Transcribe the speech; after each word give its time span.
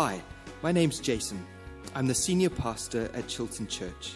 Hi, 0.00 0.22
my 0.62 0.70
name's 0.70 1.00
Jason. 1.00 1.44
I'm 1.92 2.06
the 2.06 2.14
senior 2.14 2.50
pastor 2.50 3.10
at 3.14 3.26
Chilton 3.26 3.66
Church. 3.66 4.14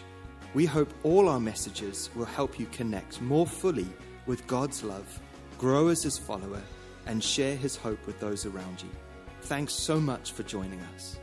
We 0.53 0.65
hope 0.65 0.93
all 1.03 1.27
our 1.27 1.41
messages 1.41 2.09
will 2.15 2.23
help 2.23 2.57
you 2.57 2.67
connect 2.67 3.19
more 3.19 3.45
fully 3.45 3.89
with 4.25 4.47
God's 4.47 4.81
love, 4.81 5.19
grow 5.57 5.89
as 5.89 6.01
His 6.01 6.17
follower, 6.17 6.61
and 7.05 7.21
share 7.21 7.57
His 7.57 7.75
hope 7.75 8.07
with 8.07 8.17
those 8.21 8.45
around 8.45 8.81
you. 8.81 8.87
Thanks 9.41 9.73
so 9.73 9.99
much 9.99 10.31
for 10.31 10.43
joining 10.43 10.79
us. 10.95 11.19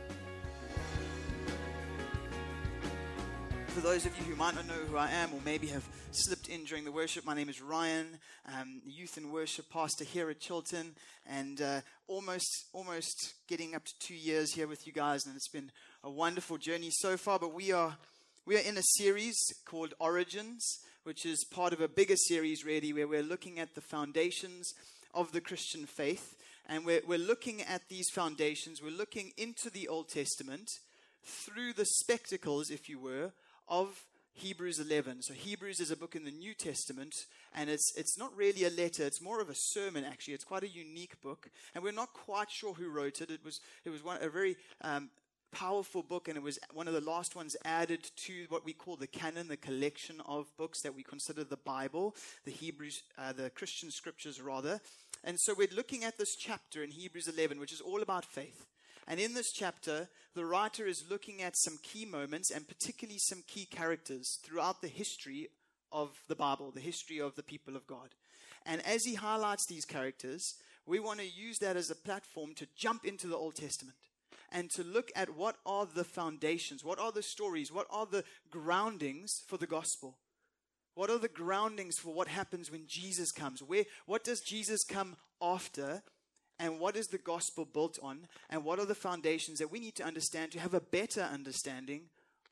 For 3.69 3.79
those 3.79 4.05
of 4.05 4.15
you 4.19 4.25
who 4.25 4.35
might 4.35 4.53
not 4.53 4.67
know 4.67 4.75
who 4.75 4.95
I 4.95 5.09
am 5.09 5.33
or 5.33 5.39
maybe 5.43 5.65
have 5.69 5.89
slipped 6.11 6.40
in 6.51 6.65
during 6.65 6.83
the 6.83 6.91
worship, 6.91 7.25
my 7.25 7.33
name 7.33 7.47
is 7.47 7.61
Ryan, 7.61 8.19
um, 8.45 8.81
youth 8.85 9.15
and 9.15 9.31
worship 9.31 9.69
pastor 9.69 10.03
here 10.03 10.29
at 10.29 10.41
Chilton, 10.41 10.95
and 11.25 11.61
uh, 11.61 11.79
almost 12.09 12.65
almost 12.73 13.35
getting 13.47 13.73
up 13.73 13.85
to 13.85 13.93
two 13.99 14.15
years 14.15 14.53
here 14.53 14.67
with 14.67 14.85
you 14.85 14.91
guys, 14.91 15.25
and 15.25 15.33
it's 15.33 15.47
been 15.47 15.71
a 16.03 16.09
wonderful 16.09 16.57
journey 16.57 16.89
so 16.91 17.15
far. 17.15 17.39
But 17.39 17.53
we 17.53 17.71
are 17.71 17.95
we 18.45 18.57
are 18.57 18.67
in 18.67 18.77
a 18.77 18.83
series 18.97 19.37
called 19.63 19.93
Origins, 19.97 20.79
which 21.03 21.25
is 21.25 21.45
part 21.45 21.71
of 21.71 21.79
a 21.79 21.87
bigger 21.87 22.17
series, 22.17 22.65
really, 22.65 22.91
where 22.91 23.07
we're 23.07 23.23
looking 23.23 23.57
at 23.57 23.73
the 23.73 23.81
foundations 23.81 24.73
of 25.13 25.31
the 25.31 25.41
Christian 25.41 25.85
faith, 25.85 26.35
and 26.67 26.85
we're 26.85 27.01
we're 27.07 27.17
looking 27.17 27.61
at 27.61 27.87
these 27.87 28.09
foundations. 28.09 28.81
We're 28.81 28.91
looking 28.91 29.31
into 29.37 29.69
the 29.69 29.87
Old 29.87 30.09
Testament 30.09 30.69
through 31.23 31.73
the 31.73 31.85
spectacles, 31.85 32.69
if 32.69 32.89
you 32.89 32.99
were, 32.99 33.31
of 33.69 34.03
Hebrews 34.33 34.79
11. 34.79 35.21
So 35.21 35.33
Hebrews 35.33 35.79
is 35.79 35.91
a 35.91 35.97
book 35.97 36.15
in 36.15 36.23
the 36.23 36.31
New 36.31 36.53
Testament, 36.53 37.25
and 37.53 37.69
it's 37.69 37.93
it's 37.95 38.17
not 38.17 38.35
really 38.35 38.63
a 38.63 38.69
letter. 38.69 39.05
It's 39.05 39.21
more 39.21 39.41
of 39.41 39.49
a 39.49 39.55
sermon, 39.55 40.03
actually. 40.03 40.33
It's 40.33 40.43
quite 40.43 40.63
a 40.63 40.67
unique 40.67 41.21
book, 41.21 41.49
and 41.75 41.83
we're 41.83 41.91
not 41.91 42.13
quite 42.13 42.49
sure 42.49 42.73
who 42.73 42.89
wrote 42.89 43.21
it. 43.21 43.29
It 43.29 43.43
was 43.43 43.59
it 43.85 43.89
was 43.89 44.03
one, 44.03 44.21
a 44.21 44.29
very 44.29 44.55
um, 44.81 45.09
powerful 45.51 46.01
book, 46.01 46.27
and 46.27 46.37
it 46.37 46.43
was 46.43 46.59
one 46.73 46.87
of 46.87 46.93
the 46.93 47.01
last 47.01 47.35
ones 47.35 47.55
added 47.65 48.09
to 48.25 48.45
what 48.49 48.65
we 48.65 48.73
call 48.73 48.95
the 48.95 49.07
canon, 49.07 49.47
the 49.47 49.57
collection 49.57 50.21
of 50.25 50.55
books 50.57 50.81
that 50.81 50.95
we 50.95 51.03
consider 51.03 51.43
the 51.43 51.57
Bible, 51.57 52.15
the 52.45 52.51
Hebrews, 52.51 53.03
uh, 53.17 53.33
the 53.33 53.49
Christian 53.49 53.91
scriptures, 53.91 54.41
rather. 54.41 54.79
And 55.23 55.39
so 55.39 55.53
we're 55.55 55.67
looking 55.75 56.03
at 56.03 56.17
this 56.17 56.35
chapter 56.35 56.83
in 56.83 56.91
Hebrews 56.91 57.27
11, 57.27 57.59
which 57.59 57.73
is 57.73 57.81
all 57.81 58.01
about 58.01 58.25
faith. 58.25 58.65
And 59.11 59.19
in 59.19 59.33
this 59.33 59.51
chapter, 59.51 60.07
the 60.35 60.45
writer 60.45 60.87
is 60.87 61.09
looking 61.09 61.41
at 61.41 61.57
some 61.57 61.77
key 61.83 62.05
moments 62.05 62.49
and 62.49 62.65
particularly 62.65 63.19
some 63.19 63.43
key 63.45 63.65
characters 63.65 64.39
throughout 64.41 64.81
the 64.81 64.87
history 64.87 65.49
of 65.91 66.11
the 66.29 66.35
Bible, 66.35 66.71
the 66.71 66.79
history 66.79 67.19
of 67.19 67.35
the 67.35 67.43
people 67.43 67.75
of 67.75 67.85
God. 67.85 68.15
And 68.65 68.81
as 68.85 69.03
he 69.03 69.15
highlights 69.15 69.65
these 69.65 69.83
characters, 69.83 70.55
we 70.85 71.01
want 71.01 71.19
to 71.19 71.29
use 71.29 71.59
that 71.59 71.75
as 71.75 71.91
a 71.91 71.95
platform 71.95 72.53
to 72.55 72.67
jump 72.77 73.03
into 73.03 73.27
the 73.27 73.35
Old 73.35 73.55
Testament 73.55 73.97
and 74.49 74.71
to 74.71 74.81
look 74.81 75.11
at 75.13 75.35
what 75.35 75.57
are 75.65 75.85
the 75.85 76.05
foundations, 76.05 76.81
what 76.81 76.97
are 76.97 77.11
the 77.11 77.21
stories, 77.21 77.69
what 77.69 77.87
are 77.89 78.05
the 78.05 78.23
groundings 78.49 79.41
for 79.45 79.57
the 79.57 79.67
gospel. 79.67 80.19
What 80.95 81.09
are 81.09 81.19
the 81.19 81.27
groundings 81.27 81.97
for 81.97 82.13
what 82.13 82.29
happens 82.29 82.71
when 82.71 82.85
Jesus 82.87 83.33
comes? 83.33 83.61
Where, 83.61 83.83
what 84.05 84.23
does 84.23 84.39
Jesus 84.39 84.85
come 84.85 85.17
after? 85.41 86.01
And 86.61 86.79
what 86.79 86.95
is 86.95 87.07
the 87.07 87.17
gospel 87.17 87.65
built 87.65 87.97
on, 88.03 88.27
and 88.49 88.63
what 88.63 88.79
are 88.79 88.85
the 88.85 88.95
foundations 88.95 89.57
that 89.57 89.71
we 89.71 89.79
need 89.79 89.95
to 89.95 90.05
understand 90.05 90.51
to 90.51 90.59
have 90.59 90.75
a 90.75 90.79
better 90.79 91.21
understanding 91.21 92.03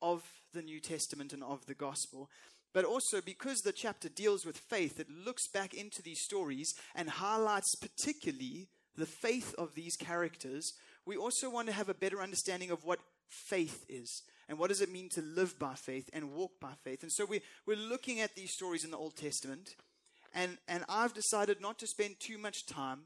of 0.02 0.24
the 0.52 0.64
New 0.64 0.80
Testament 0.80 1.32
and 1.32 1.44
of 1.44 1.68
the 1.68 1.76
gospel. 1.76 2.28
But 2.74 2.86
also, 2.86 3.22
because 3.22 3.62
the 3.62 3.72
chapter 3.72 4.10
deals 4.10 4.46
with 4.46 4.58
faith, 4.58 5.00
it 5.00 5.10
looks 5.10 5.48
back 5.48 5.76
into 5.76 6.02
these 6.02 6.24
stories 6.24 6.74
and 6.96 7.08
highlights 7.08 7.76
particularly 7.76 8.70
the 8.98 9.06
faith 9.06 9.54
of 9.60 9.76
these 9.76 9.96
characters. 9.96 10.74
We 11.06 11.16
also 11.16 11.50
want 11.50 11.68
to 11.68 11.74
have 11.74 11.90
a 11.90 11.94
better 11.94 12.22
understanding 12.22 12.72
of 12.72 12.84
what 12.84 13.00
faith 13.30 13.86
is 13.88 14.24
and 14.48 14.58
what 14.58 14.70
does 14.70 14.82
it 14.82 14.92
mean 14.92 15.10
to 15.10 15.22
live 15.22 15.60
by 15.60 15.76
faith 15.76 16.10
and 16.14 16.34
walk 16.34 16.54
by 16.60 16.74
faith. 16.84 17.04
And 17.04 17.12
so 17.12 17.26
we, 17.26 17.42
we're 17.68 17.78
looking 17.78 18.22
at 18.22 18.36
these 18.36 18.54
stories 18.54 18.84
in 18.84 18.90
the 18.90 18.98
Old 18.98 19.16
Testament, 19.16 19.76
and, 20.34 20.58
and 20.68 20.84
I've 20.90 21.14
decided 21.14 21.62
not 21.62 21.78
to 21.80 21.88
spend 21.88 22.16
too 22.20 22.40
much 22.40 22.66
time 22.66 23.02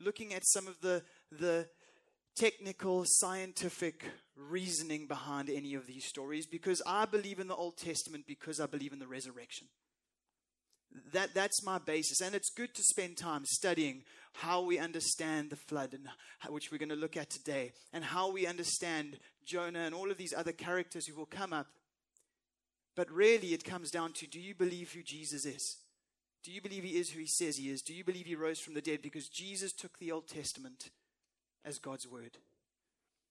looking 0.00 0.34
at 0.34 0.46
some 0.46 0.66
of 0.66 0.80
the, 0.80 1.02
the 1.30 1.68
technical, 2.36 3.04
scientific 3.06 4.04
reasoning 4.36 5.06
behind 5.06 5.50
any 5.50 5.74
of 5.74 5.86
these 5.86 6.04
stories 6.04 6.46
because 6.46 6.80
I 6.86 7.04
believe 7.04 7.40
in 7.40 7.48
the 7.48 7.56
Old 7.56 7.76
Testament 7.76 8.24
because 8.26 8.60
I 8.60 8.66
believe 8.66 8.92
in 8.92 9.00
the 9.00 9.08
resurrection. 9.08 9.66
That, 11.12 11.34
that's 11.34 11.64
my 11.64 11.78
basis. 11.78 12.20
And 12.20 12.34
it's 12.34 12.50
good 12.50 12.74
to 12.74 12.82
spend 12.82 13.16
time 13.16 13.44
studying 13.44 14.04
how 14.34 14.62
we 14.62 14.78
understand 14.78 15.50
the 15.50 15.56
flood, 15.56 15.92
and 15.92 16.06
how, 16.38 16.52
which 16.52 16.70
we're 16.70 16.78
going 16.78 16.88
to 16.90 16.96
look 16.96 17.16
at 17.16 17.30
today, 17.30 17.72
and 17.92 18.04
how 18.04 18.30
we 18.30 18.46
understand 18.46 19.18
Jonah 19.44 19.80
and 19.80 19.94
all 19.94 20.10
of 20.10 20.16
these 20.16 20.34
other 20.34 20.52
characters 20.52 21.06
who 21.06 21.16
will 21.16 21.26
come 21.26 21.52
up. 21.52 21.66
But 22.94 23.10
really, 23.10 23.52
it 23.54 23.64
comes 23.64 23.90
down 23.90 24.12
to 24.14 24.26
do 24.26 24.40
you 24.40 24.54
believe 24.54 24.92
who 24.92 25.02
Jesus 25.02 25.44
is? 25.44 25.76
Do 26.44 26.52
you 26.52 26.60
believe 26.60 26.84
he 26.84 26.98
is 26.98 27.10
who 27.10 27.20
he 27.20 27.26
says 27.26 27.56
he 27.56 27.70
is? 27.70 27.82
Do 27.82 27.94
you 27.94 28.04
believe 28.04 28.26
he 28.26 28.34
rose 28.34 28.60
from 28.60 28.74
the 28.74 28.80
dead? 28.80 29.02
Because 29.02 29.28
Jesus 29.28 29.72
took 29.72 29.98
the 29.98 30.12
Old 30.12 30.28
Testament 30.28 30.90
as 31.64 31.78
God's 31.78 32.06
word. 32.06 32.38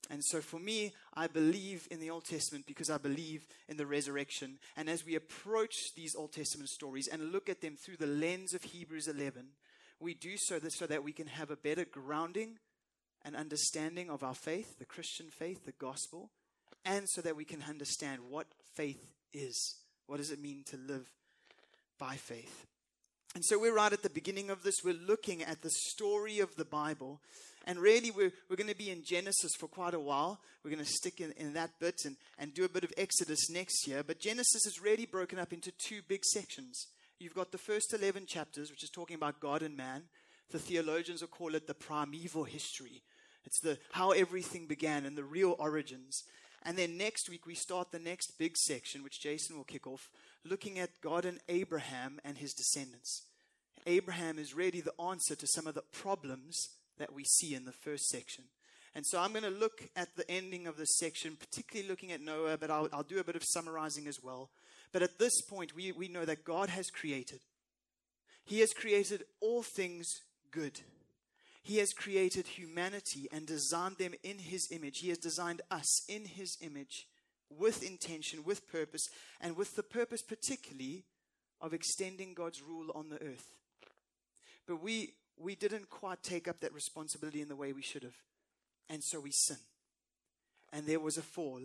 And 0.09 0.23
so 0.23 0.39
for 0.39 0.59
me, 0.59 0.93
I 1.13 1.27
believe 1.27 1.87
in 1.91 1.99
the 1.99 2.09
Old 2.09 2.25
Testament 2.25 2.65
because 2.65 2.89
I 2.89 2.97
believe 2.97 3.45
in 3.67 3.77
the 3.77 3.85
resurrection. 3.85 4.59
And 4.75 4.89
as 4.89 5.05
we 5.05 5.15
approach 5.15 5.95
these 5.95 6.15
Old 6.15 6.31
Testament 6.31 6.69
stories 6.69 7.07
and 7.07 7.31
look 7.31 7.49
at 7.49 7.61
them 7.61 7.75
through 7.75 7.97
the 7.97 8.07
lens 8.07 8.53
of 8.53 8.63
Hebrews 8.63 9.07
11, 9.07 9.47
we 9.99 10.13
do 10.13 10.37
so 10.37 10.59
that, 10.59 10.71
so 10.71 10.85
that 10.87 11.03
we 11.03 11.11
can 11.11 11.27
have 11.27 11.51
a 11.51 11.57
better 11.57 11.83
grounding 11.83 12.59
and 13.25 13.35
understanding 13.35 14.09
of 14.09 14.23
our 14.23 14.35
faith, 14.35 14.79
the 14.79 14.85
Christian 14.85 15.27
faith, 15.29 15.65
the 15.65 15.73
gospel, 15.73 16.29
and 16.85 17.09
so 17.09 17.21
that 17.21 17.35
we 17.35 17.43
can 17.43 17.63
understand 17.67 18.21
what 18.29 18.47
faith 18.75 19.11
is. 19.33 19.75
What 20.05 20.17
does 20.17 20.31
it 20.31 20.41
mean 20.41 20.63
to 20.67 20.77
live 20.77 21.11
by 21.99 22.15
faith? 22.15 22.65
And 23.37 23.45
so 23.45 23.59
we're 23.59 23.75
right 23.75 23.93
at 23.93 24.01
the 24.01 24.09
beginning 24.09 24.49
of 24.49 24.63
this. 24.63 24.83
We're 24.83 24.95
looking 24.95 25.43
at 25.43 25.61
the 25.61 25.69
story 25.69 26.39
of 26.39 26.55
the 26.55 26.65
Bible. 26.65 27.21
And 27.67 27.77
really, 27.77 28.09
we're, 28.09 28.31
we're 28.49 28.55
going 28.55 28.67
to 28.67 28.75
be 28.75 28.89
in 28.89 29.03
Genesis 29.03 29.51
for 29.59 29.67
quite 29.67 29.93
a 29.93 29.99
while. 29.99 30.39
We're 30.63 30.71
going 30.71 30.83
to 30.83 30.91
stick 30.91 31.21
in, 31.21 31.33
in 31.33 31.53
that 31.53 31.69
bit 31.79 32.01
and, 32.05 32.15
and 32.39 32.51
do 32.51 32.65
a 32.65 32.67
bit 32.67 32.83
of 32.83 32.91
Exodus 32.97 33.51
next 33.51 33.85
year. 33.85 34.01
But 34.01 34.19
Genesis 34.19 34.65
is 34.65 34.81
really 34.81 35.05
broken 35.05 35.37
up 35.37 35.53
into 35.53 35.71
two 35.77 36.01
big 36.07 36.25
sections. 36.25 36.87
You've 37.19 37.35
got 37.35 37.51
the 37.51 37.59
first 37.59 37.93
11 37.93 38.25
chapters, 38.25 38.71
which 38.71 38.83
is 38.83 38.89
talking 38.89 39.15
about 39.15 39.39
God 39.39 39.61
and 39.61 39.77
man. 39.77 40.05
The 40.49 40.57
theologians 40.57 41.21
will 41.21 41.27
call 41.27 41.53
it 41.53 41.67
the 41.67 41.75
primeval 41.75 42.45
history. 42.45 43.03
It's 43.45 43.59
the 43.59 43.77
how 43.91 44.13
everything 44.13 44.65
began 44.65 45.05
and 45.05 45.15
the 45.15 45.23
real 45.23 45.55
origins. 45.59 46.23
And 46.63 46.75
then 46.75 46.97
next 46.97 47.29
week 47.29 47.45
we 47.45 47.53
start 47.53 47.91
the 47.91 47.99
next 47.99 48.39
big 48.39 48.57
section, 48.57 49.03
which 49.03 49.21
Jason 49.21 49.57
will 49.57 49.63
kick 49.63 49.85
off, 49.85 50.09
looking 50.49 50.79
at 50.79 51.01
God 51.01 51.25
and 51.25 51.39
Abraham 51.47 52.19
and 52.23 52.37
his 52.37 52.53
descendants. 52.53 53.23
Abraham 53.85 54.37
is 54.37 54.53
really 54.53 54.81
the 54.81 54.99
answer 55.01 55.35
to 55.35 55.47
some 55.47 55.67
of 55.67 55.75
the 55.75 55.83
problems 55.93 56.69
that 56.97 57.13
we 57.13 57.23
see 57.23 57.53
in 57.53 57.65
the 57.65 57.71
first 57.71 58.07
section. 58.09 58.45
And 58.95 59.05
so 59.05 59.19
I'm 59.19 59.31
going 59.31 59.43
to 59.43 59.49
look 59.49 59.83
at 59.95 60.15
the 60.15 60.29
ending 60.29 60.65
of 60.65 60.77
this 60.77 60.97
section, 60.97 61.37
particularly 61.39 61.87
looking 61.87 62.11
at 62.11 62.21
Noah, 62.21 62.57
but 62.57 62.71
I'll, 62.71 62.89
I'll 62.91 63.03
do 63.03 63.19
a 63.19 63.23
bit 63.23 63.35
of 63.35 63.43
summarizing 63.43 64.07
as 64.07 64.19
well. 64.23 64.49
But 64.91 65.03
at 65.03 65.19
this 65.19 65.41
point, 65.41 65.75
we, 65.75 65.91
we 65.91 66.07
know 66.07 66.25
that 66.25 66.43
God 66.43 66.69
has 66.69 66.89
created. 66.89 67.41
He 68.43 68.59
has 68.61 68.73
created 68.73 69.23
all 69.39 69.61
things 69.61 70.21
good. 70.51 70.79
He 71.61 71.77
has 71.77 71.91
created 71.93 72.47
humanity 72.47 73.27
and 73.31 73.45
designed 73.45 73.97
them 73.97 74.13
in 74.23 74.39
His 74.39 74.69
image. 74.71 74.99
He 74.99 75.09
has 75.09 75.17
designed 75.17 75.61
us 75.69 76.03
in 76.07 76.25
His 76.25 76.57
image 76.61 77.07
with 77.49 77.83
intention, 77.83 78.43
with 78.43 78.67
purpose, 78.67 79.09
and 79.41 79.55
with 79.55 79.75
the 79.75 79.83
purpose 79.83 80.21
particularly 80.21 81.03
of 81.61 81.73
extending 81.73 82.33
God's 82.33 82.61
rule 82.61 82.91
on 82.93 83.09
the 83.09 83.21
earth. 83.21 83.51
But 84.67 84.83
we, 84.83 85.13
we 85.37 85.55
didn't 85.55 85.89
quite 85.89 86.21
take 86.23 86.47
up 86.47 86.59
that 86.59 86.73
responsibility 86.73 87.41
in 87.41 87.47
the 87.47 87.55
way 87.55 87.73
we 87.73 87.81
should 87.81 88.03
have. 88.03 88.17
And 88.89 89.03
so 89.03 89.19
we 89.19 89.31
sin. 89.31 89.57
And 90.73 90.85
there 90.85 90.99
was 90.99 91.17
a 91.17 91.21
fall. 91.21 91.61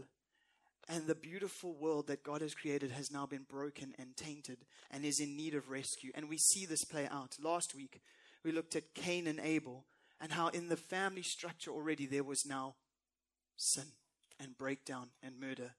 And 0.88 1.06
the 1.06 1.14
beautiful 1.14 1.74
world 1.74 2.06
that 2.08 2.24
God 2.24 2.40
has 2.40 2.54
created 2.54 2.90
has 2.90 3.10
now 3.10 3.26
been 3.26 3.46
broken 3.48 3.94
and 3.98 4.16
tainted 4.16 4.58
and 4.90 5.04
is 5.04 5.20
in 5.20 5.36
need 5.36 5.54
of 5.54 5.70
rescue. 5.70 6.10
And 6.14 6.28
we 6.28 6.38
see 6.38 6.66
this 6.66 6.84
play 6.84 7.08
out. 7.10 7.36
Last 7.40 7.74
week, 7.74 8.00
we 8.44 8.52
looked 8.52 8.76
at 8.76 8.94
Cain 8.94 9.26
and 9.26 9.40
Abel 9.40 9.84
and 10.20 10.32
how 10.32 10.48
in 10.48 10.68
the 10.68 10.76
family 10.76 11.22
structure 11.22 11.70
already 11.70 12.06
there 12.06 12.24
was 12.24 12.46
now 12.46 12.74
sin 13.56 13.86
and 14.42 14.58
breakdown 14.58 15.08
and 15.22 15.40
murder. 15.40 15.72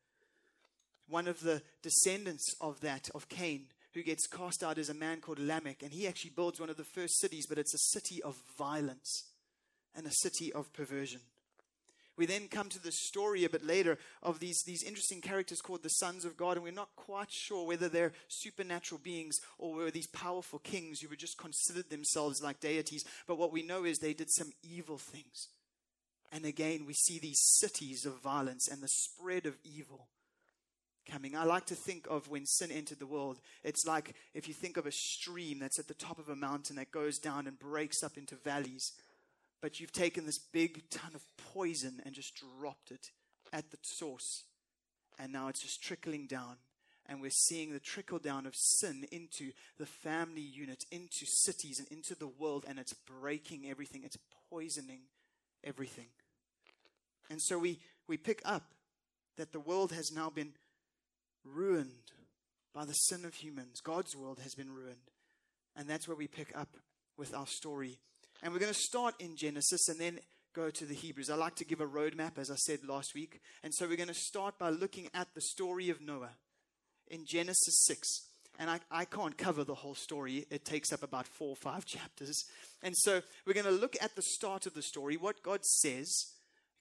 One 1.07 1.27
of 1.27 1.41
the 1.41 1.61
descendants 1.81 2.55
of 2.61 2.81
that, 2.81 3.09
of 3.13 3.29
Cain, 3.29 3.65
who 3.93 4.03
gets 4.03 4.27
cast 4.27 4.63
out 4.63 4.77
is 4.77 4.89
a 4.89 4.93
man 4.93 5.19
called 5.19 5.39
Lamech, 5.39 5.83
and 5.83 5.91
he 5.91 6.07
actually 6.07 6.31
builds 6.31 6.59
one 6.59 6.69
of 6.69 6.77
the 6.77 6.83
first 6.83 7.19
cities, 7.19 7.45
but 7.47 7.57
it's 7.57 7.73
a 7.73 7.99
city 7.99 8.21
of 8.23 8.41
violence 8.57 9.25
and 9.95 10.07
a 10.07 10.11
city 10.11 10.51
of 10.53 10.73
perversion. 10.73 11.19
We 12.15 12.27
then 12.27 12.47
come 12.47 12.69
to 12.69 12.81
the 12.81 12.91
story 12.91 13.43
a 13.43 13.49
bit 13.49 13.65
later 13.65 13.97
of 14.21 14.39
these, 14.39 14.61
these 14.65 14.83
interesting 14.83 15.19
characters 15.19 15.61
called 15.61 15.81
the 15.81 15.89
sons 15.89 16.25
of 16.25 16.37
God, 16.37 16.57
and 16.57 16.63
we're 16.63 16.71
not 16.71 16.95
quite 16.95 17.31
sure 17.31 17.65
whether 17.65 17.89
they're 17.89 18.13
supernatural 18.27 19.01
beings 19.03 19.39
or 19.57 19.73
were 19.73 19.91
these 19.91 20.07
powerful 20.07 20.59
kings 20.59 20.99
who 20.99 21.09
were 21.09 21.15
just 21.15 21.39
considered 21.39 21.89
themselves 21.89 22.41
like 22.41 22.59
deities. 22.59 23.03
But 23.25 23.39
what 23.39 23.51
we 23.51 23.63
know 23.63 23.83
is 23.83 23.97
they 23.97 24.13
did 24.13 24.31
some 24.31 24.51
evil 24.61 24.99
things. 24.99 25.47
And 26.33 26.45
again, 26.45 26.85
we 26.87 26.93
see 26.93 27.19
these 27.19 27.39
cities 27.39 28.05
of 28.05 28.19
violence 28.21 28.67
and 28.67 28.81
the 28.81 28.87
spread 28.87 29.45
of 29.45 29.55
evil 29.63 30.07
coming. 31.09 31.35
I 31.35 31.43
like 31.43 31.67
to 31.67 31.75
think 31.75 32.07
of 32.09 32.27
when 32.27 32.47
sin 32.47 32.71
entered 32.71 32.97
the 32.97 33.05
world, 33.05 33.39
it's 33.63 33.85
like 33.85 34.15
if 34.33 34.47
you 34.47 34.53
think 34.55 34.75
of 34.75 34.87
a 34.87 34.91
stream 34.91 35.59
that's 35.59 35.77
at 35.77 35.87
the 35.87 35.93
top 35.93 36.17
of 36.17 36.29
a 36.29 36.35
mountain 36.35 36.77
that 36.77 36.91
goes 36.91 37.19
down 37.19 37.45
and 37.45 37.59
breaks 37.59 38.01
up 38.01 38.17
into 38.17 38.35
valleys. 38.35 38.93
But 39.61 39.79
you've 39.79 39.91
taken 39.91 40.25
this 40.25 40.39
big 40.39 40.89
ton 40.89 41.11
of 41.13 41.21
poison 41.53 42.01
and 42.03 42.15
just 42.15 42.33
dropped 42.35 42.89
it 42.89 43.11
at 43.51 43.69
the 43.69 43.77
source. 43.83 44.45
And 45.19 45.31
now 45.31 45.49
it's 45.49 45.61
just 45.61 45.83
trickling 45.83 46.25
down. 46.25 46.55
And 47.05 47.21
we're 47.21 47.29
seeing 47.29 47.71
the 47.73 47.79
trickle 47.79 48.17
down 48.17 48.47
of 48.47 48.55
sin 48.55 49.05
into 49.11 49.51
the 49.77 49.85
family 49.85 50.41
unit, 50.41 50.83
into 50.89 51.25
cities, 51.25 51.77
and 51.77 51.87
into 51.89 52.15
the 52.15 52.27
world. 52.27 52.65
And 52.67 52.79
it's 52.79 52.93
breaking 52.93 53.69
everything, 53.69 54.01
it's 54.03 54.17
poisoning 54.49 55.01
everything. 55.63 56.07
And 57.29 57.41
so 57.41 57.57
we, 57.57 57.79
we 58.07 58.17
pick 58.17 58.41
up 58.45 58.73
that 59.37 59.51
the 59.51 59.59
world 59.59 59.91
has 59.91 60.11
now 60.11 60.29
been 60.29 60.53
ruined 61.43 62.11
by 62.73 62.85
the 62.85 62.93
sin 62.93 63.25
of 63.25 63.33
humans. 63.35 63.81
God's 63.81 64.15
world 64.15 64.39
has 64.43 64.55
been 64.55 64.73
ruined. 64.73 65.11
And 65.75 65.87
that's 65.87 66.07
where 66.07 66.17
we 66.17 66.27
pick 66.27 66.55
up 66.55 66.77
with 67.17 67.33
our 67.33 67.47
story. 67.47 67.99
And 68.41 68.53
we're 68.53 68.59
going 68.59 68.73
to 68.73 68.79
start 68.79 69.15
in 69.19 69.35
Genesis 69.35 69.87
and 69.87 69.99
then 69.99 70.19
go 70.53 70.69
to 70.69 70.85
the 70.85 70.93
Hebrews. 70.93 71.29
I 71.29 71.35
like 71.35 71.55
to 71.55 71.65
give 71.65 71.81
a 71.81 71.87
roadmap, 71.87 72.37
as 72.37 72.51
I 72.51 72.55
said 72.55 72.79
last 72.87 73.15
week. 73.15 73.41
And 73.63 73.73
so 73.73 73.87
we're 73.87 73.97
going 73.97 74.07
to 74.07 74.13
start 74.13 74.59
by 74.59 74.69
looking 74.69 75.09
at 75.13 75.27
the 75.33 75.41
story 75.41 75.89
of 75.89 76.01
Noah 76.01 76.35
in 77.07 77.25
Genesis 77.25 77.83
6. 77.85 78.07
And 78.59 78.69
I, 78.69 78.79
I 78.91 79.05
can't 79.05 79.37
cover 79.37 79.63
the 79.63 79.73
whole 79.73 79.95
story, 79.95 80.45
it 80.51 80.63
takes 80.63 80.93
up 80.93 81.01
about 81.01 81.27
four 81.27 81.49
or 81.49 81.55
five 81.55 81.85
chapters. 81.87 82.43
And 82.83 82.95
so 82.95 83.21
we're 83.45 83.53
going 83.53 83.65
to 83.65 83.71
look 83.71 83.95
at 84.01 84.15
the 84.15 84.21
start 84.21 84.65
of 84.65 84.73
the 84.73 84.83
story, 84.83 85.17
what 85.17 85.41
God 85.41 85.65
says. 85.65 86.32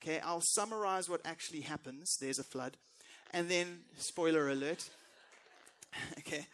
Okay, 0.03 0.19
I'll 0.21 0.43
summarize 0.43 1.09
what 1.09 1.21
actually 1.25 1.61
happens. 1.61 2.17
There's 2.21 2.41
a 2.41 2.45
flood. 2.45 2.77
And 3.33 3.49
then, 3.49 3.81
spoiler 3.99 4.51
alert. 4.51 4.91
okay. 6.19 6.47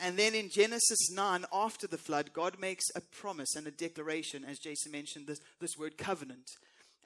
And 0.00 0.16
then 0.16 0.34
in 0.34 0.50
Genesis 0.50 1.10
9, 1.12 1.44
after 1.52 1.86
the 1.86 1.98
flood, 1.98 2.32
God 2.32 2.58
makes 2.58 2.84
a 2.96 3.00
promise 3.00 3.54
and 3.54 3.66
a 3.66 3.70
declaration, 3.70 4.44
as 4.44 4.58
Jason 4.58 4.90
mentioned, 4.90 5.28
this, 5.28 5.40
this 5.60 5.78
word 5.78 5.98
covenant. 5.98 6.50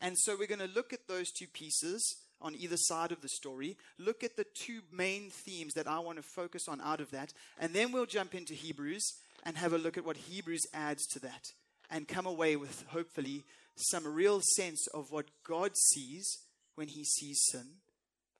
And 0.00 0.16
so 0.18 0.36
we're 0.38 0.46
going 0.46 0.66
to 0.66 0.74
look 0.74 0.92
at 0.92 1.06
those 1.06 1.30
two 1.30 1.48
pieces 1.48 2.02
on 2.40 2.54
either 2.54 2.76
side 2.76 3.12
of 3.12 3.20
the 3.20 3.28
story, 3.28 3.76
look 3.98 4.24
at 4.24 4.36
the 4.36 4.46
two 4.54 4.80
main 4.92 5.30
themes 5.30 5.74
that 5.74 5.88
I 5.88 5.98
want 5.98 6.18
to 6.18 6.22
focus 6.22 6.68
on 6.68 6.80
out 6.80 7.00
of 7.00 7.10
that, 7.10 7.32
and 7.58 7.72
then 7.72 7.90
we'll 7.90 8.06
jump 8.06 8.34
into 8.34 8.54
Hebrews 8.54 9.14
and 9.44 9.56
have 9.56 9.72
a 9.72 9.78
look 9.78 9.96
at 9.96 10.04
what 10.04 10.16
Hebrews 10.16 10.66
adds 10.74 11.06
to 11.08 11.18
that 11.20 11.52
and 11.90 12.08
come 12.08 12.26
away 12.26 12.56
with 12.56 12.84
hopefully 12.88 13.44
some 13.76 14.06
real 14.06 14.40
sense 14.56 14.86
of 14.88 15.10
what 15.10 15.26
God 15.46 15.76
sees 15.76 16.38
when 16.74 16.88
he 16.88 17.04
sees 17.04 17.40
sin 17.50 17.66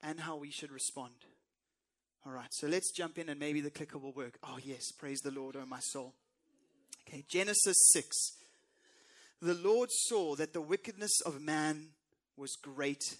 and 0.03 0.21
how 0.21 0.37
we 0.37 0.51
should 0.51 0.73
respond. 0.73 1.15
All 2.27 2.33
right, 2.33 2.53
so 2.53 2.67
let's 2.67 2.91
jump 2.91 3.19
in 3.19 3.29
and 3.29 3.39
maybe 3.39 3.61
the 3.61 3.71
clicker 3.71 3.99
will 3.99 4.13
work. 4.13 4.39
Oh, 4.43 4.59
yes, 4.63 4.91
praise 4.93 5.21
the 5.21 5.31
Lord, 5.31 5.57
oh 5.57 5.67
my 5.67 5.81
soul. 5.81 6.15
Okay, 7.07 7.25
Genesis 7.29 7.77
6. 7.93 8.17
The 9.43 9.55
Lord 9.55 9.91
saw 9.91 10.35
that 10.37 10.55
the 10.55 10.63
wickedness 10.63 11.21
of 11.27 11.43
man 11.43 11.89
was 12.37 12.57
great 12.57 13.17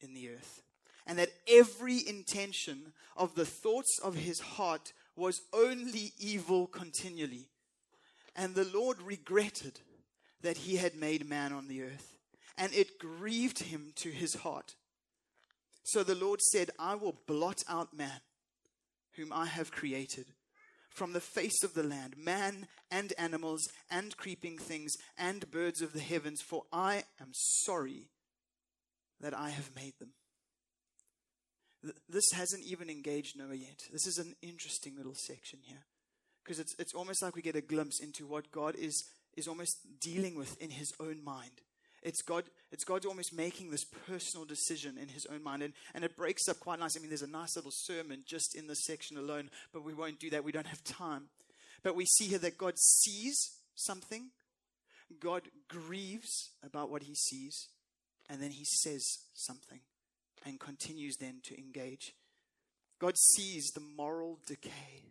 in 0.00 0.14
the 0.14 0.30
earth, 0.30 0.62
and 1.06 1.18
that 1.18 1.30
every 1.48 2.06
intention 2.06 2.92
of 3.16 3.34
the 3.34 3.44
thoughts 3.46 3.98
of 4.02 4.14
his 4.14 4.38
heart 4.38 4.92
was 5.16 5.40
only 5.52 6.12
evil 6.18 6.66
continually. 6.66 7.48
And 8.36 8.54
the 8.54 8.68
Lord 8.72 9.00
regretted 9.00 9.80
that 10.42 10.58
he 10.58 10.76
had 10.76 10.94
made 10.94 11.28
man 11.28 11.52
on 11.52 11.66
the 11.66 11.82
earth, 11.82 12.18
and 12.56 12.72
it 12.74 12.98
grieved 12.98 13.60
him 13.60 13.92
to 13.96 14.10
his 14.10 14.34
heart. 14.34 14.76
So 15.82 16.04
the 16.04 16.14
Lord 16.14 16.42
said, 16.42 16.70
I 16.78 16.94
will 16.96 17.16
blot 17.26 17.64
out 17.68 17.96
man, 17.96 18.20
whom 19.12 19.32
I 19.32 19.46
have 19.46 19.72
created, 19.72 20.26
from 20.90 21.12
the 21.12 21.20
face 21.20 21.62
of 21.64 21.74
the 21.74 21.82
land, 21.82 22.16
man 22.16 22.68
and 22.90 23.12
animals 23.18 23.68
and 23.90 24.16
creeping 24.16 24.58
things 24.58 24.92
and 25.16 25.50
birds 25.50 25.80
of 25.80 25.92
the 25.92 26.00
heavens, 26.00 26.42
for 26.42 26.64
I 26.72 27.04
am 27.20 27.30
sorry 27.32 28.10
that 29.20 29.32
I 29.32 29.50
have 29.50 29.74
made 29.74 29.94
them. 29.98 30.10
This 32.08 32.30
hasn't 32.34 32.64
even 32.64 32.90
engaged 32.90 33.38
Noah 33.38 33.54
yet. 33.54 33.84
This 33.92 34.06
is 34.06 34.18
an 34.18 34.34
interesting 34.42 34.96
little 34.96 35.14
section 35.14 35.60
here. 35.62 35.84
Because 36.46 36.60
it's, 36.60 36.76
it's 36.78 36.94
almost 36.94 37.22
like 37.22 37.34
we 37.34 37.42
get 37.42 37.56
a 37.56 37.60
glimpse 37.60 37.98
into 37.98 38.24
what 38.24 38.52
God 38.52 38.76
is, 38.76 39.02
is 39.36 39.48
almost 39.48 39.78
dealing 40.00 40.36
with 40.36 40.56
in 40.62 40.70
his 40.70 40.92
own 41.00 41.24
mind. 41.24 41.50
It's 42.04 42.22
God, 42.22 42.44
it's 42.70 42.84
God 42.84 43.04
almost 43.04 43.34
making 43.34 43.72
this 43.72 43.84
personal 44.06 44.46
decision 44.46 44.96
in 44.96 45.08
his 45.08 45.26
own 45.26 45.42
mind. 45.42 45.64
And, 45.64 45.72
and 45.92 46.04
it 46.04 46.16
breaks 46.16 46.48
up 46.48 46.60
quite 46.60 46.78
nice. 46.78 46.96
I 46.96 47.00
mean, 47.00 47.08
there's 47.08 47.22
a 47.22 47.26
nice 47.26 47.56
little 47.56 47.72
sermon 47.72 48.22
just 48.24 48.54
in 48.54 48.68
this 48.68 48.84
section 48.84 49.16
alone, 49.16 49.50
but 49.72 49.84
we 49.84 49.92
won't 49.92 50.20
do 50.20 50.30
that. 50.30 50.44
We 50.44 50.52
don't 50.52 50.68
have 50.68 50.84
time. 50.84 51.24
But 51.82 51.96
we 51.96 52.06
see 52.06 52.26
here 52.26 52.38
that 52.38 52.58
God 52.58 52.78
sees 52.78 53.56
something, 53.74 54.30
God 55.18 55.42
grieves 55.68 56.50
about 56.64 56.90
what 56.90 57.02
he 57.02 57.14
sees, 57.16 57.68
and 58.30 58.40
then 58.40 58.52
he 58.52 58.64
says 58.64 59.04
something 59.34 59.80
and 60.44 60.60
continues 60.60 61.16
then 61.16 61.40
to 61.44 61.58
engage. 61.58 62.14
God 63.00 63.16
sees 63.18 63.72
the 63.74 63.80
moral 63.80 64.38
decay. 64.46 65.02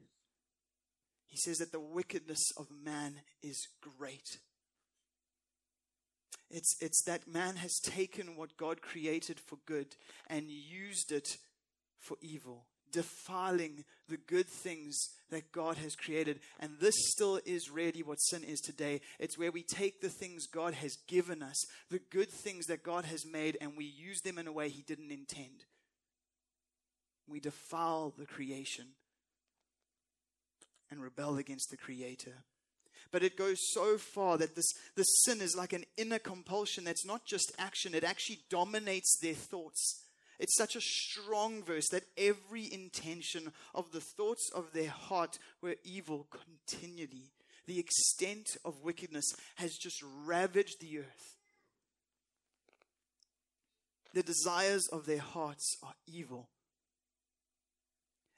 He 1.27 1.38
says 1.38 1.57
that 1.57 1.72
the 1.72 1.80
wickedness 1.80 2.51
of 2.57 2.68
man 2.83 3.22
is 3.42 3.68
great. 3.81 4.38
It's, 6.50 6.75
it's 6.80 7.04
that 7.04 7.27
man 7.27 7.56
has 7.57 7.80
taken 7.80 8.36
what 8.36 8.57
God 8.57 8.81
created 8.81 9.39
for 9.39 9.57
good 9.66 9.95
and 10.27 10.50
used 10.50 11.12
it 11.12 11.38
for 12.00 12.18
evil, 12.22 12.68
defiling 12.92 13.83
the 14.07 14.18
good 14.18 14.48
things 14.48 15.10
that 15.31 15.51
God 15.51 15.77
has 15.77 15.95
created. 15.95 16.39
And 16.60 16.77
this 16.80 16.95
still 17.12 17.39
is 17.45 17.71
really 17.71 18.04
what 18.04 18.21
sin 18.21 18.44
is 18.44 18.62
today. 18.62 19.01
It's 19.19 19.38
where 19.38 19.51
we 19.51 19.63
take 19.63 20.01
the 20.01 20.10
things 20.10 20.48
God 20.48 20.75
has 20.75 20.98
given 21.07 21.42
us, 21.42 21.66
the 21.89 22.01
good 22.12 22.30
things 22.30 22.68
that 22.68 22.83
God 22.83 23.06
has 23.06 23.25
made, 23.25 23.57
and 23.60 23.71
we 23.75 23.86
use 23.86 24.21
them 24.21 24.38
in 24.38 24.48
a 24.48 24.54
way 24.54 24.69
He 24.69 24.83
didn't 24.83 25.12
intend. 25.12 25.66
We 27.28 27.39
defile 27.39 28.13
the 28.16 28.28
creation 28.28 28.86
and 30.90 31.02
rebel 31.02 31.38
against 31.38 31.70
the 31.70 31.78
Creator. 31.78 32.44
But 33.12 33.24
it 33.24 33.38
goes 33.38 33.60
so 33.72 33.98
far 33.98 34.38
that 34.38 34.56
this, 34.56 34.72
this 34.96 35.08
sin 35.24 35.42
is 35.42 35.56
like 35.56 35.74
an 35.74 35.86
inner 35.98 36.20
compulsion 36.20 36.84
that's 36.84 37.06
not 37.06 37.26
just 37.26 37.52
action, 37.58 37.94
it 37.94 38.04
actually 38.04 38.40
dominates 38.50 39.18
their 39.22 39.34
thoughts. 39.34 40.04
It's 40.40 40.57
such 40.57 40.76
a 40.76 40.81
strong 40.81 41.64
verse 41.64 41.88
that 41.90 42.04
every 42.18 42.71
intention 42.71 43.54
of 43.74 43.92
the 43.92 44.02
thoughts 44.02 44.50
of 44.54 44.74
their 44.74 44.90
heart 44.90 45.40
were 45.62 45.76
evil 45.83 46.28
continually. 46.30 47.31
The 47.68 47.80
extent 47.80 48.57
of 48.66 48.83
wickedness 48.83 49.33
has 49.56 49.78
just 49.78 50.04
ravaged 50.26 50.81
the 50.81 51.00
earth. 51.00 51.38
The 54.14 54.24
desires 54.24 54.88
of 54.92 55.06
their 55.06 55.19
hearts 55.19 55.78
are 55.83 55.95
evil. 56.06 56.50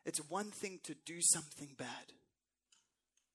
It's 0.05 0.29
one 0.29 0.51
thing 0.51 0.79
to 0.83 0.95
do 1.05 1.17
something 1.19 1.69
bad. 1.77 2.13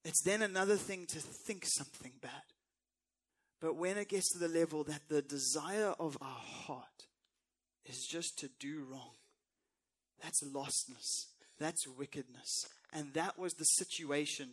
It's 0.04 0.22
then 0.22 0.42
another 0.42 0.76
thing 0.76 1.06
to 1.06 1.18
think 1.20 1.64
something 1.66 2.12
bad. 2.20 2.30
But 3.60 3.76
when 3.76 3.96
it 3.96 4.08
gets 4.08 4.32
to 4.32 4.38
the 4.38 4.48
level 4.48 4.82
that 4.84 5.08
the 5.08 5.22
desire 5.22 5.94
of 5.98 6.18
our 6.20 6.40
heart 6.66 7.06
is 7.86 8.06
just 8.10 8.36
to 8.38 8.48
do 8.58 8.84
wrong, 8.90 9.12
that's 10.20 10.42
lostness, 10.44 11.26
that's 11.58 11.86
wickedness. 11.86 12.64
And 12.92 13.14
that 13.14 13.38
was 13.38 13.54
the 13.54 13.64
situation. 13.64 14.50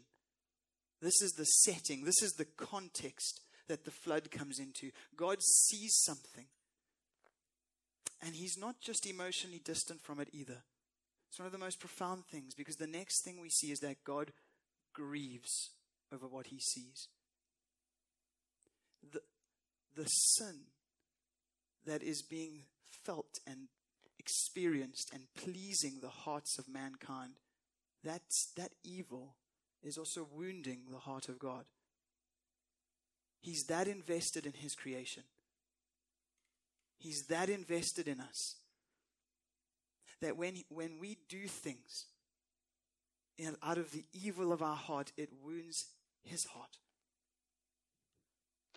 This 1.01 1.21
is 1.21 1.31
the 1.31 1.45
setting, 1.45 2.03
this 2.03 2.21
is 2.21 2.33
the 2.33 2.45
context 2.45 3.41
that 3.67 3.85
the 3.85 3.91
flood 3.91 4.29
comes 4.29 4.59
into. 4.59 4.91
God 5.15 5.41
sees 5.41 5.95
something. 6.03 6.45
And 8.21 8.35
he's 8.35 8.57
not 8.57 8.81
just 8.81 9.07
emotionally 9.09 9.61
distant 9.63 10.01
from 10.01 10.19
it 10.19 10.29
either. 10.33 10.63
It's 11.29 11.39
one 11.39 11.45
of 11.45 11.51
the 11.51 11.57
most 11.57 11.79
profound 11.79 12.25
things 12.25 12.53
because 12.53 12.75
the 12.75 12.87
next 12.87 13.23
thing 13.23 13.39
we 13.39 13.49
see 13.49 13.71
is 13.71 13.79
that 13.79 14.03
God 14.03 14.31
grieves 14.93 15.71
over 16.13 16.27
what 16.27 16.47
he 16.47 16.59
sees. 16.59 17.07
The, 19.11 19.21
the 19.95 20.05
sin 20.05 20.61
that 21.85 22.03
is 22.03 22.21
being 22.21 22.63
felt 23.05 23.39
and 23.47 23.67
experienced 24.17 25.11
and 25.13 25.23
pleasing 25.35 25.99
the 26.01 26.09
hearts 26.09 26.57
of 26.59 26.67
mankind, 26.67 27.33
that's, 28.03 28.51
that 28.57 28.71
evil 28.83 29.35
is 29.83 29.97
also 29.97 30.27
wounding 30.31 30.81
the 30.91 30.99
heart 30.99 31.29
of 31.29 31.39
God. 31.39 31.65
He's 33.41 33.63
that 33.69 33.87
invested 33.87 34.45
in 34.45 34.53
his 34.53 34.75
creation. 34.75 35.23
He's 36.97 37.25
that 37.29 37.49
invested 37.49 38.07
in 38.07 38.19
us 38.19 38.55
that 40.21 40.35
when, 40.35 40.55
when 40.69 40.99
we 40.99 41.17
do 41.29 41.47
things 41.47 42.05
and 43.39 43.55
out 43.63 43.77
of 43.77 43.91
the 43.91 44.03
evil 44.13 44.51
of 44.51 44.61
our 44.61 44.75
heart, 44.75 45.11
it 45.17 45.29
wounds 45.43 45.85
his 46.23 46.45
heart. 46.45 46.77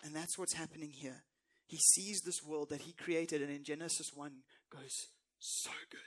And 0.03 0.15
that's 0.15 0.37
what's 0.37 0.53
happening 0.53 0.89
here. 0.89 1.23
He 1.67 1.77
sees 1.77 2.21
this 2.21 2.43
world 2.43 2.69
that 2.69 2.81
he 2.81 2.93
created, 2.93 3.41
and 3.41 3.51
in 3.51 3.63
Genesis 3.63 4.11
1 4.13 4.31
goes, 4.69 5.07
So 5.39 5.71
good. 5.89 5.99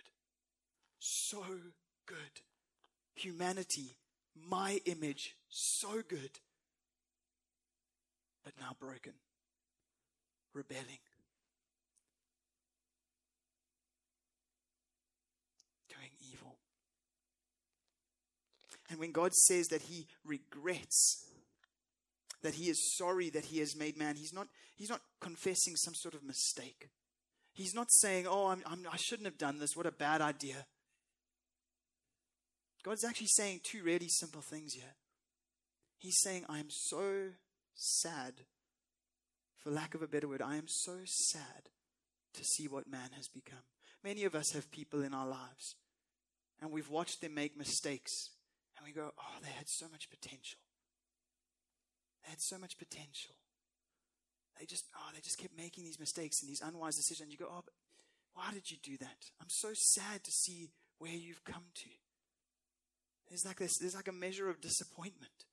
So 0.99 1.43
good. 2.07 2.17
Humanity, 3.15 3.97
my 4.49 4.81
image, 4.85 5.35
so 5.49 6.03
good. 6.07 6.31
But 8.45 8.55
now 8.61 8.77
broken, 8.79 9.15
rebelling. 10.55 11.01
Doing 15.89 16.11
evil. 16.33 16.59
And 18.97 19.01
when 19.03 19.13
God 19.13 19.35
says 19.35 19.67
that 19.67 19.83
he 19.83 20.07
regrets, 20.25 21.27
that 22.43 22.55
he 22.55 22.71
is 22.71 22.97
sorry 22.97 23.29
that 23.29 23.45
he 23.45 23.59
has 23.59 23.77
made 23.77 23.99
man, 23.99 24.17
he's 24.17 24.33
not, 24.33 24.49
he's 24.75 24.89
not 24.89 25.03
confessing 25.21 25.77
some 25.77 25.93
sort 25.95 26.15
of 26.15 26.25
mistake. 26.25 26.89
He's 27.53 27.75
not 27.75 27.89
saying, 27.91 28.27
Oh, 28.27 28.47
I'm, 28.47 28.63
I'm, 28.65 28.87
I 28.91 28.97
should 28.97 29.21
not 29.21 29.33
have 29.33 29.39
done 29.39 29.59
this. 29.59 29.77
What 29.77 29.85
a 29.85 29.93
bad 29.93 30.23
idea. 30.23 30.65
God's 32.83 33.05
actually 33.05 33.27
saying 33.27 33.61
two 33.65 33.83
really 33.83 34.09
simple 34.09 34.41
things 34.41 34.73
here. 34.73 34.95
He's 35.99 36.19
saying, 36.23 36.47
I 36.49 36.59
am 36.59 36.71
so 36.71 37.33
sad, 37.75 38.33
for 39.59 39.71
lack 39.71 39.95
of 39.95 40.01
a 40.01 40.09
better 40.09 40.27
word, 40.27 40.41
I 40.41 40.57
am 40.57 40.69
so 40.69 41.01
sad 41.05 41.69
to 42.33 42.45
see 42.45 42.67
what 42.67 42.91
man 42.91 43.11
has 43.15 43.29
become. 43.29 43.65
Many 44.03 44.25
of 44.25 44.35
us 44.35 44.53
have 44.55 44.71
people 44.71 45.03
in 45.03 45.13
our 45.13 45.27
lives, 45.27 45.75
and 46.63 46.71
we've 46.71 46.89
watched 46.89 47.21
them 47.21 47.35
make 47.35 47.59
mistakes, 47.59 48.31
and 48.77 48.87
we 48.87 48.93
go, 48.93 49.13
Oh, 49.19 49.39
they 49.43 49.51
had 49.51 49.69
so 49.69 49.87
much 49.91 50.09
potential. 50.11 50.59
They 52.25 52.31
had 52.31 52.41
so 52.41 52.59
much 52.59 52.77
potential. 52.77 53.35
They 54.59 54.67
just, 54.67 54.85
oh, 54.97 55.11
they 55.15 55.21
just 55.21 55.39
kept 55.39 55.57
making 55.57 55.85
these 55.85 56.01
mistakes 56.01 56.41
and 56.41 56.51
these 56.51 56.63
unwise 56.63 56.97
decisions. 56.97 57.31
You 57.31 57.39
go, 57.39 57.51
oh, 57.51 57.63
but 57.65 57.75
why 58.35 58.53
did 58.53 58.71
you 58.71 58.79
do 58.83 58.97
that? 58.99 59.31
I'm 59.41 59.49
so 59.49 59.71
sad 59.75 60.25
to 60.25 60.31
see 60.31 60.71
where 60.99 61.13
you've 61.13 61.45
come 61.45 61.65
to. 61.75 61.89
There's 63.29 63.45
like 63.45 63.59
this, 63.59 63.79
there's 63.79 63.95
like 63.95 64.09
a 64.09 64.13
measure 64.13 64.49
of 64.49 64.61
disappointment. 64.61 65.45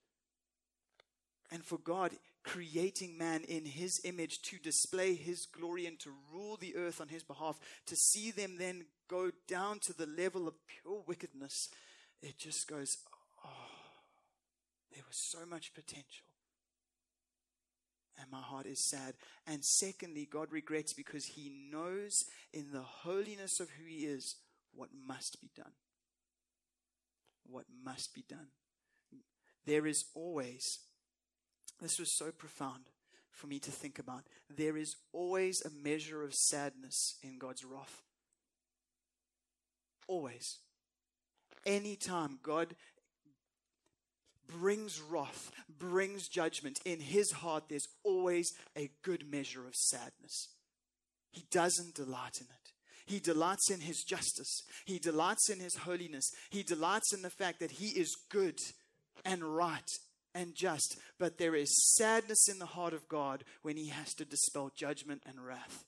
And 1.52 1.66
for 1.66 1.78
God 1.78 2.14
creating 2.44 3.18
man 3.18 3.44
in 3.44 3.66
his 3.66 4.02
image 4.04 4.42
to 4.44 4.58
display 4.58 5.14
his 5.14 5.46
glory 5.46 5.86
and 5.86 6.00
to 6.00 6.10
rule 6.34 6.58
the 6.60 6.76
earth 6.76 7.00
on 7.00 7.10
his 7.10 7.24
behalf, 7.24 7.60
to 7.88 7.96
see 7.96 8.32
them 8.32 8.56
then 8.58 8.86
go 9.08 9.32
down 9.48 9.80
to 9.80 9.94
the 9.94 10.06
level 10.06 10.48
of 10.48 10.56
pure 10.68 11.04
wickedness, 11.06 11.70
it 12.22 12.38
just 12.38 12.68
goes, 12.68 12.98
there 14.94 15.04
was 15.08 15.18
so 15.18 15.46
much 15.46 15.74
potential 15.74 16.26
and 18.20 18.32
my 18.32 18.42
heart 18.42 18.66
is 18.66 18.80
sad. 18.80 19.16
And 19.48 19.64
secondly, 19.64 20.28
God 20.30 20.52
regrets 20.52 20.94
because 20.94 21.26
he 21.26 21.52
knows 21.72 22.24
in 22.54 22.72
the 22.72 22.82
holiness 22.82 23.60
of 23.60 23.70
who 23.72 23.86
he 23.86 24.06
is 24.06 24.36
what 24.74 24.90
must 25.06 25.42
be 25.42 25.50
done. 25.56 25.74
What 27.46 27.66
must 27.84 28.14
be 28.14 28.24
done. 28.28 28.48
There 29.66 29.88
is 29.88 30.06
always, 30.14 30.80
this 31.82 32.00
was 32.00 32.16
so 32.16 32.32
profound 32.32 32.84
for 33.32 33.48
me 33.48 33.60
to 33.60 33.72
think 33.72 33.98
about, 33.98 34.24
there 34.50 34.78
is 34.78 34.96
always 35.12 35.62
a 35.62 35.70
measure 35.70 36.24
of 36.24 36.34
sadness 36.34 37.16
in 37.24 37.38
God's 37.40 37.66
wrath. 37.66 38.02
Always. 40.08 40.60
Anytime 41.66 42.40
God 42.44 42.76
brings 44.48 45.02
wrath, 45.02 45.52
brings 45.80 46.28
judgment, 46.28 46.80
in 46.86 47.00
his 47.00 47.32
heart 47.32 47.66
there's 47.70 47.88
always 48.04 48.54
a 48.78 48.92
good 49.02 49.30
measure 49.30 49.66
of 49.68 49.76
sadness. 49.76 50.50
He 51.32 51.46
doesn't 51.52 51.96
delight 51.96 52.38
in 52.40 52.48
it. 52.48 52.72
He 53.06 53.20
delights 53.20 53.70
in 53.70 53.82
his 53.82 54.04
justice. 54.04 54.64
He 54.86 55.00
delights 55.00 55.50
in 55.50 55.60
his 55.60 55.76
holiness. 55.78 56.30
He 56.50 56.64
delights 56.64 57.14
in 57.14 57.22
the 57.22 57.30
fact 57.30 57.60
that 57.60 57.72
he 57.72 57.88
is 57.88 58.16
good 58.30 58.60
and 59.26 59.44
right 59.44 59.90
and 60.34 60.56
just. 60.56 60.98
But 61.20 61.38
there 61.38 61.56
is 61.56 61.96
sadness 61.96 62.48
in 62.50 62.60
the 62.60 62.66
heart 62.66 62.94
of 62.94 63.08
God 63.08 63.44
when 63.62 63.78
he 63.78 63.90
has 63.90 64.14
to 64.16 64.26
dispel 64.26 64.72
judgment 64.76 65.24
and 65.26 65.46
wrath. 65.46 65.84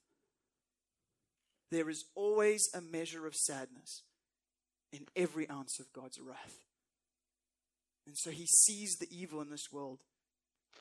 There 1.71 1.89
is 1.89 2.05
always 2.15 2.67
a 2.73 2.81
measure 2.81 3.25
of 3.25 3.35
sadness 3.35 4.03
in 4.91 5.07
every 5.15 5.49
ounce 5.49 5.79
of 5.79 5.91
God's 5.93 6.19
wrath. 6.19 6.57
And 8.05 8.17
so 8.17 8.31
he 8.31 8.45
sees 8.45 8.95
the 8.95 9.07
evil 9.11 9.41
in 9.41 9.49
this 9.49 9.71
world 9.71 9.99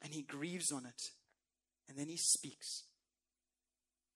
and 0.02 0.12
he 0.12 0.22
grieves 0.22 0.70
on 0.70 0.84
it. 0.84 1.02
And 1.88 1.98
then 1.98 2.08
he 2.08 2.16
speaks. 2.16 2.84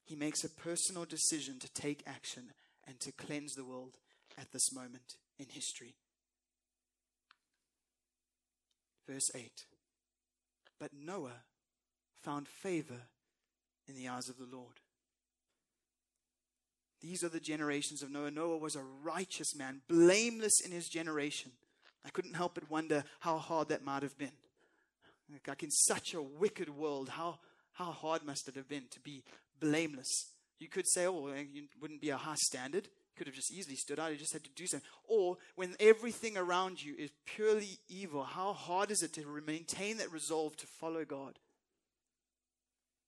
He 0.04 0.16
makes 0.16 0.44
a 0.44 0.50
personal 0.50 1.04
decision 1.04 1.58
to 1.60 1.72
take 1.72 2.02
action 2.06 2.52
and 2.86 2.98
to 3.00 3.12
cleanse 3.12 3.54
the 3.54 3.64
world 3.64 3.96
at 4.38 4.52
this 4.52 4.72
moment 4.72 5.16
in 5.38 5.46
history. 5.50 5.94
Verse 9.06 9.30
8 9.34 9.50
But 10.78 10.90
Noah 10.92 11.42
found 12.22 12.48
favor 12.48 13.02
in 13.86 13.96
the 13.96 14.08
eyes 14.08 14.28
of 14.28 14.38
the 14.38 14.48
Lord. 14.50 14.80
These 17.00 17.22
are 17.22 17.28
the 17.28 17.40
generations 17.40 18.02
of 18.02 18.10
Noah. 18.10 18.30
Noah 18.30 18.58
was 18.58 18.76
a 18.76 18.82
righteous 18.82 19.54
man, 19.54 19.82
blameless 19.88 20.60
in 20.64 20.72
his 20.72 20.88
generation. 20.88 21.52
I 22.04 22.10
couldn't 22.10 22.34
help 22.34 22.54
but 22.54 22.70
wonder 22.70 23.04
how 23.20 23.38
hard 23.38 23.68
that 23.68 23.84
might 23.84 24.02
have 24.02 24.16
been. 24.18 24.32
Like 25.46 25.62
in 25.62 25.70
such 25.70 26.14
a 26.14 26.22
wicked 26.22 26.70
world, 26.70 27.10
how, 27.10 27.38
how 27.72 27.92
hard 27.92 28.24
must 28.24 28.48
it 28.48 28.54
have 28.54 28.68
been 28.68 28.84
to 28.90 29.00
be 29.00 29.24
blameless? 29.60 30.32
You 30.58 30.68
could 30.68 30.88
say, 30.88 31.06
oh, 31.06 31.28
it 31.28 31.46
wouldn't 31.80 32.00
be 32.00 32.10
a 32.10 32.16
high 32.16 32.34
standard. 32.36 32.86
You 32.86 33.16
could 33.16 33.26
have 33.26 33.36
just 33.36 33.52
easily 33.52 33.76
stood 33.76 34.00
out. 34.00 34.10
You 34.10 34.16
just 34.16 34.32
had 34.32 34.44
to 34.44 34.50
do 34.56 34.66
something. 34.66 34.88
Or 35.06 35.36
when 35.54 35.76
everything 35.78 36.36
around 36.36 36.82
you 36.82 36.94
is 36.98 37.10
purely 37.26 37.78
evil, 37.88 38.24
how 38.24 38.52
hard 38.52 38.90
is 38.90 39.02
it 39.02 39.12
to 39.14 39.42
maintain 39.46 39.98
that 39.98 40.12
resolve 40.12 40.56
to 40.56 40.66
follow 40.66 41.04
God? 41.04 41.38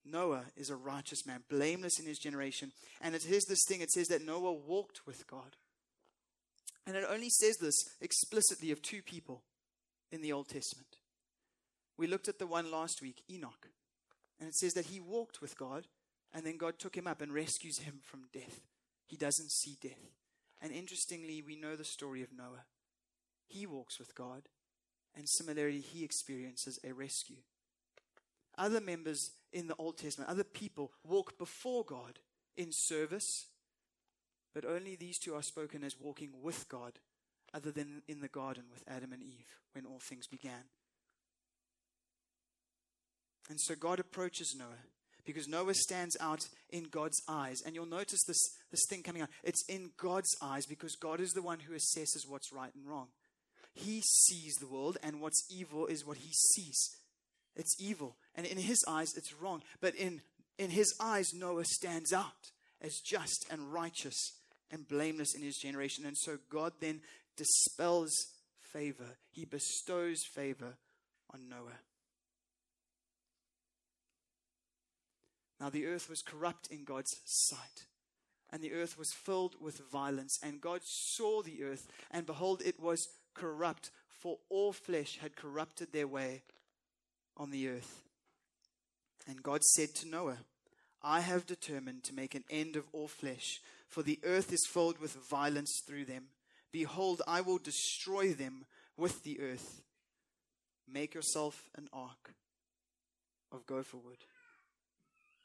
Noah 0.04 0.44
is 0.56 0.70
a 0.70 0.76
righteous 0.76 1.26
man, 1.26 1.42
blameless 1.48 1.98
in 1.98 2.06
his 2.06 2.18
generation. 2.18 2.72
And 3.00 3.14
it 3.14 3.26
is 3.26 3.44
this 3.44 3.64
thing 3.66 3.80
it 3.80 3.90
says 3.90 4.08
that 4.08 4.24
Noah 4.24 4.52
walked 4.52 5.06
with 5.06 5.26
God. 5.26 5.56
And 6.86 6.96
it 6.96 7.04
only 7.08 7.30
says 7.30 7.56
this 7.58 7.76
explicitly 8.00 8.70
of 8.70 8.82
two 8.82 9.02
people 9.02 9.42
in 10.10 10.22
the 10.22 10.32
Old 10.32 10.48
Testament. 10.48 10.96
We 11.96 12.06
looked 12.06 12.28
at 12.28 12.38
the 12.38 12.46
one 12.46 12.70
last 12.70 13.02
week, 13.02 13.22
Enoch. 13.30 13.68
And 14.38 14.48
it 14.48 14.54
says 14.54 14.72
that 14.74 14.86
he 14.86 15.00
walked 15.00 15.42
with 15.42 15.58
God, 15.58 15.86
and 16.32 16.46
then 16.46 16.56
God 16.56 16.78
took 16.78 16.96
him 16.96 17.06
up 17.06 17.20
and 17.20 17.32
rescues 17.32 17.78
him 17.78 18.00
from 18.02 18.28
death. 18.32 18.60
He 19.06 19.16
doesn't 19.16 19.52
see 19.52 19.76
death. 19.82 20.14
And 20.62 20.72
interestingly, 20.72 21.42
we 21.42 21.56
know 21.56 21.76
the 21.76 21.84
story 21.84 22.22
of 22.22 22.32
Noah. 22.32 22.64
He 23.46 23.66
walks 23.66 23.98
with 23.98 24.14
God, 24.14 24.42
and 25.14 25.28
similarly, 25.28 25.80
he 25.80 26.04
experiences 26.04 26.78
a 26.84 26.92
rescue. 26.92 27.42
Other 28.56 28.80
members 28.80 29.32
in 29.52 29.66
the 29.66 29.76
Old 29.76 29.98
Testament, 29.98 30.30
other 30.30 30.44
people, 30.44 30.92
walk 31.04 31.36
before 31.36 31.84
God 31.84 32.20
in 32.56 32.72
service 32.72 33.46
but 34.54 34.64
only 34.64 34.96
these 34.96 35.18
two 35.18 35.34
are 35.34 35.42
spoken 35.42 35.84
as 35.84 36.00
walking 36.00 36.30
with 36.42 36.68
God, 36.68 36.98
other 37.52 37.70
than 37.70 38.02
in 38.08 38.20
the 38.20 38.28
garden 38.28 38.64
with 38.70 38.84
Adam 38.88 39.12
and 39.12 39.22
Eve 39.22 39.58
when 39.72 39.86
all 39.86 40.00
things 40.00 40.26
began. 40.26 40.64
And 43.48 43.60
so 43.60 43.74
God 43.74 43.98
approaches 43.98 44.54
Noah 44.56 44.84
because 45.24 45.48
Noah 45.48 45.74
stands 45.74 46.16
out 46.20 46.40
in 46.70 46.84
God's 46.84 47.20
eyes. 47.28 47.58
And 47.64 47.74
you'll 47.74 47.86
notice 47.86 48.22
this, 48.26 48.40
this 48.70 48.84
thing 48.88 49.02
coming 49.02 49.22
out. 49.22 49.28
It's 49.42 49.64
in 49.68 49.90
God's 49.96 50.34
eyes 50.42 50.66
because 50.66 50.96
God 50.96 51.20
is 51.20 51.32
the 51.32 51.42
one 51.42 51.60
who 51.60 51.74
assesses 51.74 52.28
what's 52.28 52.52
right 52.52 52.74
and 52.74 52.86
wrong. 52.86 53.08
He 53.74 54.02
sees 54.02 54.54
the 54.56 54.66
world, 54.66 54.98
and 55.02 55.20
what's 55.20 55.46
evil 55.48 55.86
is 55.86 56.04
what 56.04 56.18
he 56.18 56.32
sees. 56.32 56.96
It's 57.54 57.76
evil. 57.80 58.16
And 58.34 58.46
in 58.46 58.58
his 58.58 58.82
eyes, 58.88 59.12
it's 59.16 59.32
wrong. 59.34 59.62
But 59.80 59.94
in, 59.94 60.22
in 60.58 60.70
his 60.70 60.92
eyes, 61.00 61.32
Noah 61.32 61.64
stands 61.64 62.12
out 62.12 62.50
as 62.80 63.00
just 63.04 63.46
and 63.50 63.72
righteous 63.72 64.32
and 64.70 64.88
blameless 64.88 65.34
in 65.34 65.42
his 65.42 65.56
generation. 65.56 66.06
And 66.06 66.16
so 66.16 66.38
God 66.50 66.72
then 66.80 67.00
dispels 67.36 68.12
favor, 68.72 69.16
he 69.30 69.44
bestows 69.44 70.22
favor 70.32 70.74
on 71.32 71.48
Noah. 71.48 71.80
Now, 75.60 75.68
the 75.68 75.86
earth 75.86 76.08
was 76.08 76.22
corrupt 76.22 76.68
in 76.70 76.84
God's 76.84 77.14
sight, 77.26 77.84
and 78.50 78.62
the 78.62 78.72
earth 78.72 78.98
was 78.98 79.12
filled 79.12 79.56
with 79.60 79.90
violence. 79.92 80.38
And 80.42 80.60
God 80.60 80.80
saw 80.82 81.42
the 81.42 81.62
earth, 81.62 81.86
and 82.10 82.24
behold, 82.24 82.62
it 82.64 82.80
was 82.80 83.06
corrupt, 83.34 83.90
for 84.08 84.38
all 84.48 84.72
flesh 84.72 85.18
had 85.20 85.36
corrupted 85.36 85.92
their 85.92 86.08
way 86.08 86.42
on 87.36 87.50
the 87.50 87.68
earth. 87.68 88.02
And 89.28 89.42
God 89.42 89.62
said 89.62 89.94
to 89.96 90.08
Noah, 90.08 90.38
I 91.02 91.20
have 91.20 91.46
determined 91.46 92.04
to 92.04 92.14
make 92.14 92.34
an 92.34 92.44
end 92.50 92.76
of 92.76 92.84
all 92.92 93.08
flesh 93.08 93.60
for 93.90 94.02
the 94.02 94.20
earth 94.22 94.52
is 94.52 94.66
filled 94.66 94.98
with 94.98 95.14
violence 95.14 95.82
through 95.84 96.04
them. 96.04 96.26
Behold, 96.72 97.22
I 97.26 97.40
will 97.40 97.58
destroy 97.58 98.32
them 98.32 98.64
with 98.96 99.24
the 99.24 99.40
earth. 99.40 99.82
Make 100.90 101.14
yourself 101.14 101.68
an 101.76 101.88
ark 101.92 102.34
of 103.50 103.66
gopher 103.66 103.96
wood. 103.96 104.18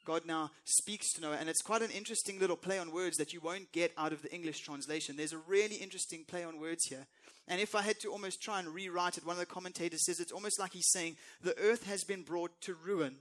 God 0.05 0.27
now 0.27 0.51
speaks 0.65 1.11
to 1.13 1.21
Noah, 1.21 1.37
and 1.39 1.49
it's 1.49 1.63
quite 1.63 1.81
an 1.81 1.89
interesting 1.89 2.39
little 2.39 2.55
play 2.55 2.77
on 2.77 2.91
words 2.91 3.17
that 3.17 3.33
you 3.33 3.39
won't 3.39 3.71
get 3.71 3.91
out 3.97 4.13
of 4.13 4.21
the 4.21 4.31
English 4.31 4.59
translation. 4.59 5.17
There's 5.17 5.33
a 5.33 5.39
really 5.39 5.77
interesting 5.77 6.23
play 6.27 6.43
on 6.43 6.59
words 6.59 6.85
here. 6.85 7.07
And 7.47 7.59
if 7.59 7.73
I 7.73 7.81
had 7.81 7.99
to 8.01 8.11
almost 8.11 8.39
try 8.41 8.59
and 8.59 8.67
rewrite 8.67 9.17
it, 9.17 9.25
one 9.25 9.33
of 9.33 9.39
the 9.39 9.47
commentators 9.47 10.05
says 10.05 10.19
it's 10.19 10.31
almost 10.31 10.59
like 10.59 10.73
he's 10.73 10.91
saying, 10.91 11.17
The 11.41 11.57
earth 11.57 11.87
has 11.87 12.03
been 12.03 12.21
brought 12.21 12.61
to 12.61 12.75
ruin. 12.75 13.15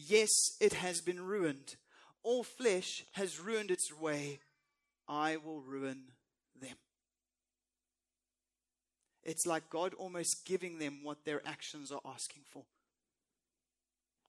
Yes, 0.00 0.30
it 0.60 0.74
has 0.74 1.00
been 1.00 1.20
ruined. 1.20 1.74
All 2.22 2.44
flesh 2.44 3.02
has 3.14 3.40
ruined 3.40 3.72
its 3.72 3.92
way. 3.92 4.38
I 5.08 5.38
will 5.38 5.60
ruin 5.60 6.12
them. 6.60 6.76
It's 9.24 9.44
like 9.44 9.68
God 9.68 9.94
almost 9.94 10.46
giving 10.46 10.78
them 10.78 11.00
what 11.02 11.24
their 11.24 11.42
actions 11.44 11.90
are 11.90 12.00
asking 12.06 12.44
for. 12.48 12.62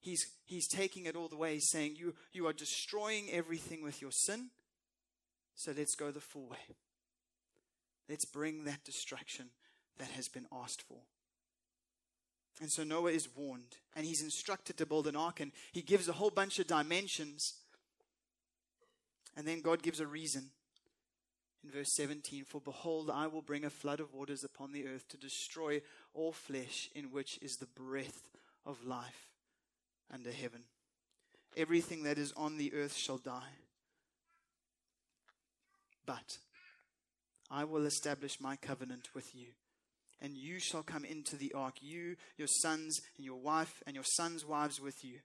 He's, 0.01 0.25
he's 0.43 0.67
taking 0.67 1.05
it 1.05 1.15
all 1.15 1.27
the 1.27 1.38
way. 1.38 1.59
Saying, 1.59 1.97
you, 1.97 2.15
you 2.33 2.47
are 2.47 2.53
destroying 2.53 3.29
everything 3.31 3.83
with 3.83 4.01
your 4.01 4.11
sin. 4.11 4.49
So 5.53 5.71
let's 5.77 5.93
go 5.93 6.09
the 6.09 6.19
full 6.19 6.47
way. 6.49 6.75
Let's 8.09 8.25
bring 8.25 8.63
that 8.63 8.83
destruction 8.83 9.49
that 9.99 10.09
has 10.09 10.27
been 10.29 10.47
asked 10.51 10.81
for. 10.81 10.97
And 12.62 12.72
so 12.72 12.84
Noah 12.84 13.12
is 13.12 13.29
warned, 13.36 13.77
and 13.96 14.06
he's 14.06 14.22
instructed 14.22 14.77
to 14.77 14.86
build 14.86 15.08
an 15.08 15.15
ark, 15.15 15.39
and 15.39 15.51
he 15.72 15.82
gives 15.82 16.10
a 16.10 16.13
whole 16.13 16.29
bunch 16.29 16.60
of 16.60 16.68
dimensions. 16.68 17.53
And 19.38 19.48
then 19.48 19.62
God 19.62 19.82
gives 19.82 20.00
a 20.00 20.08
reason. 20.08 20.50
In 21.63 21.72
verse 21.72 21.94
17, 21.96 22.46
for 22.46 22.62
behold, 22.62 23.10
I 23.13 23.27
will 23.27 23.41
bring 23.41 23.65
a 23.65 23.70
flood 23.70 24.00
of 24.00 24.13
waters 24.13 24.44
upon 24.44 24.72
the 24.72 24.88
earth 24.88 25.08
to 25.10 25.18
destroy 25.18 25.82
all 26.13 26.32
flesh 26.32 26.89
in 26.96 27.12
which 27.12 27.38
is 27.41 27.58
the 27.58 27.65
breath 27.65 28.24
of 28.65 28.86
life 28.86 29.29
under 30.13 30.32
heaven. 30.32 30.63
Everything 31.58 32.03
that 32.03 32.18
is 32.18 32.34
on 32.38 32.58
the 32.58 32.74
earth 32.74 32.96
shall 32.96 33.18
die. 33.18 33.56
But 36.06 36.38
I 37.51 37.63
will 37.63 37.86
establish 37.86 38.39
my 38.39 38.56
covenant 38.56 39.10
with 39.13 39.36
you, 39.36 39.48
and 40.21 40.35
you 40.35 40.59
shall 40.59 40.83
come 40.83 41.05
into 41.05 41.35
the 41.35 41.53
ark, 41.53 41.75
you, 41.81 42.15
your 42.38 42.47
sons, 42.47 42.99
and 43.17 43.25
your 43.25 43.39
wife, 43.39 43.81
and 43.85 43.95
your 43.95 44.05
sons' 44.15 44.45
wives 44.45 44.79
with 44.79 45.03
you. 45.03 45.19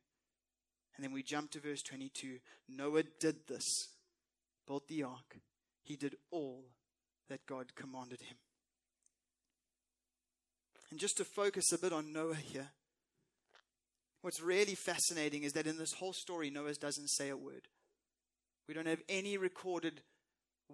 And 0.96 1.04
then 1.04 1.12
we 1.12 1.22
jump 1.22 1.50
to 1.52 1.60
verse 1.60 1.82
22. 1.82 2.38
Noah 2.68 3.02
did 3.20 3.46
this, 3.48 3.64
built 4.66 4.86
the 4.88 5.02
ark. 5.02 5.38
He 5.82 5.96
did 5.96 6.14
all 6.30 6.64
that 7.28 7.46
God 7.46 7.74
commanded 7.74 8.22
him. 8.22 8.36
And 10.90 11.00
just 11.00 11.16
to 11.16 11.24
focus 11.24 11.72
a 11.72 11.78
bit 11.78 11.92
on 11.92 12.12
Noah 12.12 12.36
here, 12.36 12.70
What's 14.24 14.40
really 14.40 14.74
fascinating 14.74 15.42
is 15.42 15.52
that 15.52 15.66
in 15.66 15.76
this 15.76 15.92
whole 15.92 16.14
story, 16.14 16.48
Noah 16.48 16.72
doesn't 16.80 17.10
say 17.10 17.28
a 17.28 17.36
word. 17.36 17.68
We 18.66 18.72
don't 18.72 18.86
have 18.86 19.02
any 19.06 19.36
recorded 19.36 20.00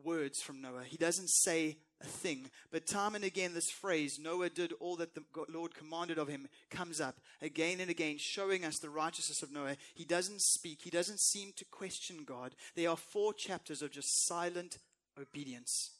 words 0.05 0.41
from 0.41 0.61
Noah. 0.61 0.85
He 0.85 0.97
doesn't 0.97 1.29
say 1.29 1.79
a 2.03 2.07
thing. 2.07 2.51
But 2.71 2.87
time 2.87 3.15
and 3.15 3.25
again, 3.25 3.55
this 3.55 3.71
phrase, 3.71 4.19
Noah 4.19 4.51
did 4.51 4.73
all 4.81 4.97
that 4.97 5.15
the 5.15 5.23
Lord 5.49 5.75
commanded 5.75 6.19
of 6.19 6.29
him, 6.29 6.49
comes 6.71 7.01
up 7.01 7.17
again 7.43 7.81
and 7.81 7.91
again, 7.91 8.17
showing 8.19 8.65
us 8.65 8.79
the 8.79 8.91
righteousness 8.91 9.43
of 9.43 9.53
Noah. 9.53 9.77
He 9.95 10.05
doesn't 10.05 10.41
speak, 10.41 10.81
he 10.83 10.91
doesn't 10.91 11.21
seem 11.21 11.53
to 11.57 11.65
question 11.65 12.25
God. 12.25 12.55
There 12.75 12.91
are 12.91 12.97
four 12.97 13.35
chapters 13.35 13.83
of 13.83 13.91
just 13.91 14.27
silent 14.27 14.79
obedience. 15.21 15.93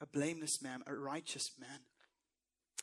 A 0.00 0.06
blameless 0.06 0.60
man, 0.62 0.82
a 0.86 0.94
righteous 0.94 1.52
man. 1.58 1.80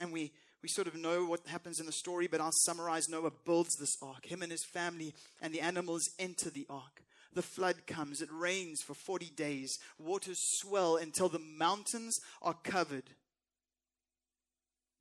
And 0.01 0.11
we 0.11 0.31
we 0.63 0.69
sort 0.69 0.87
of 0.87 0.95
know 0.95 1.25
what 1.25 1.45
happens 1.45 1.81
in 1.81 1.85
the 1.85 1.91
story, 1.91 2.25
but 2.25 2.39
I'll 2.39 2.53
summarize 2.53 3.09
Noah 3.09 3.31
builds 3.45 3.75
this 3.75 3.97
ark. 4.01 4.25
Him 4.25 4.41
and 4.41 4.49
his 4.49 4.63
family 4.63 5.13
and 5.41 5.53
the 5.53 5.59
animals 5.59 6.09
enter 6.17 6.49
the 6.49 6.65
ark. 6.69 7.03
The 7.33 7.41
flood 7.41 7.87
comes, 7.87 8.21
it 8.21 8.29
rains 8.31 8.81
for 8.81 8.93
40 8.93 9.31
days, 9.35 9.79
waters 9.97 10.39
swell 10.39 10.97
until 10.97 11.29
the 11.29 11.39
mountains 11.39 12.19
are 12.41 12.55
covered. 12.63 13.11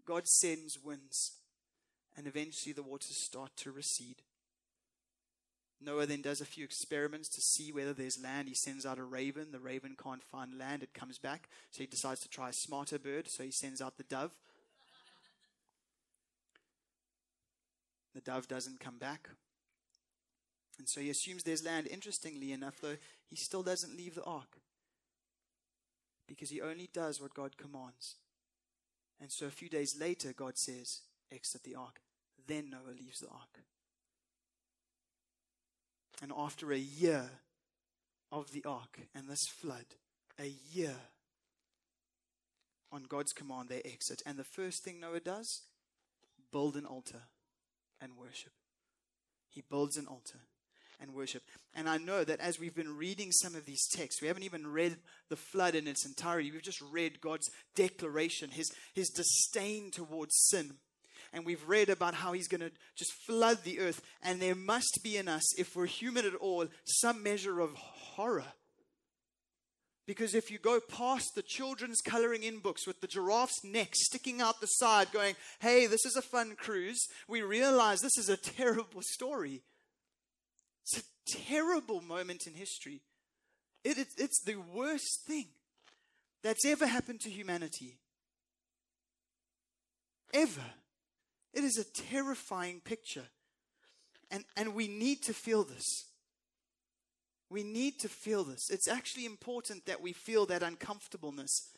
God 0.06 0.26
sends 0.26 0.78
winds, 0.83 1.33
and 2.16 2.26
eventually 2.26 2.72
the 2.72 2.83
waters 2.83 3.16
start 3.16 3.50
to 3.59 3.70
recede. 3.70 4.22
Noah 5.85 6.06
then 6.06 6.22
does 6.22 6.40
a 6.40 6.46
few 6.46 6.64
experiments 6.64 7.28
to 7.30 7.40
see 7.40 7.72
whether 7.72 7.92
there's 7.92 8.22
land. 8.22 8.48
He 8.48 8.54
sends 8.54 8.87
out 8.87 8.98
a 8.98 9.04
raven. 9.04 9.48
The 9.50 9.59
raven 9.59 9.96
can't 10.00 10.22
find 10.22 10.56
land. 10.56 10.83
It 10.83 10.94
comes 10.94 11.18
back. 11.18 11.48
So 11.70 11.80
he 11.80 11.87
decides 11.87 12.20
to 12.20 12.28
try 12.28 12.50
a 12.50 12.52
smarter 12.52 12.98
bird. 12.98 13.28
So 13.28 13.42
he 13.42 13.50
sends 13.50 13.83
out 13.83 13.96
the 13.96 14.04
dove. 14.04 14.30
The 18.14 18.20
dove 18.20 18.46
doesn't 18.46 18.78
come 18.78 18.98
back. 18.98 19.30
And 20.78 20.88
so 20.88 21.00
he 21.00 21.11
assumes 21.11 21.42
there's 21.42 21.64
land. 21.64 21.87
Interestingly 21.90 22.52
enough, 22.52 22.80
though, 22.80 22.96
he 23.28 23.37
still 23.37 23.62
doesn't 23.62 23.96
leave 23.96 24.14
the 24.14 24.24
ark 24.24 24.58
because 26.26 26.50
he 26.50 26.61
only 26.61 26.88
does 26.92 27.20
what 27.20 27.35
God 27.35 27.56
commands. 27.56 28.16
And 29.20 29.30
so 29.30 29.46
a 29.46 29.50
few 29.50 29.68
days 29.68 29.96
later, 29.98 30.32
God 30.32 30.56
says, 30.56 31.02
Exit 31.30 31.62
the 31.62 31.74
ark. 31.74 32.00
Then 32.46 32.70
Noah 32.70 32.96
leaves 32.98 33.20
the 33.20 33.28
ark. 33.28 33.61
And 36.20 36.32
after 36.37 36.72
a 36.72 36.78
year 36.78 37.30
of 38.30 38.52
the 38.52 38.64
ark 38.64 39.00
and 39.14 39.28
this 39.28 39.46
flood, 39.46 39.87
a 40.38 40.52
year 40.72 40.94
on 42.90 43.04
God's 43.04 43.32
command, 43.32 43.68
they 43.68 43.82
exit. 43.82 44.22
And 44.26 44.38
the 44.38 44.44
first 44.44 44.82
thing 44.82 45.00
Noah 45.00 45.20
does, 45.20 45.62
build 46.50 46.76
an 46.76 46.85
altar 46.85 47.22
and 48.00 48.16
worship. 48.16 48.52
He 49.48 49.62
builds 49.68 49.96
an 49.96 50.06
altar 50.06 50.40
and 51.02 51.12
worship. 51.12 51.42
And 51.74 51.88
I 51.88 51.98
know 51.98 52.24
that 52.24 52.40
as 52.40 52.58
we've 52.58 52.74
been 52.74 52.96
reading 52.96 53.32
some 53.32 53.54
of 53.54 53.66
these 53.66 53.86
texts, 53.88 54.22
we 54.22 54.28
haven't 54.28 54.44
even 54.44 54.66
read 54.66 54.96
the 55.28 55.36
flood 55.36 55.74
in 55.74 55.88
its 55.88 56.06
entirety. 56.06 56.50
We've 56.50 56.62
just 56.62 56.80
read 56.80 57.20
God's 57.20 57.50
declaration, 57.74 58.50
his, 58.50 58.70
his 58.94 59.10
disdain 59.10 59.90
towards 59.90 60.34
sin. 60.48 60.76
And 61.32 61.44
we've 61.44 61.66
read 61.66 61.88
about 61.88 62.14
how 62.14 62.32
he's 62.32 62.48
going 62.48 62.60
to 62.60 62.70
just 62.96 63.12
flood 63.26 63.64
the 63.64 63.80
earth. 63.80 64.00
And 64.22 64.40
there 64.40 64.54
must 64.54 65.00
be 65.02 65.16
in 65.16 65.28
us, 65.28 65.58
if 65.58 65.74
we're 65.74 65.86
human 65.86 66.24
at 66.24 66.34
all, 66.34 66.66
some 66.84 67.22
measure 67.22 67.60
of 67.60 67.74
horror 67.74 68.44
because 70.06 70.34
if 70.34 70.50
you 70.50 70.58
go 70.58 70.80
past 70.80 71.34
the 71.34 71.42
children's 71.42 72.00
coloring 72.00 72.42
in 72.42 72.58
books 72.58 72.86
with 72.86 73.00
the 73.00 73.06
giraffe's 73.06 73.62
neck 73.64 73.90
sticking 73.94 74.40
out 74.40 74.60
the 74.60 74.66
side, 74.66 75.12
going, 75.12 75.36
hey, 75.60 75.86
this 75.86 76.04
is 76.04 76.16
a 76.16 76.22
fun 76.22 76.56
cruise, 76.56 77.06
we 77.28 77.42
realize 77.42 78.00
this 78.00 78.18
is 78.18 78.28
a 78.28 78.36
terrible 78.36 79.02
story. 79.02 79.62
Terrible 81.26 82.00
moment 82.00 82.46
in 82.46 82.54
history. 82.54 83.00
It, 83.85 83.98
it, 83.98 84.08
it's 84.16 84.42
the 84.44 84.56
worst 84.56 85.24
thing 85.26 85.48
that's 86.42 86.64
ever 86.64 86.87
happened 86.87 87.20
to 87.20 87.30
humanity. 87.30 87.98
Ever. 90.35 90.64
It 91.52 91.64
is 91.64 91.76
a 91.78 92.02
terrifying 92.02 92.80
picture. 92.80 93.24
And, 94.30 94.44
and 94.56 94.74
we 94.74 94.88
need 94.88 95.22
to 95.24 95.35
feel 95.35 95.64
this. 95.64 96.06
We 97.50 97.62
need 97.62 97.98
to 98.00 98.08
feel 98.08 98.44
this. 98.44 98.70
It's 98.70 98.88
actually 98.88 99.26
important 99.26 99.85
that 99.85 100.00
we 100.00 100.14
feel 100.14 100.46
that 100.46 100.62
uncomfortableness 100.62 101.68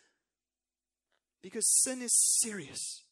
because 1.43 1.69
sin 1.83 2.01
is 2.01 2.17
serious. 2.41 3.03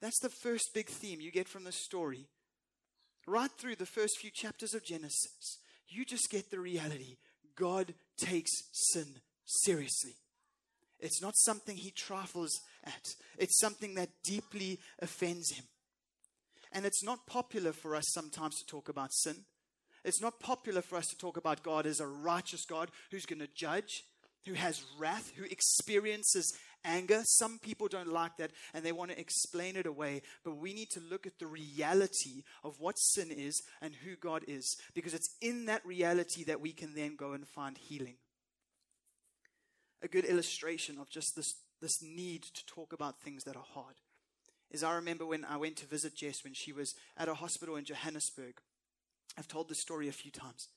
That's 0.00 0.18
the 0.18 0.30
first 0.30 0.70
big 0.74 0.88
theme 0.88 1.20
you 1.20 1.30
get 1.30 1.46
from 1.46 1.64
the 1.64 1.72
story. 1.72 2.26
Right 3.30 3.52
through 3.58 3.76
the 3.76 3.86
first 3.86 4.18
few 4.18 4.32
chapters 4.32 4.74
of 4.74 4.82
Genesis, 4.82 5.58
you 5.88 6.04
just 6.04 6.32
get 6.32 6.50
the 6.50 6.58
reality 6.58 7.18
God 7.54 7.94
takes 8.18 8.50
sin 8.72 9.06
seriously. 9.44 10.16
It's 10.98 11.22
not 11.22 11.36
something 11.36 11.76
he 11.76 11.92
trifles 11.92 12.58
at, 12.82 13.14
it's 13.38 13.60
something 13.60 13.94
that 13.94 14.08
deeply 14.24 14.80
offends 14.98 15.52
him. 15.52 15.64
And 16.72 16.84
it's 16.84 17.04
not 17.04 17.28
popular 17.28 17.72
for 17.72 17.94
us 17.94 18.06
sometimes 18.08 18.58
to 18.58 18.66
talk 18.66 18.88
about 18.88 19.12
sin. 19.12 19.36
It's 20.04 20.20
not 20.20 20.40
popular 20.40 20.82
for 20.82 20.96
us 20.96 21.06
to 21.06 21.16
talk 21.16 21.36
about 21.36 21.62
God 21.62 21.86
as 21.86 22.00
a 22.00 22.08
righteous 22.08 22.64
God 22.64 22.90
who's 23.12 23.26
going 23.26 23.38
to 23.38 23.48
judge, 23.54 24.02
who 24.46 24.54
has 24.54 24.84
wrath, 24.98 25.32
who 25.36 25.44
experiences 25.44 26.52
anger. 26.84 27.22
Some 27.24 27.58
people 27.58 27.88
don't 27.88 28.12
like 28.12 28.36
that 28.38 28.50
and 28.72 28.84
they 28.84 28.92
want 28.92 29.10
to 29.10 29.20
explain 29.20 29.76
it 29.76 29.86
away. 29.86 30.22
But 30.44 30.56
we 30.56 30.72
need 30.72 30.90
to 30.90 31.00
look 31.00 31.26
at 31.26 31.38
the 31.38 31.46
reality 31.46 32.44
of 32.64 32.80
what 32.80 32.98
sin 32.98 33.30
is 33.30 33.62
and 33.80 33.94
who 33.94 34.16
God 34.16 34.44
is 34.48 34.76
because 34.94 35.14
it's 35.14 35.34
in 35.40 35.66
that 35.66 35.84
reality 35.84 36.44
that 36.44 36.60
we 36.60 36.72
can 36.72 36.94
then 36.94 37.16
go 37.16 37.32
and 37.32 37.46
find 37.46 37.76
healing. 37.76 38.16
A 40.02 40.08
good 40.08 40.24
illustration 40.24 40.98
of 40.98 41.10
just 41.10 41.36
this, 41.36 41.54
this 41.80 42.02
need 42.02 42.42
to 42.42 42.64
talk 42.66 42.92
about 42.92 43.20
things 43.20 43.44
that 43.44 43.56
are 43.56 43.64
hard 43.74 43.96
is 44.70 44.84
I 44.84 44.94
remember 44.94 45.26
when 45.26 45.44
I 45.44 45.56
went 45.56 45.76
to 45.76 45.86
visit 45.86 46.14
Jess 46.14 46.44
when 46.44 46.54
she 46.54 46.72
was 46.72 46.94
at 47.16 47.28
a 47.28 47.34
hospital 47.34 47.76
in 47.76 47.84
Johannesburg. 47.84 48.60
I've 49.36 49.48
told 49.48 49.68
this 49.68 49.80
story 49.80 50.08
a 50.08 50.12
few 50.12 50.30
times. 50.30 50.68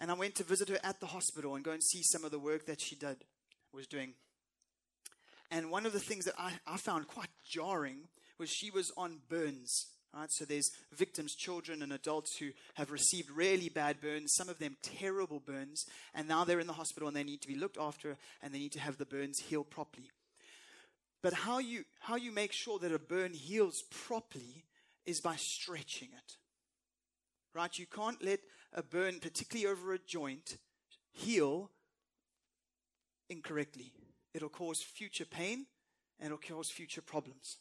And 0.00 0.10
I 0.10 0.14
went 0.14 0.34
to 0.36 0.44
visit 0.44 0.68
her 0.70 0.78
at 0.82 0.98
the 0.98 1.06
hospital 1.06 1.54
and 1.54 1.64
go 1.64 1.70
and 1.70 1.82
see 1.82 2.02
some 2.02 2.24
of 2.24 2.32
the 2.32 2.38
work 2.38 2.66
that 2.66 2.80
she 2.80 2.96
did, 2.96 3.18
was 3.72 3.86
doing. 3.86 4.14
And 5.52 5.70
one 5.70 5.86
of 5.86 5.92
the 5.92 6.00
things 6.00 6.24
that 6.24 6.34
I, 6.36 6.54
I 6.66 6.76
found 6.76 7.06
quite 7.06 7.28
jarring 7.48 8.08
was 8.38 8.50
she 8.50 8.70
was 8.70 8.90
on 8.96 9.18
burns 9.28 9.86
Right? 10.14 10.30
So 10.30 10.44
there's 10.44 10.70
victims, 10.92 11.36
children, 11.36 11.82
and 11.82 11.92
adults 11.92 12.36
who 12.38 12.50
have 12.74 12.90
received 12.90 13.30
really 13.30 13.68
bad 13.68 14.00
burns, 14.00 14.34
some 14.34 14.48
of 14.48 14.58
them 14.58 14.76
terrible 14.82 15.38
burns, 15.38 15.84
and 16.14 16.26
now 16.26 16.44
they're 16.44 16.58
in 16.58 16.66
the 16.66 16.72
hospital 16.72 17.06
and 17.06 17.16
they 17.16 17.22
need 17.22 17.42
to 17.42 17.48
be 17.48 17.54
looked 17.54 17.78
after 17.78 18.16
and 18.42 18.52
they 18.52 18.58
need 18.58 18.72
to 18.72 18.80
have 18.80 18.98
the 18.98 19.06
burns 19.06 19.38
healed 19.38 19.70
properly. 19.70 20.10
But 21.22 21.34
how 21.34 21.58
you, 21.58 21.84
how 22.00 22.16
you 22.16 22.32
make 22.32 22.52
sure 22.52 22.78
that 22.80 22.92
a 22.92 22.98
burn 22.98 23.34
heals 23.34 23.82
properly 23.90 24.64
is 25.06 25.20
by 25.20 25.36
stretching 25.36 26.08
it. 26.08 26.36
Right? 27.54 27.78
You 27.78 27.86
can't 27.86 28.22
let 28.24 28.40
a 28.72 28.82
burn, 28.82 29.20
particularly 29.20 29.70
over 29.70 29.92
a 29.92 29.98
joint, 29.98 30.58
heal 31.12 31.70
incorrectly. 33.28 33.92
It'll 34.34 34.48
cause 34.48 34.82
future 34.82 35.24
pain 35.24 35.66
and 36.18 36.26
it'll 36.26 36.38
cause 36.38 36.70
future 36.70 37.02
problems. 37.02 37.56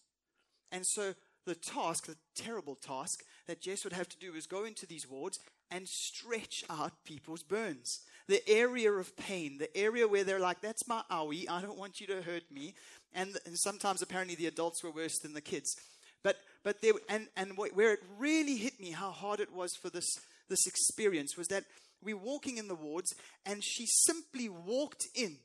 And 0.72 0.86
so 0.86 1.14
the 1.46 1.56
task, 1.56 2.06
the 2.06 2.18
terrible 2.36 2.76
task 2.76 3.24
that 3.48 3.62
Jess 3.62 3.84
would 3.84 3.94
have 3.94 4.10
to 4.10 4.20
do 4.20 4.34
is 4.34 4.46
go 4.46 4.66
into 4.66 4.86
these 4.86 5.10
wards 5.10 5.40
and 5.72 5.88
stretch 5.88 6.64
out 6.70 7.04
people's 7.06 7.44
burns. 7.44 8.02
The 8.28 8.48
area 8.48 8.92
of 8.92 9.16
pain, 9.18 9.58
the 9.58 9.76
area 9.76 10.08
where 10.08 10.24
they're 10.24 10.40
like, 10.40 10.62
that's 10.62 10.88
my 10.88 11.02
owie, 11.12 11.50
I 11.50 11.62
don't 11.62 11.78
want 11.78 12.00
you 12.00 12.08
to 12.08 12.22
hurt 12.22 12.52
me. 12.52 12.76
And, 13.14 13.38
and 13.46 13.58
sometimes 13.58 14.02
apparently 14.02 14.36
the 14.36 14.48
adults 14.48 14.84
were 14.84 14.92
worse 14.92 15.18
than 15.20 15.34
the 15.34 15.42
kids. 15.42 15.76
But, 16.24 16.38
but 16.64 16.82
there, 16.82 16.94
and, 17.08 17.28
and 17.36 17.58
where 17.58 17.94
it 17.94 18.00
really 18.18 18.58
hit 18.58 18.80
me 18.80 18.92
how 18.92 19.12
hard 19.12 19.40
it 19.40 19.54
was 19.54 19.76
for 19.76 19.90
this, 19.90 20.20
this 20.50 20.66
experience 20.68 21.38
was 21.38 21.48
that 21.48 21.64
we're 22.02 22.18
walking 22.18 22.58
in 22.58 22.68
the 22.68 22.76
wards 22.76 23.14
and 23.46 23.64
she 23.64 23.86
simply 23.86 24.50
walked 24.50 25.08
in, 25.16 25.38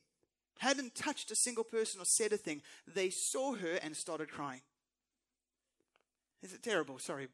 hadn't 0.59 0.95
touched 0.95 1.31
a 1.31 1.37
single 1.37 1.64
person 1.64 2.01
or 2.01 2.05
said 2.05 2.33
a 2.33 2.37
thing. 2.37 2.62
They 2.93 3.11
saw 3.11 3.55
her 3.55 3.79
and 3.83 3.97
started 3.97 4.31
crying. 4.31 4.61
Is 6.43 6.53
it 6.53 6.62
terrible? 6.62 6.99
Sorry. 6.99 7.29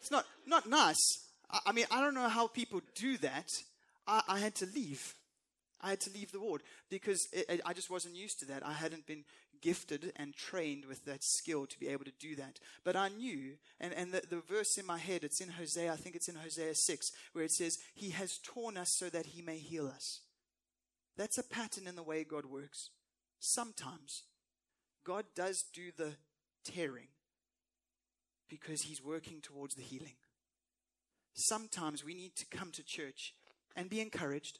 It's 0.00 0.10
not, 0.10 0.26
not 0.46 0.68
nice. 0.68 0.98
I, 1.50 1.60
I 1.66 1.72
mean, 1.72 1.86
I 1.90 2.00
don't 2.00 2.14
know 2.14 2.28
how 2.28 2.48
people 2.48 2.80
do 2.94 3.16
that. 3.18 3.48
I, 4.06 4.22
I, 4.28 4.38
had 4.38 4.54
to 4.56 4.66
leave. 4.74 5.14
I 5.80 5.90
had 5.90 6.00
to 6.00 6.10
leave 6.10 6.32
the 6.32 6.40
ward 6.40 6.62
because 6.90 7.28
it, 7.32 7.60
I 7.64 7.72
just 7.72 7.90
wasn't 7.90 8.16
used 8.16 8.40
to 8.40 8.46
that. 8.46 8.66
I 8.66 8.72
hadn't 8.72 9.06
been 9.06 9.24
gifted 9.60 10.12
and 10.16 10.34
trained 10.34 10.84
with 10.84 11.04
that 11.04 11.22
skill 11.22 11.66
to 11.66 11.78
be 11.78 11.88
able 11.88 12.04
to 12.04 12.12
do 12.18 12.36
that. 12.36 12.58
But 12.84 12.96
I 12.96 13.08
knew, 13.08 13.54
and, 13.80 13.92
and 13.92 14.12
the, 14.12 14.22
the 14.28 14.40
verse 14.40 14.78
in 14.78 14.86
my 14.86 14.98
head, 14.98 15.24
it's 15.24 15.40
in 15.40 15.50
Hosea, 15.50 15.92
I 15.92 15.96
think 15.96 16.16
it's 16.16 16.28
in 16.28 16.36
Hosea 16.36 16.74
6, 16.74 17.12
where 17.32 17.44
it 17.44 17.52
says, 17.52 17.78
He 17.94 18.10
has 18.10 18.38
torn 18.38 18.76
us 18.76 18.90
so 18.90 19.08
that 19.10 19.26
He 19.26 19.42
may 19.42 19.58
heal 19.58 19.86
us. 19.86 20.20
That's 21.16 21.38
a 21.38 21.42
pattern 21.42 21.86
in 21.86 21.96
the 21.96 22.02
way 22.02 22.24
God 22.24 22.46
works. 22.46 22.90
Sometimes 23.40 24.24
God 25.04 25.24
does 25.34 25.64
do 25.72 25.90
the 25.96 26.14
tearing 26.64 27.08
because 28.48 28.82
He's 28.82 29.02
working 29.02 29.40
towards 29.40 29.74
the 29.74 29.82
healing. 29.82 30.16
Sometimes 31.34 32.04
we 32.04 32.14
need 32.14 32.34
to 32.36 32.46
come 32.46 32.70
to 32.72 32.84
church 32.84 33.34
and 33.76 33.88
be 33.88 34.00
encouraged. 34.00 34.58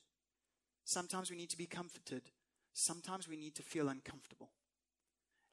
Sometimes 0.84 1.30
we 1.30 1.36
need 1.36 1.50
to 1.50 1.58
be 1.58 1.66
comforted. 1.66 2.22
Sometimes 2.72 3.28
we 3.28 3.36
need 3.36 3.56
to 3.56 3.62
feel 3.62 3.88
uncomfortable. 3.88 4.50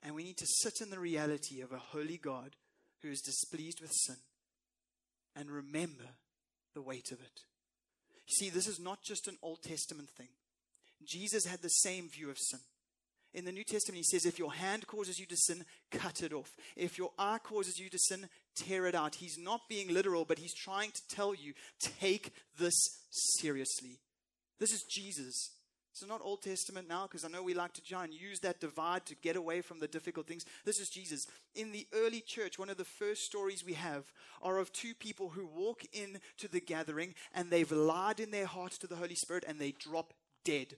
And 0.05 0.13
we 0.13 0.23
need 0.23 0.37
to 0.37 0.45
sit 0.45 0.81
in 0.81 0.91
the 0.91 0.99
reality 0.99 1.61
of 1.61 1.71
a 1.71 1.79
holy 1.79 2.17
God 2.17 2.55
who 3.01 3.09
is 3.09 3.21
displeased 3.21 3.81
with 3.81 3.91
sin 3.91 4.17
and 5.35 5.49
remember 5.49 6.05
the 6.75 6.81
weight 6.83 7.11
of 7.11 7.19
it. 7.19 7.41
You 8.27 8.33
see, 8.37 8.49
this 8.51 8.67
is 8.67 8.79
not 8.79 9.01
just 9.01 9.27
an 9.27 9.37
Old 9.41 9.63
Testament 9.63 10.09
thing. 10.11 10.29
Jesus 11.03 11.47
had 11.47 11.63
the 11.63 11.69
same 11.69 12.07
view 12.07 12.29
of 12.29 12.37
sin. 12.37 12.59
In 13.33 13.45
the 13.45 13.51
New 13.51 13.63
Testament, 13.63 13.97
he 13.97 14.03
says, 14.03 14.27
if 14.27 14.37
your 14.37 14.53
hand 14.53 14.85
causes 14.85 15.19
you 15.19 15.25
to 15.25 15.35
sin, 15.35 15.65
cut 15.91 16.21
it 16.21 16.33
off. 16.33 16.51
If 16.75 16.99
your 16.99 17.09
eye 17.17 17.39
causes 17.43 17.79
you 17.79 17.89
to 17.89 17.97
sin, 17.97 18.29
tear 18.55 18.85
it 18.85 18.95
out. 18.95 19.15
He's 19.15 19.37
not 19.37 19.67
being 19.67 19.91
literal, 19.91 20.23
but 20.23 20.39
he's 20.39 20.53
trying 20.53 20.91
to 20.91 21.01
tell 21.09 21.33
you, 21.33 21.53
take 21.79 22.31
this 22.59 22.75
seriously. 23.09 23.99
This 24.59 24.71
is 24.71 24.83
Jesus. 24.83 25.51
Is 25.95 26.05
not 26.10 26.19
Old 26.21 26.41
Testament 26.41 26.89
now, 26.89 27.03
because 27.03 27.23
I 27.23 27.29
know 27.29 27.41
we 27.41 27.53
like 27.53 27.71
to 27.73 27.81
try 27.81 28.03
and 28.03 28.13
use 28.13 28.41
that 28.41 28.60
divide 28.60 29.05
to 29.05 29.15
get 29.15 29.38
away 29.38 29.62
from 29.62 29.79
the 29.79 29.88
difficult 29.88 30.27
things. 30.27 30.45
This 30.65 30.79
is 30.79 30.89
Jesus. 30.89 31.25
In 31.55 31.71
the 31.71 31.88
early 31.93 32.19
church, 32.19 32.60
one 32.60 32.69
of 32.69 32.75
the 32.75 32.84
first 32.84 33.23
stories 33.23 33.65
we 33.65 33.73
have 33.73 34.12
are 34.41 34.60
of 34.60 34.73
two 34.73 34.93
people 34.93 35.29
who 35.29 35.47
walk 35.47 35.84
into 35.93 36.49
the 36.51 36.60
gathering 36.60 37.15
and 37.34 37.49
they've 37.49 37.71
lied 37.71 38.19
in 38.19 38.31
their 38.31 38.45
hearts 38.45 38.77
to 38.79 38.88
the 38.88 38.97
Holy 38.97 39.15
Spirit 39.15 39.45
and 39.47 39.58
they 39.58 39.71
drop 39.71 40.13
dead. 40.43 40.75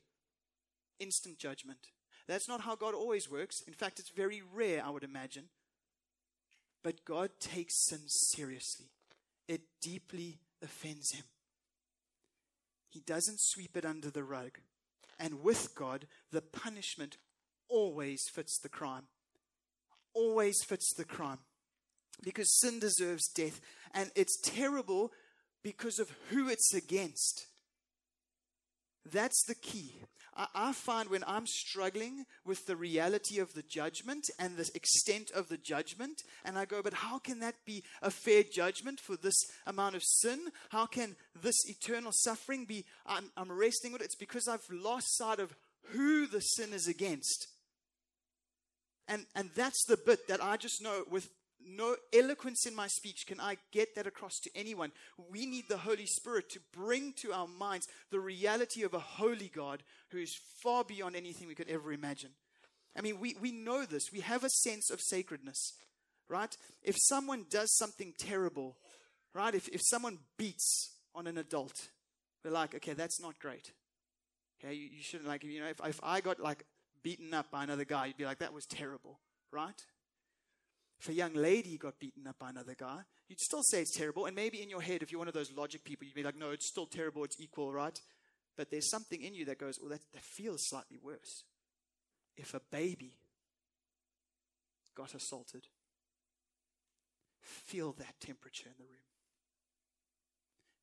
Instant 0.99 1.39
judgment. 1.39 1.79
That's 2.27 2.47
not 2.47 2.61
how 2.61 2.75
God 2.75 2.93
always 2.93 3.29
works. 3.29 3.61
In 3.61 3.73
fact, 3.73 3.99
it's 3.99 4.09
very 4.09 4.43
rare, 4.53 4.83
I 4.85 4.91
would 4.91 5.03
imagine. 5.03 5.45
But 6.83 7.05
God 7.05 7.31
takes 7.39 7.87
sin 7.87 8.07
seriously, 8.07 8.91
it 9.47 9.61
deeply 9.81 10.41
offends 10.63 11.11
him. 11.13 11.25
He 12.89 12.99
doesn't 12.99 13.41
sweep 13.41 13.75
it 13.75 13.85
under 13.85 14.11
the 14.11 14.23
rug. 14.23 14.59
And 15.19 15.43
with 15.43 15.73
God, 15.75 16.07
the 16.31 16.41
punishment 16.41 17.17
always 17.69 18.23
fits 18.31 18.59
the 18.59 18.69
crime. 18.69 19.03
Always 20.13 20.63
fits 20.63 20.93
the 20.93 21.05
crime. 21.05 21.39
Because 22.23 22.59
sin 22.59 22.79
deserves 22.79 23.27
death. 23.27 23.59
And 23.93 24.11
it's 24.15 24.39
terrible 24.41 25.11
because 25.63 25.99
of 25.99 26.11
who 26.29 26.49
it's 26.49 26.73
against. 26.73 27.47
That's 29.11 29.43
the 29.43 29.55
key. 29.55 30.01
I, 30.53 30.71
find 30.71 31.09
when 31.09 31.23
I'm 31.25 31.47
struggling 31.47 32.25
with 32.45 32.67
the 32.67 32.75
reality 32.75 33.39
of 33.39 33.53
the 33.53 33.63
judgment 33.63 34.29
and 34.37 34.55
the 34.55 34.69
extent 34.75 35.31
of 35.31 35.49
the 35.49 35.57
judgment, 35.57 36.21
and 36.45 36.59
I 36.59 36.65
go, 36.65 36.83
but 36.83 36.93
how 36.93 37.17
can 37.17 37.39
that 37.39 37.55
be 37.65 37.83
a 38.03 38.11
fair 38.11 38.43
judgment 38.43 38.99
for 38.99 39.17
this 39.17 39.35
amount 39.65 39.95
of 39.95 40.03
sin? 40.03 40.51
How 40.69 40.85
can 40.85 41.15
this 41.41 41.55
eternal 41.67 42.11
suffering 42.13 42.65
be? 42.65 42.85
I'm, 43.07 43.31
I'm 43.35 43.51
wrestling 43.51 43.93
with 43.93 44.01
it. 44.01 44.05
It's 44.05 44.15
because 44.15 44.47
I've 44.47 44.67
lost 44.69 45.17
sight 45.17 45.39
of 45.39 45.55
who 45.91 46.27
the 46.27 46.41
sin 46.41 46.71
is 46.71 46.87
against. 46.87 47.47
And, 49.07 49.25
and 49.35 49.49
that's 49.55 49.85
the 49.85 49.97
bit 49.97 50.27
that 50.27 50.43
I 50.43 50.57
just 50.57 50.83
know 50.83 51.03
with 51.09 51.29
no 51.67 51.95
eloquence 52.13 52.65
in 52.65 52.75
my 52.75 52.87
speech 52.87 53.25
can 53.27 53.39
I 53.39 53.57
get 53.71 53.95
that 53.95 54.07
across 54.07 54.39
to 54.39 54.49
anyone. 54.55 54.91
We 55.29 55.45
need 55.45 55.65
the 55.67 55.77
Holy 55.77 56.05
Spirit 56.05 56.49
to 56.51 56.59
bring 56.73 57.13
to 57.21 57.33
our 57.33 57.47
minds 57.47 57.87
the 58.11 58.19
reality 58.19 58.83
of 58.83 58.93
a 58.93 58.99
holy 58.99 59.51
God 59.53 59.83
who 60.09 60.17
is 60.17 60.39
far 60.61 60.83
beyond 60.83 61.15
anything 61.15 61.47
we 61.47 61.55
could 61.55 61.69
ever 61.69 61.91
imagine. 61.91 62.31
I 62.97 63.01
mean, 63.01 63.19
we, 63.19 63.35
we 63.39 63.51
know 63.51 63.85
this. 63.85 64.11
We 64.11 64.21
have 64.21 64.43
a 64.43 64.49
sense 64.49 64.89
of 64.89 65.01
sacredness, 65.01 65.73
right? 66.27 66.55
If 66.81 66.95
someone 66.97 67.45
does 67.49 67.75
something 67.75 68.13
terrible, 68.17 68.75
right? 69.33 69.53
If, 69.53 69.67
if 69.69 69.81
someone 69.83 70.19
beats 70.37 70.95
on 71.13 71.27
an 71.27 71.37
adult, 71.37 71.89
we're 72.43 72.51
like, 72.51 72.73
okay, 72.75 72.93
that's 72.93 73.21
not 73.21 73.39
great. 73.39 73.71
Okay, 74.59 74.73
you, 74.73 74.89
you 74.91 75.03
shouldn't, 75.03 75.27
like, 75.27 75.43
you 75.43 75.59
know, 75.59 75.67
if, 75.67 75.79
if 75.85 75.99
I 76.01 76.21
got, 76.21 76.39
like, 76.39 76.63
beaten 77.03 77.33
up 77.33 77.51
by 77.51 77.63
another 77.63 77.85
guy, 77.85 78.07
you'd 78.07 78.17
be 78.17 78.25
like, 78.25 78.39
that 78.39 78.53
was 78.53 78.65
terrible, 78.65 79.19
right? 79.51 79.79
If 80.99 81.09
a 81.09 81.13
young 81.13 81.33
lady 81.33 81.77
got 81.77 81.99
beaten 81.99 82.25
up 82.27 82.39
by 82.39 82.49
another 82.49 82.75
guy, 82.75 83.01
you'd 83.27 83.39
still 83.39 83.61
say 83.61 83.81
it's 83.81 83.95
terrible. 83.95 84.25
And 84.25 84.35
maybe 84.35 84.61
in 84.61 84.69
your 84.69 84.81
head, 84.81 85.03
if 85.03 85.11
you're 85.11 85.19
one 85.19 85.27
of 85.27 85.33
those 85.33 85.51
logic 85.51 85.83
people, 85.83 86.07
you'd 86.07 86.15
be 86.15 86.23
like, 86.23 86.37
no, 86.37 86.49
it's 86.49 86.67
still 86.67 86.87
terrible, 86.87 87.23
it's 87.23 87.39
equal, 87.39 87.71
right? 87.71 87.99
But 88.55 88.71
there's 88.71 88.89
something 88.89 89.21
in 89.21 89.35
you 89.35 89.45
that 89.45 89.59
goes, 89.59 89.77
well, 89.79 89.91
that, 89.91 90.01
that 90.13 90.23
feels 90.23 90.67
slightly 90.67 90.97
worse. 91.01 91.43
If 92.35 92.55
a 92.55 92.61
baby 92.71 93.13
got 94.95 95.13
assaulted, 95.13 95.67
feel 97.39 97.91
that 97.93 98.19
temperature 98.19 98.67
in 98.67 98.75
the 98.77 98.83
room. 98.83 98.97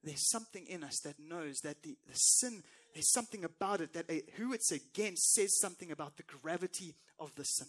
There's 0.05 0.31
something 0.31 0.67
in 0.67 0.85
us 0.85 1.01
that 1.01 1.19
knows 1.19 1.57
that 1.65 1.83
the, 1.83 1.97
the 2.07 2.15
sin, 2.15 2.63
there's 2.93 3.11
something 3.11 3.43
about 3.43 3.81
it 3.81 3.95
that 3.95 4.09
a, 4.11 4.23
who 4.37 4.53
it's 4.53 4.71
against 4.71 5.33
says 5.33 5.59
something 5.59 5.91
about 5.91 6.17
the 6.17 6.23
gravity 6.23 6.95
of 7.19 7.35
the 7.35 7.45
sin. 7.45 7.69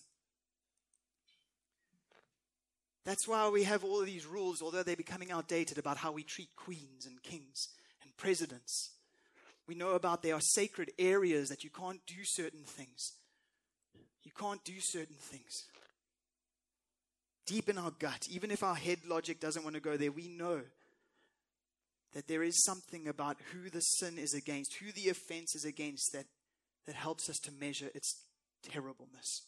That's 3.06 3.28
why 3.28 3.48
we 3.50 3.64
have 3.64 3.84
all 3.84 4.00
of 4.00 4.08
these 4.08 4.26
rules, 4.26 4.62
although 4.62 4.82
they're 4.82 4.96
becoming 4.96 5.32
outdated, 5.32 5.78
about 5.78 5.98
how 5.98 6.12
we 6.12 6.24
treat 6.24 6.56
queens 6.56 7.06
and 7.06 7.22
kings 7.22 7.70
and 8.02 8.16
presidents. 8.18 8.92
We 9.68 9.76
know 9.76 9.92
about 9.92 10.24
there 10.24 10.36
are 10.36 10.42
sacred 10.42 10.92
areas 10.98 11.50
that 11.50 11.64
you 11.64 11.70
can't 11.70 12.06
do 12.08 12.24
certain 12.24 12.64
things. 12.64 13.14
You 14.24 14.32
can't 14.38 14.64
do 14.64 14.74
certain 14.80 15.16
things. 15.20 15.66
Deep 17.46 17.70
in 17.70 17.78
our 17.78 17.92
gut, 17.92 18.28
even 18.30 18.50
if 18.50 18.64
our 18.64 18.76
head 18.76 19.00
logic 19.08 19.40
doesn't 19.40 19.64
want 19.64 19.76
to 19.76 19.82
go 19.82 19.98
there, 19.98 20.12
we 20.12 20.28
know 20.28 20.62
that 22.14 22.28
there 22.28 22.42
is 22.42 22.64
something 22.64 23.08
about 23.08 23.38
who 23.52 23.70
the 23.70 23.82
sin 23.82 24.18
is 24.18 24.34
against, 24.34 24.76
who 24.76 24.92
the 24.92 25.10
offense 25.10 25.54
is 25.54 25.64
against, 25.64 26.12
that, 26.14 26.26
that 26.88 26.96
helps 26.96 27.30
us 27.30 27.38
to 27.40 27.52
measure 27.52 27.90
its 27.94 28.24
terribleness. 28.64 29.44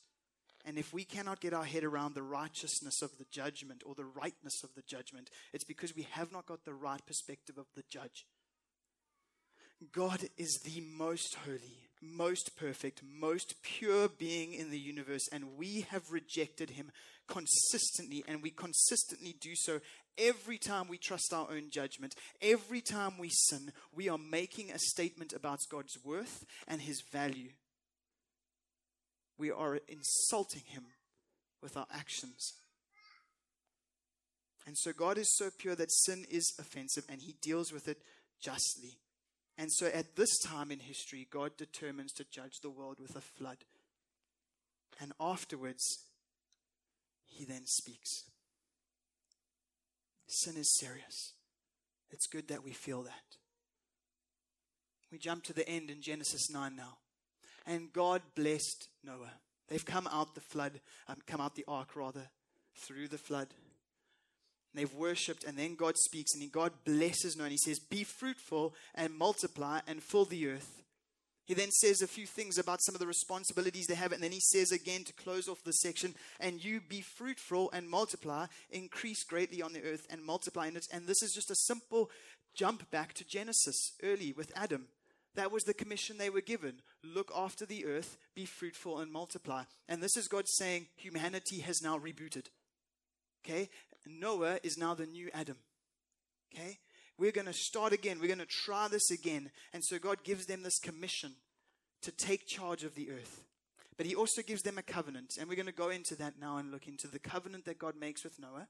And 0.67 0.77
if 0.77 0.93
we 0.93 1.05
cannot 1.05 1.39
get 1.39 1.53
our 1.53 1.63
head 1.63 1.85
around 1.85 2.13
the 2.13 2.21
righteousness 2.21 3.01
of 3.01 3.17
the 3.17 3.25
judgment 3.31 3.83
or 3.85 3.95
the 3.95 4.03
rightness 4.03 4.65
of 4.65 4.75
the 4.75 4.81
judgment, 4.81 5.29
it's 5.53 5.63
because 5.63 5.95
we 5.95 6.05
have 6.11 6.33
not 6.33 6.45
got 6.45 6.65
the 6.65 6.73
right 6.73 6.99
perspective 7.07 7.57
of 7.57 7.67
the 7.73 7.83
judge. 7.89 8.25
God 9.93 10.25
is 10.37 10.59
the 10.65 10.81
most 10.81 11.35
holy, 11.45 11.87
most 12.01 12.57
perfect, 12.57 13.01
most 13.01 13.61
pure 13.61 14.09
being 14.09 14.53
in 14.53 14.69
the 14.69 14.79
universe, 14.79 15.29
and 15.31 15.55
we 15.57 15.85
have 15.89 16.11
rejected 16.11 16.71
him 16.71 16.91
consistently, 17.29 18.25
and 18.27 18.43
we 18.43 18.49
consistently 18.49 19.35
do 19.39 19.51
so 19.55 19.79
every 20.17 20.57
time 20.57 20.89
we 20.89 20.97
trust 20.97 21.31
our 21.31 21.47
own 21.49 21.69
judgment. 21.69 22.13
Every 22.41 22.81
time 22.81 23.17
we 23.17 23.29
sin, 23.29 23.71
we 23.95 24.09
are 24.09 24.17
making 24.17 24.71
a 24.71 24.79
statement 24.79 25.31
about 25.31 25.59
God's 25.71 25.97
worth 26.03 26.43
and 26.67 26.81
his 26.81 27.03
value. 27.09 27.51
We 29.37 29.51
are 29.51 29.79
insulting 29.87 30.63
him 30.65 30.85
with 31.61 31.77
our 31.77 31.87
actions. 31.93 32.53
And 34.65 34.77
so 34.77 34.91
God 34.91 35.17
is 35.17 35.33
so 35.37 35.49
pure 35.57 35.75
that 35.75 35.91
sin 35.91 36.25
is 36.29 36.53
offensive 36.59 37.05
and 37.09 37.21
he 37.21 37.35
deals 37.41 37.71
with 37.71 37.87
it 37.87 37.99
justly. 38.41 38.97
And 39.57 39.71
so 39.71 39.87
at 39.87 40.15
this 40.15 40.37
time 40.39 40.71
in 40.71 40.79
history, 40.79 41.27
God 41.31 41.51
determines 41.57 42.11
to 42.13 42.25
judge 42.31 42.59
the 42.61 42.69
world 42.69 42.99
with 42.99 43.15
a 43.15 43.21
flood. 43.21 43.57
And 44.99 45.13
afterwards, 45.19 45.83
he 47.25 47.45
then 47.45 47.65
speaks. 47.65 48.23
Sin 50.27 50.57
is 50.57 50.77
serious. 50.79 51.33
It's 52.11 52.27
good 52.27 52.47
that 52.49 52.63
we 52.63 52.73
feel 52.73 53.03
that. 53.03 53.37
We 55.11 55.17
jump 55.17 55.43
to 55.45 55.53
the 55.53 55.67
end 55.67 55.89
in 55.89 56.01
Genesis 56.01 56.49
9 56.51 56.75
now. 56.75 56.97
And 57.67 57.93
God 57.93 58.21
blessed 58.35 58.87
Noah. 59.03 59.33
They've 59.67 59.85
come 59.85 60.07
out 60.11 60.33
the 60.33 60.41
flood, 60.41 60.79
um, 61.07 61.17
come 61.27 61.41
out 61.41 61.55
the 61.55 61.65
ark 61.67 61.95
rather, 61.95 62.29
through 62.75 63.09
the 63.09 63.17
flood. 63.17 63.49
They've 64.73 64.93
worshipped, 64.93 65.43
and 65.43 65.57
then 65.57 65.75
God 65.75 65.97
speaks, 65.97 66.33
and 66.33 66.51
God 66.51 66.71
blesses 66.85 67.35
Noah, 67.35 67.45
and 67.45 67.51
He 67.51 67.57
says, 67.57 67.79
Be 67.79 68.03
fruitful 68.03 68.73
and 68.95 69.13
multiply 69.13 69.81
and 69.87 70.01
fill 70.01 70.25
the 70.25 70.47
earth. 70.47 70.83
He 71.47 71.53
then 71.53 71.71
says 71.71 72.01
a 72.01 72.07
few 72.07 72.25
things 72.25 72.57
about 72.57 72.81
some 72.81 72.93
of 72.93 72.99
the 72.99 73.07
responsibilities 73.07 73.87
they 73.87 73.95
have, 73.95 74.11
and 74.11 74.21
then 74.21 74.33
he 74.33 74.41
says 74.41 74.73
again 74.73 75.05
to 75.05 75.13
close 75.13 75.47
off 75.47 75.63
the 75.63 75.71
section, 75.71 76.13
and 76.41 76.63
you 76.63 76.81
be 76.81 76.99
fruitful 76.99 77.71
and 77.71 77.89
multiply, 77.89 78.47
increase 78.69 79.23
greatly 79.23 79.61
on 79.61 79.71
the 79.71 79.81
earth 79.81 80.05
and 80.09 80.21
multiply 80.21 80.67
in 80.67 80.75
it. 80.75 80.85
And 80.91 81.07
this 81.07 81.23
is 81.23 81.31
just 81.31 81.49
a 81.49 81.55
simple 81.55 82.11
jump 82.53 82.91
back 82.91 83.13
to 83.13 83.25
Genesis 83.25 83.93
early 84.03 84.33
with 84.33 84.51
Adam. 84.57 84.87
That 85.35 85.51
was 85.51 85.63
the 85.63 85.73
commission 85.73 86.17
they 86.17 86.29
were 86.29 86.41
given. 86.41 86.81
Look 87.03 87.31
after 87.35 87.65
the 87.65 87.85
earth, 87.85 88.17
be 88.35 88.45
fruitful 88.45 88.99
and 88.99 89.11
multiply. 89.11 89.63
And 89.87 90.01
this 90.01 90.17
is 90.17 90.27
God 90.27 90.47
saying 90.47 90.87
humanity 90.95 91.59
has 91.59 91.81
now 91.81 91.97
rebooted. 91.97 92.47
Okay? 93.45 93.69
Noah 94.05 94.59
is 94.63 94.77
now 94.77 94.93
the 94.93 95.05
new 95.05 95.29
Adam. 95.33 95.57
Okay? 96.53 96.79
We're 97.17 97.31
going 97.31 97.47
to 97.47 97.53
start 97.53 97.93
again. 97.93 98.19
We're 98.19 98.27
going 98.27 98.39
to 98.39 98.45
try 98.45 98.87
this 98.87 99.11
again. 99.11 99.51
And 99.73 99.83
so 99.83 99.99
God 99.99 100.23
gives 100.23 100.45
them 100.45 100.63
this 100.63 100.79
commission 100.79 101.33
to 102.01 102.11
take 102.11 102.47
charge 102.47 102.83
of 102.83 102.95
the 102.95 103.09
earth. 103.09 103.43
But 103.97 104.05
He 104.05 104.15
also 104.15 104.41
gives 104.41 104.61
them 104.61 104.77
a 104.77 104.83
covenant. 104.83 105.37
And 105.39 105.49
we're 105.49 105.55
going 105.55 105.65
to 105.67 105.71
go 105.71 105.89
into 105.89 106.15
that 106.15 106.35
now 106.39 106.57
and 106.57 106.71
look 106.71 106.87
into 106.87 107.07
the 107.07 107.19
covenant 107.19 107.65
that 107.65 107.79
God 107.79 107.95
makes 107.99 108.23
with 108.23 108.39
Noah 108.39 108.67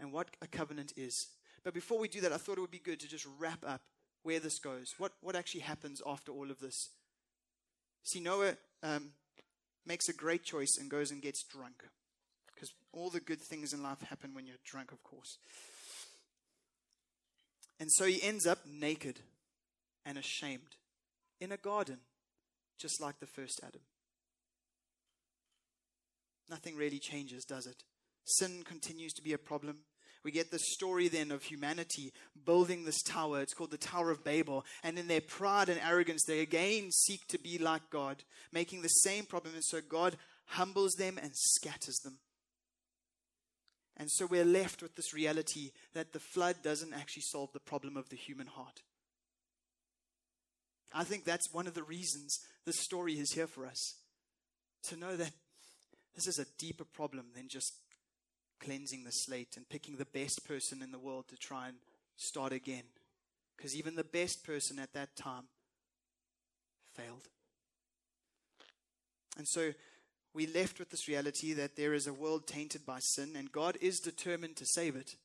and 0.00 0.12
what 0.12 0.28
a 0.42 0.46
covenant 0.46 0.92
is. 0.96 1.28
But 1.64 1.74
before 1.74 1.98
we 1.98 2.08
do 2.08 2.20
that, 2.20 2.32
I 2.32 2.36
thought 2.36 2.58
it 2.58 2.62
would 2.62 2.70
be 2.70 2.78
good 2.78 3.00
to 3.00 3.08
just 3.08 3.26
wrap 3.38 3.64
up 3.66 3.82
where 4.22 4.40
this 4.40 4.58
goes. 4.58 4.94
What, 4.98 5.12
what 5.20 5.36
actually 5.36 5.60
happens 5.62 6.02
after 6.06 6.32
all 6.32 6.50
of 6.50 6.60
this? 6.60 6.90
See, 8.02 8.20
Noah 8.20 8.56
um, 8.82 9.10
makes 9.86 10.08
a 10.08 10.12
great 10.12 10.44
choice 10.44 10.76
and 10.78 10.90
goes 10.90 11.10
and 11.10 11.22
gets 11.22 11.42
drunk. 11.44 11.84
Because 12.54 12.72
all 12.92 13.10
the 13.10 13.20
good 13.20 13.40
things 13.40 13.72
in 13.72 13.82
life 13.82 14.00
happen 14.02 14.34
when 14.34 14.46
you're 14.46 14.56
drunk, 14.64 14.92
of 14.92 15.02
course. 15.02 15.38
And 17.80 17.90
so 17.92 18.04
he 18.04 18.22
ends 18.22 18.46
up 18.46 18.58
naked 18.66 19.20
and 20.04 20.18
ashamed 20.18 20.76
in 21.40 21.52
a 21.52 21.56
garden, 21.56 21.98
just 22.78 23.00
like 23.00 23.20
the 23.20 23.26
first 23.26 23.60
Adam. 23.62 23.82
Nothing 26.50 26.76
really 26.76 26.98
changes, 26.98 27.44
does 27.44 27.66
it? 27.66 27.84
Sin 28.24 28.62
continues 28.64 29.12
to 29.14 29.22
be 29.22 29.32
a 29.32 29.38
problem. 29.38 29.78
We 30.28 30.32
get 30.32 30.50
the 30.50 30.58
story 30.58 31.08
then 31.08 31.30
of 31.30 31.44
humanity 31.44 32.12
building 32.44 32.84
this 32.84 33.00
tower. 33.00 33.40
It's 33.40 33.54
called 33.54 33.70
the 33.70 33.78
Tower 33.78 34.10
of 34.10 34.24
Babel. 34.24 34.66
And 34.82 34.98
in 34.98 35.08
their 35.08 35.22
pride 35.22 35.70
and 35.70 35.80
arrogance, 35.80 36.22
they 36.26 36.40
again 36.40 36.90
seek 36.92 37.26
to 37.28 37.38
be 37.38 37.56
like 37.56 37.88
God, 37.88 38.24
making 38.52 38.82
the 38.82 38.88
same 38.88 39.24
problem. 39.24 39.54
And 39.54 39.64
so 39.64 39.80
God 39.80 40.18
humbles 40.44 40.96
them 40.98 41.16
and 41.16 41.30
scatters 41.34 41.96
them. 42.04 42.18
And 43.96 44.10
so 44.10 44.26
we're 44.26 44.44
left 44.44 44.82
with 44.82 44.96
this 44.96 45.14
reality 45.14 45.70
that 45.94 46.12
the 46.12 46.20
flood 46.20 46.56
doesn't 46.62 46.92
actually 46.92 47.22
solve 47.22 47.54
the 47.54 47.58
problem 47.58 47.96
of 47.96 48.10
the 48.10 48.16
human 48.16 48.48
heart. 48.48 48.82
I 50.92 51.04
think 51.04 51.24
that's 51.24 51.54
one 51.54 51.66
of 51.66 51.72
the 51.72 51.84
reasons 51.84 52.38
this 52.66 52.80
story 52.80 53.14
is 53.14 53.32
here 53.32 53.46
for 53.46 53.64
us. 53.64 53.94
To 54.88 54.96
know 54.98 55.16
that 55.16 55.32
this 56.14 56.26
is 56.26 56.38
a 56.38 56.44
deeper 56.58 56.84
problem 56.84 57.28
than 57.34 57.48
just 57.48 57.72
cleansing 58.60 59.04
the 59.04 59.12
slate 59.12 59.56
and 59.56 59.68
picking 59.68 59.96
the 59.96 60.04
best 60.04 60.46
person 60.46 60.82
in 60.82 60.92
the 60.92 60.98
world 60.98 61.28
to 61.28 61.36
try 61.36 61.68
and 61.68 61.76
start 62.16 62.52
again. 62.52 62.84
Because 63.56 63.76
even 63.76 63.96
the 63.96 64.04
best 64.04 64.44
person 64.44 64.78
at 64.78 64.92
that 64.92 65.16
time 65.16 65.44
failed. 66.94 67.28
And 69.36 69.46
so 69.46 69.72
we 70.34 70.46
left 70.46 70.78
with 70.78 70.90
this 70.90 71.08
reality 71.08 71.52
that 71.54 71.76
there 71.76 71.94
is 71.94 72.06
a 72.06 72.12
world 72.12 72.46
tainted 72.46 72.84
by 72.84 72.98
sin, 73.00 73.34
and 73.36 73.50
God 73.50 73.76
is 73.80 74.00
determined 74.00 74.56
to 74.56 74.66
save 74.66 74.96
it. 74.96 75.16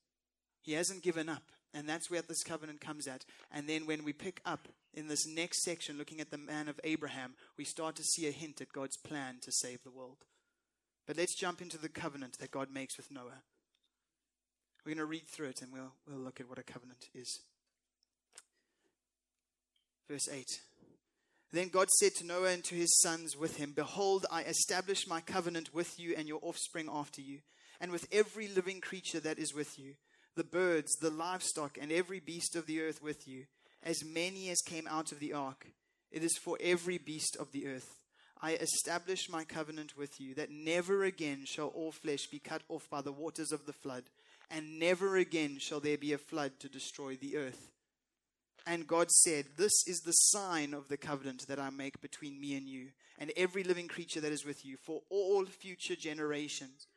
He 0.62 0.74
hasn't 0.74 1.04
given 1.04 1.30
up. 1.30 1.44
And 1.74 1.90
that's 1.90 2.12
where 2.12 2.22
this 2.22 2.44
covenant 2.44 2.82
comes 2.82 3.08
at. 3.08 3.26
And 3.52 3.68
then 3.68 3.88
when 3.88 4.04
we 4.04 4.14
pick 4.14 4.42
up 4.46 4.68
in 4.94 5.08
this 5.08 5.26
next 5.26 5.64
section, 5.64 5.98
looking 5.98 6.22
at 6.22 6.30
the 6.30 6.38
man 6.38 6.68
of 6.68 6.80
Abraham, 6.84 7.34
we 7.58 7.66
start 7.66 7.96
to 7.96 8.04
see 8.04 8.28
a 8.28 8.32
hint 8.32 8.62
at 8.62 8.72
God's 8.72 8.98
plan 8.98 9.38
to 9.42 9.52
save 9.52 9.84
the 9.84 9.92
world. 9.92 10.18
But 11.06 11.18
let's 11.18 11.36
jump 11.36 11.62
into 11.62 11.78
the 11.78 11.90
covenant 11.90 12.38
that 12.40 12.52
God 12.52 12.70
makes 12.72 12.98
with 12.98 13.12
Noah. 13.12 13.44
We're 14.86 14.96
going 14.96 15.06
to 15.06 15.06
read 15.06 15.28
through 15.28 15.50
it 15.50 15.62
and 15.62 15.72
we'll, 15.72 15.94
we'll 16.08 16.20
look 16.20 16.40
at 16.40 16.50
what 16.50 16.60
a 16.60 16.64
covenant 16.64 17.10
is. 17.14 17.42
Verse 20.10 20.28
8. 20.30 20.46
Then 21.52 21.70
God 21.70 21.90
said 22.00 22.16
to 22.16 22.26
Noah 22.26 22.50
and 22.50 22.64
to 22.66 22.76
his 22.76 23.00
sons 23.02 23.38
with 23.38 23.58
him, 23.58 23.74
Behold, 23.76 24.26
I 24.32 24.42
establish 24.42 25.08
my 25.08 25.22
covenant 25.22 25.74
with 25.74 26.00
you 26.00 26.16
and 26.18 26.28
your 26.28 26.40
offspring 26.42 26.90
after 26.92 27.22
you, 27.22 27.40
and 27.80 27.92
with 27.92 28.08
every 28.12 28.48
living 28.48 28.82
creature 28.82 29.20
that 29.20 29.38
is 29.38 29.54
with 29.54 29.78
you, 29.78 29.94
the 30.36 30.44
birds, 30.44 30.96
the 30.96 31.12
livestock, 31.12 31.78
and 31.80 31.92
every 31.92 32.20
beast 32.20 32.56
of 32.56 32.66
the 32.66 32.82
earth 32.82 33.04
with 33.04 33.28
you, 33.28 33.46
as 33.84 34.04
many 34.04 34.50
as 34.50 34.62
came 34.62 34.88
out 34.88 35.12
of 35.12 35.20
the 35.20 35.34
ark. 35.34 35.68
It 36.12 36.24
is 36.24 36.38
for 36.38 36.58
every 36.62 36.98
beast 36.98 37.38
of 37.40 37.52
the 37.52 37.68
earth. 37.68 38.00
I 38.44 38.56
establish 38.56 39.30
my 39.30 39.46
covenant 39.46 39.96
with 39.96 40.20
you, 40.20 40.36
that 40.36 40.52
never 40.52 41.06
again 41.06 41.46
shall 41.46 41.68
all 41.68 41.94
flesh 41.94 42.28
be 42.28 42.40
cut 42.40 42.62
off 42.68 42.90
by 42.90 43.02
the 43.02 43.14
waters 43.14 43.54
of 43.54 43.66
the 43.66 43.72
flood, 43.72 44.04
and 44.52 44.78
never 44.78 45.16
again 45.16 45.60
shall 45.62 45.80
there 45.80 45.98
be 45.98 46.12
a 46.12 46.18
flood 46.18 46.60
to 46.60 46.68
destroy 46.68 47.16
the 47.16 47.38
earth. 47.38 47.72
And 48.68 48.86
God 48.86 49.10
said, 49.12 49.46
This 49.56 49.72
is 49.88 50.02
the 50.02 50.12
sign 50.12 50.74
of 50.74 50.90
the 50.90 50.98
covenant 50.98 51.48
that 51.48 51.58
I 51.58 51.70
make 51.70 52.02
between 52.02 52.42
me 52.42 52.54
and 52.56 52.68
you, 52.68 52.90
and 53.18 53.32
every 53.38 53.64
living 53.64 53.88
creature 53.88 54.20
that 54.20 54.34
is 54.34 54.46
with 54.46 54.66
you, 54.66 54.76
for 54.76 55.04
all 55.10 55.46
future 55.46 55.96
generations. 55.96 56.88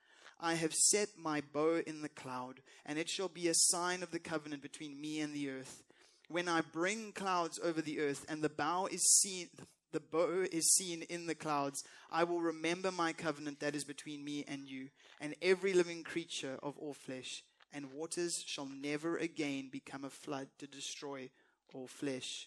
I 0.40 0.54
have 0.54 0.74
set 0.74 1.10
my 1.16 1.42
bow 1.52 1.80
in 1.86 2.02
the 2.02 2.08
cloud, 2.08 2.60
and 2.84 2.98
it 2.98 3.08
shall 3.08 3.28
be 3.28 3.46
a 3.46 3.54
sign 3.54 4.02
of 4.02 4.10
the 4.10 4.18
covenant 4.18 4.62
between 4.62 5.00
me 5.00 5.20
and 5.20 5.32
the 5.32 5.48
earth. 5.50 5.84
When 6.28 6.48
I 6.48 6.62
bring 6.62 7.12
clouds 7.12 7.60
over 7.62 7.80
the 7.80 8.00
earth, 8.00 8.26
and 8.28 8.42
the 8.42 8.48
bow 8.48 8.86
is 8.86 9.02
seen, 9.20 9.48
the 9.96 10.00
bow 10.00 10.44
is 10.52 10.74
seen 10.74 11.00
in 11.08 11.26
the 11.26 11.34
clouds, 11.34 11.82
I 12.10 12.24
will 12.24 12.42
remember 12.42 12.92
my 12.92 13.14
covenant 13.14 13.60
that 13.60 13.74
is 13.74 13.82
between 13.82 14.22
me 14.22 14.44
and 14.46 14.68
you, 14.68 14.90
and 15.22 15.34
every 15.40 15.72
living 15.72 16.02
creature 16.02 16.58
of 16.62 16.76
all 16.76 16.92
flesh, 16.92 17.42
and 17.72 17.94
waters 17.94 18.44
shall 18.46 18.66
never 18.66 19.16
again 19.16 19.70
become 19.72 20.04
a 20.04 20.10
flood 20.10 20.48
to 20.58 20.66
destroy 20.66 21.30
all 21.72 21.86
flesh. 21.86 22.46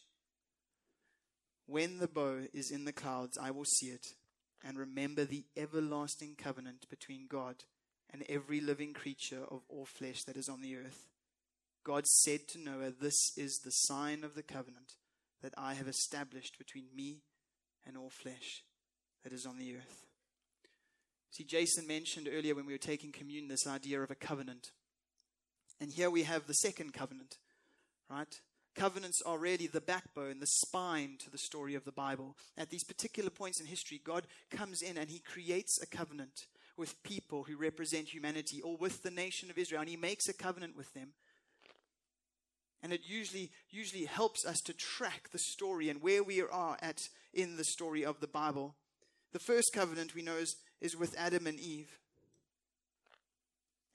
When 1.66 1.98
the 1.98 2.08
bow 2.08 2.42
is 2.54 2.70
in 2.70 2.86
the 2.86 2.94
clouds, 2.94 3.36
I 3.36 3.50
will 3.50 3.66
see 3.66 3.88
it 3.88 4.06
and 4.64 4.78
remember 4.78 5.26
the 5.26 5.46
everlasting 5.58 6.36
covenant 6.38 6.88
between 6.88 7.26
God 7.28 7.64
and 8.14 8.24
every 8.30 8.62
living 8.62 8.94
creature 8.94 9.42
of 9.50 9.62
all 9.70 9.88
flesh 9.88 10.22
that 10.26 10.38
is 10.38 10.50
on 10.50 10.62
the 10.62 10.76
earth. 10.76 11.08
God 11.84 12.06
said 12.06 12.48
to 12.50 12.60
Noah, 12.60 12.92
This 12.92 13.36
is 13.36 13.62
the 13.64 13.72
sign 13.72 14.24
of 14.24 14.36
the 14.36 14.44
covenant 14.44 14.94
that 15.42 15.56
I 15.58 15.74
have 15.74 15.88
established 15.88 16.60
between 16.60 16.86
me 16.96 17.24
and 17.90 17.98
all 17.98 18.12
flesh 18.12 18.64
that 19.24 19.34
is 19.34 19.46
on 19.46 19.58
the 19.58 19.76
earth. 19.76 20.06
See, 21.32 21.44
Jason 21.44 21.88
mentioned 21.88 22.30
earlier 22.32 22.56
when 22.56 22.66
we 22.66 22.74
were 22.74 22.78
taking 22.78 23.12
communion 23.12 23.50
this 23.50 23.68
idea 23.68 24.02
of 24.02 24.12
a 24.12 24.16
covenant. 24.16 24.68
And 25.82 25.92
here 25.92 26.10
we 26.10 26.24
have 26.24 26.48
the 26.48 26.54
second 26.54 26.94
covenant, 26.94 27.36
right? 28.10 28.34
Covenants 28.76 29.22
are 29.26 29.38
really 29.38 29.68
the 29.68 29.82
backbone, 29.82 30.40
the 30.40 30.48
spine 30.48 31.18
to 31.24 31.30
the 31.30 31.38
story 31.38 31.76
of 31.76 31.84
the 31.84 31.92
Bible. 31.92 32.36
At 32.58 32.70
these 32.70 32.84
particular 32.84 33.30
points 33.30 33.60
in 33.60 33.66
history, 33.66 34.00
God 34.04 34.26
comes 34.52 34.82
in 34.82 34.98
and 34.98 35.10
He 35.10 35.20
creates 35.20 35.80
a 35.82 35.88
covenant 35.88 36.46
with 36.78 37.02
people 37.04 37.44
who 37.44 37.58
represent 37.58 38.14
humanity 38.14 38.62
or 38.62 38.78
with 38.78 39.04
the 39.04 39.12
nation 39.12 39.50
of 39.50 39.58
Israel, 39.58 39.82
and 39.82 39.90
He 39.90 39.98
makes 39.98 40.30
a 40.30 40.34
covenant 40.34 40.78
with 40.78 40.94
them. 40.94 41.10
And 42.82 42.94
it 42.94 43.02
usually 43.06 43.52
usually 43.70 44.06
helps 44.06 44.46
us 44.46 44.62
to 44.62 44.74
track 44.74 45.30
the 45.32 45.40
story 45.40 45.90
and 45.90 46.02
where 46.02 46.24
we 46.24 46.42
are 46.42 46.78
at 46.82 47.10
in 47.34 47.58
the 47.58 47.64
story 47.64 48.06
of 48.06 48.20
the 48.20 48.28
Bible. 48.28 48.76
The 49.34 49.40
first 49.40 49.72
covenant 49.74 50.16
we 50.16 50.22
know 50.22 50.38
is, 50.38 50.56
is 50.82 50.96
with 50.96 51.16
Adam 51.18 51.46
and 51.46 51.60
Eve. 51.60 52.00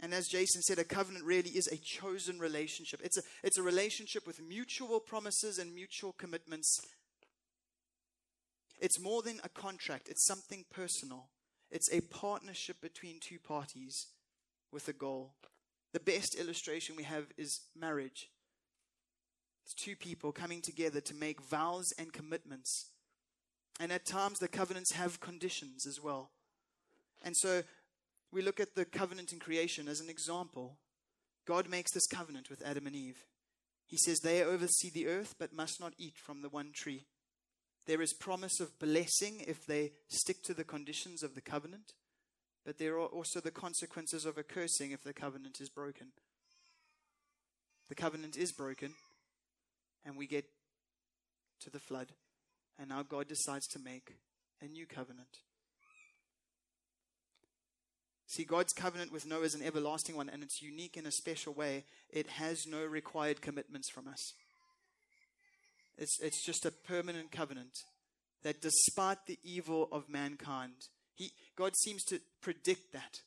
And 0.00 0.12
as 0.12 0.28
Jason 0.28 0.60
said, 0.62 0.78
a 0.78 0.84
covenant 0.84 1.24
really 1.24 1.50
is 1.50 1.66
a 1.66 1.78
chosen 1.78 2.38
relationship. 2.38 3.00
It's 3.02 3.16
a, 3.16 3.22
it's 3.42 3.58
a 3.58 3.62
relationship 3.62 4.26
with 4.26 4.42
mutual 4.46 5.00
promises 5.00 5.58
and 5.58 5.74
mutual 5.74 6.12
commitments. 6.12 6.78
It's 8.80 9.00
more 9.00 9.22
than 9.22 9.40
a 9.42 9.48
contract, 9.48 10.08
it's 10.08 10.26
something 10.26 10.64
personal. 10.70 11.28
It's 11.70 11.90
a 11.90 12.02
partnership 12.02 12.80
between 12.80 13.18
two 13.18 13.38
parties 13.38 14.08
with 14.70 14.86
a 14.88 14.92
goal. 14.92 15.34
The 15.92 16.00
best 16.00 16.34
illustration 16.34 16.96
we 16.96 17.04
have 17.04 17.26
is 17.36 17.62
marriage. 17.74 18.28
It's 19.64 19.74
two 19.74 19.96
people 19.96 20.30
coming 20.30 20.60
together 20.60 21.00
to 21.00 21.14
make 21.14 21.40
vows 21.40 21.92
and 21.98 22.12
commitments. 22.12 22.90
And 23.80 23.90
at 23.90 24.06
times, 24.06 24.38
the 24.38 24.48
covenants 24.48 24.92
have 24.92 25.20
conditions 25.20 25.86
as 25.86 26.00
well. 26.00 26.30
And 27.22 27.34
so 27.36 27.62
we 28.30 28.42
look 28.42 28.60
at 28.60 28.74
the 28.74 28.84
covenant 28.84 29.32
in 29.32 29.38
creation 29.38 29.88
as 29.88 30.00
an 30.00 30.10
example. 30.10 30.76
God 31.46 31.68
makes 31.68 31.92
this 31.92 32.06
covenant 32.06 32.50
with 32.50 32.62
Adam 32.62 32.86
and 32.86 32.94
Eve. 32.94 33.24
He 33.86 33.96
says 33.96 34.20
they 34.20 34.42
oversee 34.42 34.90
the 34.90 35.06
earth 35.06 35.34
but 35.38 35.52
must 35.52 35.80
not 35.80 35.94
eat 35.98 36.16
from 36.16 36.42
the 36.42 36.48
one 36.48 36.72
tree. 36.74 37.06
There 37.86 38.02
is 38.02 38.14
promise 38.14 38.60
of 38.60 38.78
blessing 38.78 39.44
if 39.46 39.66
they 39.66 39.92
stick 40.08 40.42
to 40.44 40.54
the 40.54 40.64
conditions 40.64 41.22
of 41.22 41.34
the 41.34 41.42
covenant, 41.42 41.92
but 42.64 42.78
there 42.78 42.94
are 42.94 43.06
also 43.06 43.40
the 43.40 43.50
consequences 43.50 44.24
of 44.24 44.38
a 44.38 44.42
cursing 44.42 44.90
if 44.90 45.04
the 45.04 45.12
covenant 45.12 45.60
is 45.60 45.68
broken. 45.68 46.08
The 47.88 47.94
covenant 47.94 48.38
is 48.38 48.52
broken, 48.52 48.94
and 50.04 50.16
we 50.16 50.26
get 50.26 50.44
to 51.60 51.70
the 51.70 51.78
flood, 51.78 52.12
and 52.78 52.88
now 52.88 53.02
God 53.02 53.28
decides 53.28 53.66
to 53.68 53.78
make 53.78 54.16
a 54.60 54.66
new 54.66 54.86
covenant. 54.86 55.38
See, 58.26 58.44
God's 58.44 58.72
covenant 58.72 59.12
with 59.12 59.26
Noah 59.26 59.42
is 59.42 59.54
an 59.54 59.62
everlasting 59.62 60.16
one, 60.16 60.28
and 60.28 60.42
it's 60.42 60.60
unique 60.60 60.96
in 60.96 61.06
a 61.06 61.12
special 61.12 61.54
way. 61.54 61.84
It 62.10 62.28
has 62.28 62.66
no 62.66 62.84
required 62.84 63.40
commitments 63.40 63.90
from 63.90 64.08
us. 64.08 64.32
It's, 65.96 66.18
it's 66.20 66.44
just 66.44 66.66
a 66.66 66.72
permanent 66.72 67.30
covenant 67.30 67.78
that 68.42 68.60
despite 68.60 69.26
the 69.26 69.38
evil 69.44 69.88
of 69.92 70.08
mankind, 70.08 70.88
he, 71.14 71.30
God 71.56 71.76
seems 71.76 72.02
to 72.04 72.20
predict 72.40 72.92
that, 72.92 73.20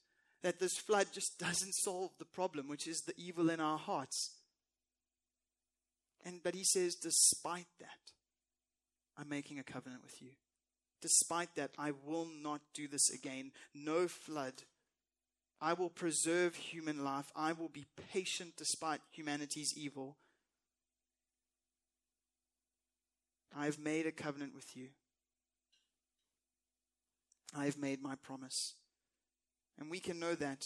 that 0.44 0.60
this 0.60 0.78
flood 0.78 1.08
just 1.14 1.38
doesn't 1.40 1.74
solve 1.76 2.12
the 2.20 2.26
problem, 2.26 2.68
which 2.68 2.88
is 2.88 3.02
the 3.02 3.14
evil 3.18 3.50
in 3.50 3.60
our 3.60 3.78
hearts. 3.78 4.36
And, 6.26 6.42
but 6.44 6.56
he 6.56 6.64
says, 6.64 6.96
despite 6.96 7.68
that, 7.80 8.12
I'm 9.18 9.30
making 9.30 9.60
a 9.60 9.64
covenant 9.64 10.04
with 10.04 10.22
you. 10.22 10.30
Despite 11.02 11.56
that, 11.56 11.72
I 11.78 11.92
will 12.06 12.28
not 12.42 12.62
do 12.74 12.88
this 12.88 13.10
again. 13.10 13.52
No 13.74 14.08
flood. 14.08 14.64
I 15.62 15.74
will 15.74 15.90
preserve 15.90 16.56
human 16.56 17.04
life. 17.04 17.32
I 17.36 17.54
will 17.54 17.70
be 17.70 17.86
patient 18.14 18.54
despite 18.58 19.02
humanity's 19.12 19.74
evil. 19.76 20.18
I 23.56 23.66
have 23.66 23.80
made 23.80 24.06
a 24.06 24.12
covenant 24.12 24.54
with 24.54 24.76
you. 24.76 24.90
I 27.56 27.66
have 27.66 27.78
made 27.78 28.02
my 28.02 28.16
promise. 28.16 28.74
And 29.80 29.90
we 29.90 30.00
can 30.00 30.20
know 30.20 30.36
that. 30.36 30.66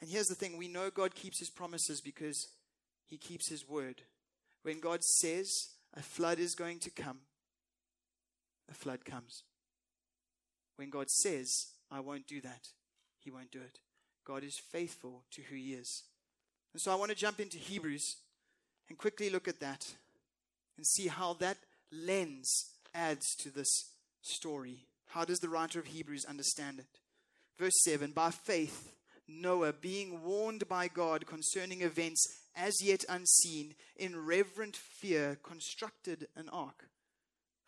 And 0.00 0.10
here's 0.10 0.26
the 0.26 0.34
thing 0.34 0.58
we 0.58 0.68
know 0.68 0.90
God 0.90 1.14
keeps 1.14 1.38
his 1.38 1.50
promises 1.50 2.00
because 2.00 2.48
he 3.06 3.16
keeps 3.16 3.48
his 3.48 3.68
word. 3.68 4.02
When 4.62 4.80
God 4.80 5.02
says 5.02 5.50
a 5.94 6.02
flood 6.02 6.38
is 6.38 6.54
going 6.54 6.78
to 6.80 6.90
come, 6.90 7.18
a 8.70 8.74
flood 8.74 9.04
comes. 9.04 9.42
When 10.76 10.90
God 10.90 11.10
says, 11.10 11.66
I 11.90 12.00
won't 12.00 12.26
do 12.26 12.40
that, 12.40 12.68
he 13.18 13.30
won't 13.30 13.50
do 13.50 13.60
it. 13.60 13.78
God 14.24 14.44
is 14.44 14.60
faithful 14.70 15.24
to 15.32 15.42
who 15.42 15.56
he 15.56 15.74
is. 15.74 16.04
And 16.72 16.80
so 16.80 16.90
I 16.92 16.94
want 16.94 17.10
to 17.10 17.16
jump 17.16 17.40
into 17.40 17.58
Hebrews 17.58 18.16
and 18.88 18.96
quickly 18.96 19.30
look 19.30 19.48
at 19.48 19.60
that 19.60 19.86
and 20.76 20.86
see 20.86 21.08
how 21.08 21.34
that 21.34 21.58
lens 21.90 22.70
adds 22.94 23.34
to 23.36 23.50
this 23.50 23.70
story. 24.22 24.86
How 25.08 25.24
does 25.24 25.40
the 25.40 25.48
writer 25.48 25.78
of 25.78 25.86
Hebrews 25.86 26.24
understand 26.24 26.78
it? 26.78 26.98
Verse 27.58 27.82
7 27.84 28.12
By 28.12 28.30
faith, 28.30 28.92
Noah, 29.28 29.72
being 29.72 30.22
warned 30.22 30.68
by 30.68 30.88
God 30.88 31.26
concerning 31.26 31.82
events 31.82 32.26
as 32.54 32.74
yet 32.82 33.04
unseen, 33.08 33.74
in 33.96 34.24
reverent 34.24 34.76
fear 34.76 35.38
constructed 35.42 36.28
an 36.36 36.48
ark 36.50 36.88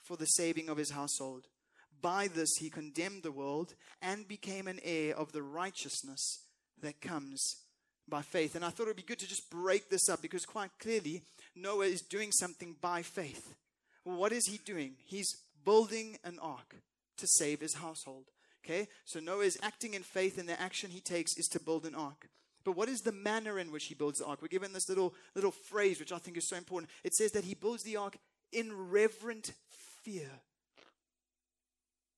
for 0.02 0.16
the 0.16 0.26
saving 0.26 0.68
of 0.68 0.76
his 0.76 0.90
household. 0.90 1.48
By 2.02 2.28
this 2.28 2.56
he 2.58 2.68
condemned 2.68 3.22
the 3.22 3.32
world 3.32 3.74
and 4.02 4.28
became 4.28 4.68
an 4.68 4.80
heir 4.82 5.16
of 5.16 5.32
the 5.32 5.42
righteousness 5.42 6.44
that 6.82 7.00
comes 7.00 7.56
by 8.06 8.20
faith. 8.20 8.54
And 8.54 8.64
I 8.64 8.68
thought 8.68 8.84
it 8.84 8.90
would 8.90 8.96
be 8.96 9.02
good 9.02 9.18
to 9.20 9.28
just 9.28 9.50
break 9.50 9.88
this 9.88 10.08
up 10.08 10.20
because 10.20 10.44
quite 10.44 10.78
clearly 10.78 11.22
Noah 11.56 11.86
is 11.86 12.02
doing 12.02 12.30
something 12.32 12.76
by 12.80 13.02
faith. 13.02 13.54
What 14.02 14.32
is 14.32 14.46
he 14.46 14.58
doing? 14.58 14.96
He's 15.06 15.34
building 15.64 16.18
an 16.24 16.38
ark 16.40 16.76
to 17.16 17.26
save 17.26 17.60
his 17.60 17.76
household. 17.76 18.26
Okay? 18.64 18.88
So 19.04 19.20
Noah 19.20 19.44
is 19.44 19.58
acting 19.62 19.94
in 19.94 20.02
faith, 20.02 20.38
and 20.38 20.48
the 20.48 20.60
action 20.60 20.90
he 20.90 21.00
takes 21.00 21.36
is 21.36 21.48
to 21.48 21.60
build 21.60 21.84
an 21.84 21.94
ark. 21.94 22.28
But 22.64 22.76
what 22.76 22.88
is 22.88 23.02
the 23.02 23.12
manner 23.12 23.58
in 23.58 23.70
which 23.70 23.84
he 23.86 23.94
builds 23.94 24.18
the 24.18 24.26
ark? 24.26 24.40
We're 24.40 24.48
given 24.48 24.72
this 24.72 24.88
little 24.88 25.14
little 25.34 25.50
phrase 25.50 26.00
which 26.00 26.12
I 26.12 26.18
think 26.18 26.38
is 26.38 26.48
so 26.48 26.56
important. 26.56 26.90
It 27.02 27.14
says 27.14 27.32
that 27.32 27.44
he 27.44 27.54
builds 27.54 27.82
the 27.82 27.96
ark 27.96 28.16
in 28.52 28.90
reverent 28.90 29.52
fear. 30.02 30.30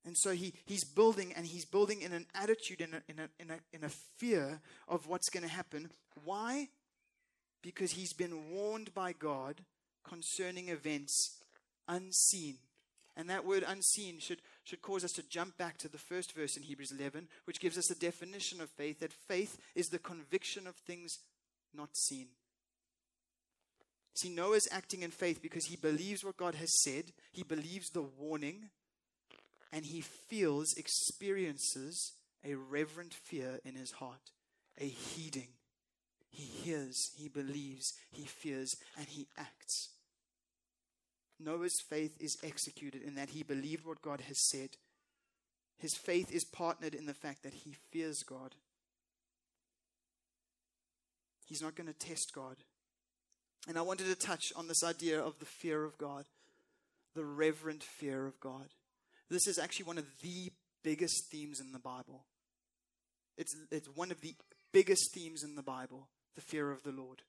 And 0.05 0.17
so 0.17 0.31
he, 0.31 0.55
he's 0.65 0.85
building, 0.85 1.33
and 1.35 1.45
he's 1.45 1.65
building 1.65 2.01
in 2.01 2.13
an 2.13 2.27
attitude, 2.33 2.81
in 2.81 2.95
a, 2.95 3.03
in 3.09 3.19
a, 3.19 3.29
in 3.41 3.51
a, 3.51 3.77
in 3.77 3.83
a 3.83 3.89
fear 3.89 4.61
of 4.87 5.09
what's 5.09 5.29
going 5.29 5.43
to 5.43 5.49
happen. 5.49 5.91
Why? 6.25 6.69
Because 7.61 7.91
he's 7.91 8.13
been 8.13 8.53
warned 8.53 8.95
by 8.95 9.13
God 9.13 9.63
concerning 10.09 10.69
events 10.69 11.39
unseen. 11.89 12.59
And 13.17 13.29
that 13.31 13.45
word 13.45 13.65
unseen 13.67 14.21
should, 14.21 14.43
should 14.66 14.83
cause 14.83 15.05
us 15.05 15.12
to 15.12 15.22
jump 15.29 15.57
back 15.57 15.79
to 15.79 15.88
the 15.88 15.96
first 15.96 16.35
verse 16.35 16.57
in 16.57 16.64
Hebrews 16.64 16.90
11, 16.90 17.29
which 17.44 17.61
gives 17.61 17.79
us 17.79 17.88
a 17.88 17.98
definition 17.98 18.61
of 18.61 18.68
faith 18.68 18.98
that 18.98 19.12
faith 19.12 19.59
is 19.76 19.87
the 19.87 19.98
conviction 20.00 20.66
of 20.66 20.74
things 20.74 21.20
not 21.72 21.96
seen. 21.96 22.26
See, 24.14 24.29
Noah's 24.29 24.66
acting 24.72 25.02
in 25.02 25.12
faith 25.12 25.40
because 25.40 25.66
he 25.66 25.76
believes 25.76 26.24
what 26.24 26.37
God 26.37 26.57
has 26.57 26.83
said, 26.83 27.12
he 27.33 27.44
believes 27.44 27.90
the 27.90 28.02
warning, 28.02 28.70
and 29.72 29.85
he 29.85 30.00
feels, 30.00 30.74
experiences 30.76 32.14
a 32.44 32.55
reverent 32.55 33.14
fear 33.14 33.61
in 33.64 33.76
his 33.76 33.92
heart, 33.92 34.33
a 34.81 34.87
heeding. 34.87 35.48
He 36.29 36.42
hears, 36.42 37.12
he 37.16 37.29
believes, 37.29 37.92
he 38.11 38.24
fears, 38.24 38.74
and 38.98 39.07
he 39.07 39.29
acts. 39.38 39.90
Noah's 41.38 41.81
faith 41.88 42.16
is 42.20 42.38
executed 42.42 43.03
in 43.03 43.14
that 43.16 43.31
he 43.31 43.42
believed 43.42 43.85
what 43.85 44.03
God 44.03 44.22
has 44.22 44.49
said. 44.49 44.70
His 45.79 45.94
faith 45.94 46.33
is 46.33 46.44
partnered 46.44 46.94
in 46.94 47.07
the 47.07 47.14
fact 47.14 47.42
that 47.42 47.53
he 47.53 47.75
fears 47.90 48.22
God. 48.22 48.55
He's 51.46 51.62
not 51.62 51.77
going 51.77 51.87
to 51.87 51.92
test 51.92 52.33
God. 52.35 52.57
And 53.68 53.77
I 53.77 53.83
wanted 53.83 54.07
to 54.07 54.14
touch 54.14 54.53
on 54.57 54.68
this 54.68 54.83
idea 54.83 55.20
of 55.20 55.38
the 55.38 55.44
fear 55.44 55.85
of 55.85 55.99
God, 55.99 56.25
the 57.14 57.25
reverent 57.25 57.83
fear 57.83 58.27
of 58.27 58.40
God. 58.40 58.68
This 59.29 59.46
is 59.46 59.59
actually 59.59 59.87
one 59.87 59.99
of 59.99 60.07
the 60.22 60.53
biggest 60.83 61.31
themes 61.31 61.61
in 61.61 61.72
the 61.72 61.79
Bible. 61.79 62.25
It's, 63.37 63.55
it's 63.70 63.88
one 63.88 64.11
of 64.11 64.20
the 64.20 64.35
biggest 64.72 65.12
themes 65.12 65.42
in 65.42 65.57
the 65.57 65.62
Bible, 65.62 66.09
the 66.35 66.40
fear 66.40 66.70
of 66.70 66.83
the 66.83 66.92
Lord. 66.92 67.22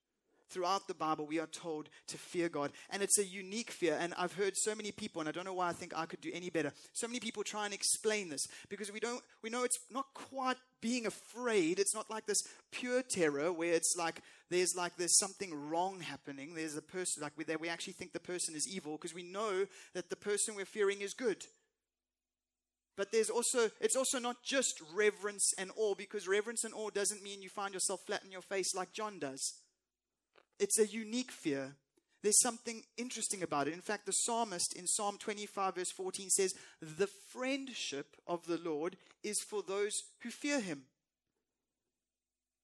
Throughout 0.50 0.88
the 0.88 0.94
Bible, 0.94 1.26
we 1.26 1.40
are 1.40 1.48
told 1.48 1.90
to 2.08 2.18
fear 2.18 2.50
God. 2.50 2.72
And 2.90 3.02
it's 3.04 3.18
a 3.18 3.26
unique 3.26 3.72
fear. 3.72 3.98
And 4.00 4.14
I've 4.18 4.34
heard 4.34 4.56
so 4.56 4.74
many 4.76 4.92
people, 4.92 5.20
and 5.20 5.28
I 5.28 5.32
don't 5.32 5.46
know 5.46 5.54
why 5.54 5.70
I 5.70 5.74
think 5.74 5.94
I 5.96 6.06
could 6.06 6.22
do 6.22 6.32
any 6.34 6.50
better. 6.50 6.72
So 6.94 7.08
many 7.08 7.20
people 7.20 7.44
try 7.44 7.66
and 7.66 7.74
explain 7.74 8.30
this 8.30 8.48
because 8.70 8.92
we 8.92 9.00
don't, 9.00 9.22
we 9.44 9.50
know 9.50 9.64
it's 9.64 9.80
not 9.92 10.06
quite 10.13 10.58
being 10.82 11.06
afraid. 11.06 11.80
It's 11.80 11.96
not 11.96 12.10
like 12.10 12.26
this 12.26 12.42
pure 12.71 13.02
terror 13.02 13.52
where 13.52 13.74
it's 13.74 13.96
like 13.98 14.21
there's 14.50 14.76
like 14.76 14.96
there's 14.98 15.17
something 15.17 15.69
wrong 15.69 16.00
happening. 16.00 16.56
There's 16.56 16.78
a 16.78 16.82
person 16.82 17.24
like 17.24 17.34
we, 17.38 17.46
we 17.60 17.69
actually 17.69 17.94
think 17.94 18.13
the 18.13 18.19
person 18.19 18.56
is 18.56 18.67
evil 18.67 18.94
because 18.94 19.13
we 19.13 19.24
know 19.24 19.65
that 19.94 20.10
the 20.10 20.15
person 20.15 20.56
we're 20.56 20.65
fearing 20.65 21.02
is 21.02 21.13
good. 21.13 21.46
But 22.98 23.12
there's 23.12 23.30
also, 23.30 23.69
it's 23.80 23.96
also 23.96 24.17
not 24.17 24.38
just 24.44 24.82
reverence 24.94 25.54
and 25.58 25.69
awe, 25.78 25.94
because 25.94 26.28
reverence 26.28 26.63
and 26.63 26.74
awe 26.74 26.90
doesn't 26.90 27.24
mean 27.24 27.44
you 27.44 27.50
find 27.50 27.74
yourself 27.74 28.02
flat 28.08 28.24
in 28.26 28.32
your 28.32 28.42
face 28.42 28.74
like 28.74 28.92
John 28.92 29.19
does. 29.19 29.54
It's 30.60 30.80
a 30.80 30.88
unique 30.88 31.32
fear. 31.32 31.76
There's 32.24 32.42
something 32.42 32.84
interesting 32.98 33.44
about 33.44 33.68
it. 33.68 33.74
In 33.74 33.82
fact, 33.82 34.06
the 34.06 34.12
psalmist 34.12 34.76
in 34.76 34.88
Psalm 34.88 35.18
25, 35.18 35.76
verse 35.76 35.92
14 35.92 36.30
says, 36.30 36.54
The 36.82 37.08
friendship 37.08 38.18
of 38.26 38.46
the 38.48 38.58
Lord 38.58 38.98
is 39.24 39.40
for 39.42 39.62
those 39.62 39.94
who 40.22 40.30
fear 40.30 40.60
him. 40.60 40.84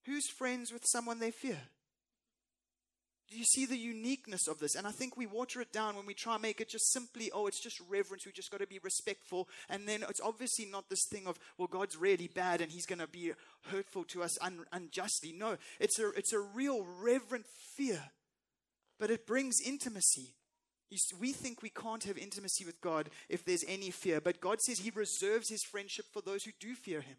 Who's 0.05 0.29
friends 0.29 0.73
with 0.73 0.83
someone 0.85 1.19
they 1.19 1.31
fear? 1.31 1.61
You 3.35 3.43
see 3.43 3.65
the 3.65 3.77
uniqueness 3.77 4.47
of 4.47 4.59
this? 4.59 4.75
And 4.75 4.87
I 4.87 4.91
think 4.91 5.15
we 5.15 5.25
water 5.25 5.61
it 5.61 5.71
down 5.71 5.95
when 5.95 6.05
we 6.05 6.13
try 6.13 6.33
and 6.33 6.41
make 6.41 6.61
it 6.61 6.69
just 6.69 6.91
simply, 6.91 7.31
oh, 7.33 7.47
it's 7.47 7.61
just 7.61 7.79
reverence. 7.89 8.25
We 8.25 8.31
just 8.31 8.51
got 8.51 8.59
to 8.61 8.67
be 8.67 8.79
respectful. 8.83 9.47
And 9.69 9.87
then 9.87 10.03
it's 10.09 10.21
obviously 10.21 10.65
not 10.65 10.89
this 10.89 11.05
thing 11.09 11.27
of, 11.27 11.37
well, 11.57 11.67
God's 11.67 11.97
really 11.97 12.27
bad 12.27 12.61
and 12.61 12.71
he's 12.71 12.85
going 12.85 12.99
to 12.99 13.07
be 13.07 13.33
hurtful 13.67 14.03
to 14.05 14.23
us 14.23 14.41
un- 14.41 14.65
unjustly. 14.71 15.33
No, 15.37 15.57
it's 15.79 15.99
a, 15.99 16.09
it's 16.11 16.33
a 16.33 16.39
real 16.39 16.85
reverent 17.01 17.45
fear, 17.75 18.11
but 18.99 19.11
it 19.11 19.27
brings 19.27 19.55
intimacy. 19.65 20.35
We 21.19 21.31
think 21.31 21.63
we 21.63 21.69
can't 21.69 22.03
have 22.03 22.19
intimacy 22.19 22.65
with 22.65 22.79
God 22.79 23.09
if 23.27 23.43
there's 23.43 23.65
any 23.67 23.89
fear, 23.89 24.21
but 24.21 24.39
God 24.39 24.61
says 24.61 24.79
He 24.79 24.91
reserves 24.93 25.49
His 25.49 25.63
friendship 25.63 26.05
for 26.13 26.21
those 26.21 26.43
who 26.43 26.51
do 26.59 26.75
fear 26.75 27.01
Him. 27.01 27.15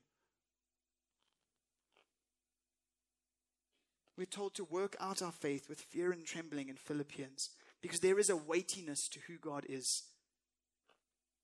We're 4.16 4.26
told 4.26 4.54
to 4.54 4.64
work 4.64 4.96
out 5.00 5.22
our 5.22 5.32
faith 5.32 5.68
with 5.68 5.80
fear 5.80 6.12
and 6.12 6.24
trembling 6.24 6.68
in 6.68 6.76
Philippians 6.76 7.50
because 7.82 8.00
there 8.00 8.18
is 8.18 8.30
a 8.30 8.36
weightiness 8.36 9.08
to 9.08 9.20
who 9.26 9.36
God 9.38 9.66
is 9.68 10.04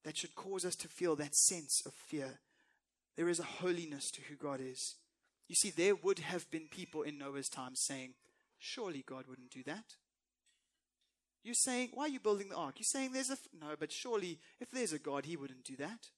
that 0.05 0.17
should 0.17 0.35
cause 0.35 0.65
us 0.65 0.77
to 0.77 0.89
feel 0.89 1.17
that 1.17 1.35
sense 1.35 1.83
of 1.85 1.93
fear. 1.93 2.41
There 3.17 3.29
is 3.29 3.41
a 3.41 3.45
holiness 3.45 4.11
to 4.13 4.23
who 4.23 4.37
God 4.37 4.61
is. 4.63 4.97
You 5.49 5.57
see, 5.57 5.71
there 5.71 5.97
would 5.97 6.21
have 6.21 6.51
been 6.51 6.69
people 6.71 7.03
in 7.03 7.19
Noah's 7.19 7.49
time 7.49 7.75
saying, 7.75 8.15
Surely 8.59 9.03
God 9.05 9.25
wouldn't 9.27 9.51
do 9.51 9.63
that. 9.65 9.97
You're 11.43 11.55
saying, 11.55 11.91
Why 11.93 12.05
are 12.05 12.09
you 12.09 12.21
building 12.21 12.51
the 12.51 12.57
ark? 12.57 12.75
You're 12.79 12.85
saying 12.85 13.13
there's 13.13 13.31
a. 13.31 13.35
F-? 13.35 13.49
No, 13.59 13.75
but 13.79 13.91
surely 13.91 14.39
if 14.61 14.71
there's 14.71 14.93
a 14.93 14.99
God, 14.99 15.25
he 15.25 15.37
wouldn't 15.37 15.65
do 15.65 15.77
that. 15.77 16.09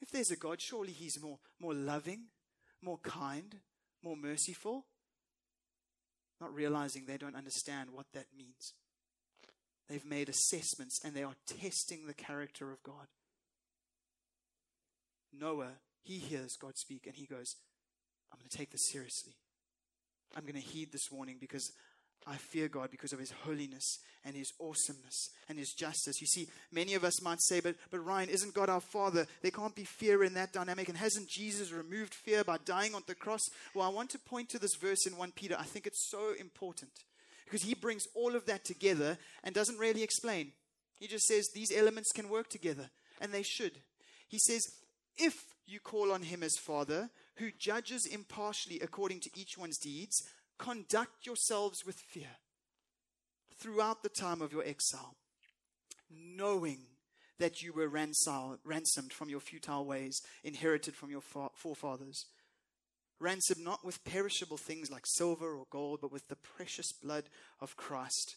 If 0.00 0.10
there's 0.10 0.32
a 0.32 0.36
God, 0.36 0.60
surely 0.60 0.92
he's 0.92 1.22
more, 1.22 1.38
more 1.60 1.74
loving, 1.74 2.24
more 2.82 2.98
kind, 2.98 3.56
more 4.02 4.16
merciful, 4.16 4.86
not 6.40 6.54
realizing 6.54 7.04
they 7.06 7.16
don't 7.16 7.36
understand 7.36 7.90
what 7.92 8.06
that 8.14 8.26
means. 8.36 8.74
They've 9.88 10.04
made 10.04 10.28
assessments 10.28 11.00
and 11.04 11.14
they 11.14 11.22
are 11.22 11.34
testing 11.46 12.06
the 12.06 12.14
character 12.14 12.72
of 12.72 12.82
God. 12.82 13.06
Noah, 15.32 15.78
he 16.02 16.18
hears 16.18 16.56
God 16.56 16.76
speak 16.76 17.06
and 17.06 17.16
he 17.16 17.26
goes, 17.26 17.56
I'm 18.32 18.38
going 18.38 18.48
to 18.48 18.56
take 18.56 18.70
this 18.70 18.88
seriously. 18.90 19.34
I'm 20.36 20.42
going 20.42 20.54
to 20.54 20.60
heed 20.60 20.92
this 20.92 21.10
warning 21.10 21.36
because 21.40 21.72
I 22.26 22.36
fear 22.36 22.68
God 22.68 22.90
because 22.90 23.12
of 23.12 23.18
his 23.18 23.32
holiness 23.44 23.98
and 24.24 24.36
his 24.36 24.52
awesomeness 24.60 25.30
and 25.48 25.58
his 25.58 25.72
justice. 25.72 26.20
You 26.20 26.26
see, 26.26 26.48
many 26.70 26.94
of 26.94 27.04
us 27.04 27.20
might 27.22 27.40
say, 27.40 27.60
but, 27.60 27.76
but 27.90 28.04
Ryan, 28.04 28.28
isn't 28.28 28.54
God 28.54 28.68
our 28.68 28.80
Father? 28.80 29.26
There 29.42 29.50
can't 29.50 29.74
be 29.74 29.84
fear 29.84 30.22
in 30.22 30.34
that 30.34 30.52
dynamic. 30.52 30.88
And 30.88 30.98
hasn't 30.98 31.28
Jesus 31.28 31.72
removed 31.72 32.14
fear 32.14 32.44
by 32.44 32.58
dying 32.64 32.94
on 32.94 33.02
the 33.06 33.14
cross? 33.14 33.42
Well, 33.74 33.86
I 33.86 33.92
want 33.92 34.10
to 34.10 34.18
point 34.18 34.48
to 34.50 34.58
this 34.58 34.76
verse 34.76 35.06
in 35.06 35.16
1 35.16 35.32
Peter. 35.32 35.56
I 35.58 35.64
think 35.64 35.86
it's 35.86 36.08
so 36.10 36.34
important 36.38 36.92
because 37.44 37.62
he 37.62 37.74
brings 37.74 38.06
all 38.14 38.34
of 38.34 38.46
that 38.46 38.64
together 38.64 39.18
and 39.42 39.54
doesn't 39.54 39.78
really 39.78 40.02
explain. 40.02 40.52
He 40.98 41.08
just 41.08 41.26
says 41.26 41.48
these 41.48 41.76
elements 41.76 42.12
can 42.12 42.28
work 42.28 42.48
together, 42.48 42.90
and 43.20 43.32
they 43.32 43.42
should. 43.42 43.72
He 44.28 44.38
says, 44.38 44.62
if 45.18 45.34
you 45.66 45.80
call 45.80 46.12
on 46.12 46.22
him 46.22 46.42
as 46.42 46.56
Father, 46.56 47.10
who 47.36 47.50
judges 47.58 48.06
impartially 48.06 48.80
according 48.80 49.20
to 49.20 49.30
each 49.34 49.58
one's 49.58 49.78
deeds, 49.78 50.22
conduct 50.58 51.26
yourselves 51.26 51.84
with 51.84 51.96
fear 51.96 52.36
throughout 53.58 54.02
the 54.02 54.08
time 54.08 54.42
of 54.42 54.52
your 54.52 54.64
exile, 54.64 55.16
knowing 56.10 56.78
that 57.38 57.62
you 57.62 57.72
were 57.72 57.88
ransomed 57.88 59.12
from 59.12 59.28
your 59.28 59.40
futile 59.40 59.84
ways, 59.84 60.20
inherited 60.44 60.94
from 60.94 61.10
your 61.10 61.20
forefathers. 61.20 62.26
Ransomed 63.18 63.64
not 63.64 63.84
with 63.84 64.04
perishable 64.04 64.56
things 64.56 64.90
like 64.90 65.06
silver 65.06 65.54
or 65.54 65.66
gold, 65.70 66.00
but 66.00 66.12
with 66.12 66.28
the 66.28 66.36
precious 66.36 66.92
blood 66.92 67.24
of 67.60 67.76
Christ, 67.76 68.36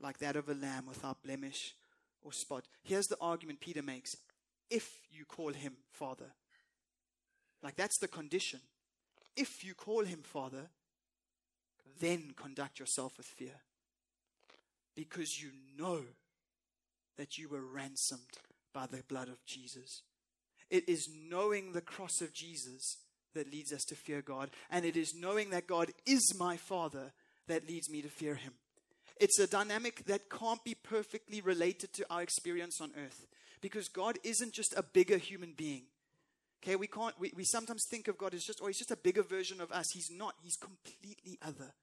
like 0.00 0.18
that 0.18 0.36
of 0.36 0.48
a 0.48 0.54
lamb 0.54 0.86
without 0.86 1.22
blemish 1.22 1.74
or 2.22 2.32
spot. 2.32 2.64
Here's 2.82 3.06
the 3.06 3.18
argument 3.20 3.60
Peter 3.60 3.82
makes 3.82 4.16
if 4.70 4.90
you 5.10 5.24
call 5.24 5.52
him 5.52 5.74
Father. 5.92 6.32
Like 7.62 7.76
that's 7.76 7.98
the 7.98 8.08
condition. 8.08 8.60
If 9.36 9.64
you 9.64 9.74
call 9.74 10.04
him 10.04 10.20
Father, 10.22 10.70
then 12.00 12.32
conduct 12.36 12.78
yourself 12.78 13.16
with 13.16 13.26
fear. 13.26 13.60
Because 14.94 15.42
you 15.42 15.50
know 15.76 16.02
that 17.16 17.38
you 17.38 17.48
were 17.48 17.64
ransomed 17.64 18.38
by 18.72 18.86
the 18.86 19.02
blood 19.08 19.28
of 19.28 19.44
Jesus. 19.44 20.02
It 20.70 20.88
is 20.88 21.08
knowing 21.28 21.72
the 21.72 21.80
cross 21.80 22.20
of 22.20 22.32
Jesus 22.32 22.98
that 23.34 23.52
leads 23.52 23.72
us 23.72 23.84
to 23.84 23.94
fear 23.94 24.22
God, 24.22 24.50
and 24.70 24.84
it 24.84 24.96
is 24.96 25.14
knowing 25.14 25.50
that 25.50 25.66
God 25.66 25.90
is 26.06 26.34
my 26.38 26.56
Father 26.56 27.12
that 27.48 27.68
leads 27.68 27.90
me 27.90 28.02
to 28.02 28.08
fear 28.08 28.36
Him. 28.36 28.54
It's 29.20 29.38
a 29.38 29.46
dynamic 29.46 30.04
that 30.06 30.30
can't 30.30 30.62
be 30.64 30.74
perfectly 30.74 31.40
related 31.40 31.92
to 31.94 32.06
our 32.10 32.22
experience 32.22 32.80
on 32.80 32.92
earth 32.96 33.26
because 33.60 33.88
God 33.88 34.18
isn't 34.24 34.52
just 34.52 34.74
a 34.76 34.82
bigger 34.82 35.18
human 35.18 35.54
being. 35.56 35.84
Okay, 36.64 36.76
we 36.76 36.86
can't, 36.86 37.14
we, 37.20 37.30
we 37.36 37.44
sometimes 37.44 37.84
think 37.84 38.08
of 38.08 38.16
God 38.16 38.32
as 38.32 38.42
just, 38.42 38.62
or 38.62 38.68
he's 38.68 38.78
just 38.78 38.90
a 38.90 38.96
bigger 38.96 39.22
version 39.22 39.60
of 39.60 39.70
us. 39.70 39.90
He's 39.90 40.10
not, 40.10 40.34
he's 40.42 40.56
completely 40.56 41.38
other 41.42 41.74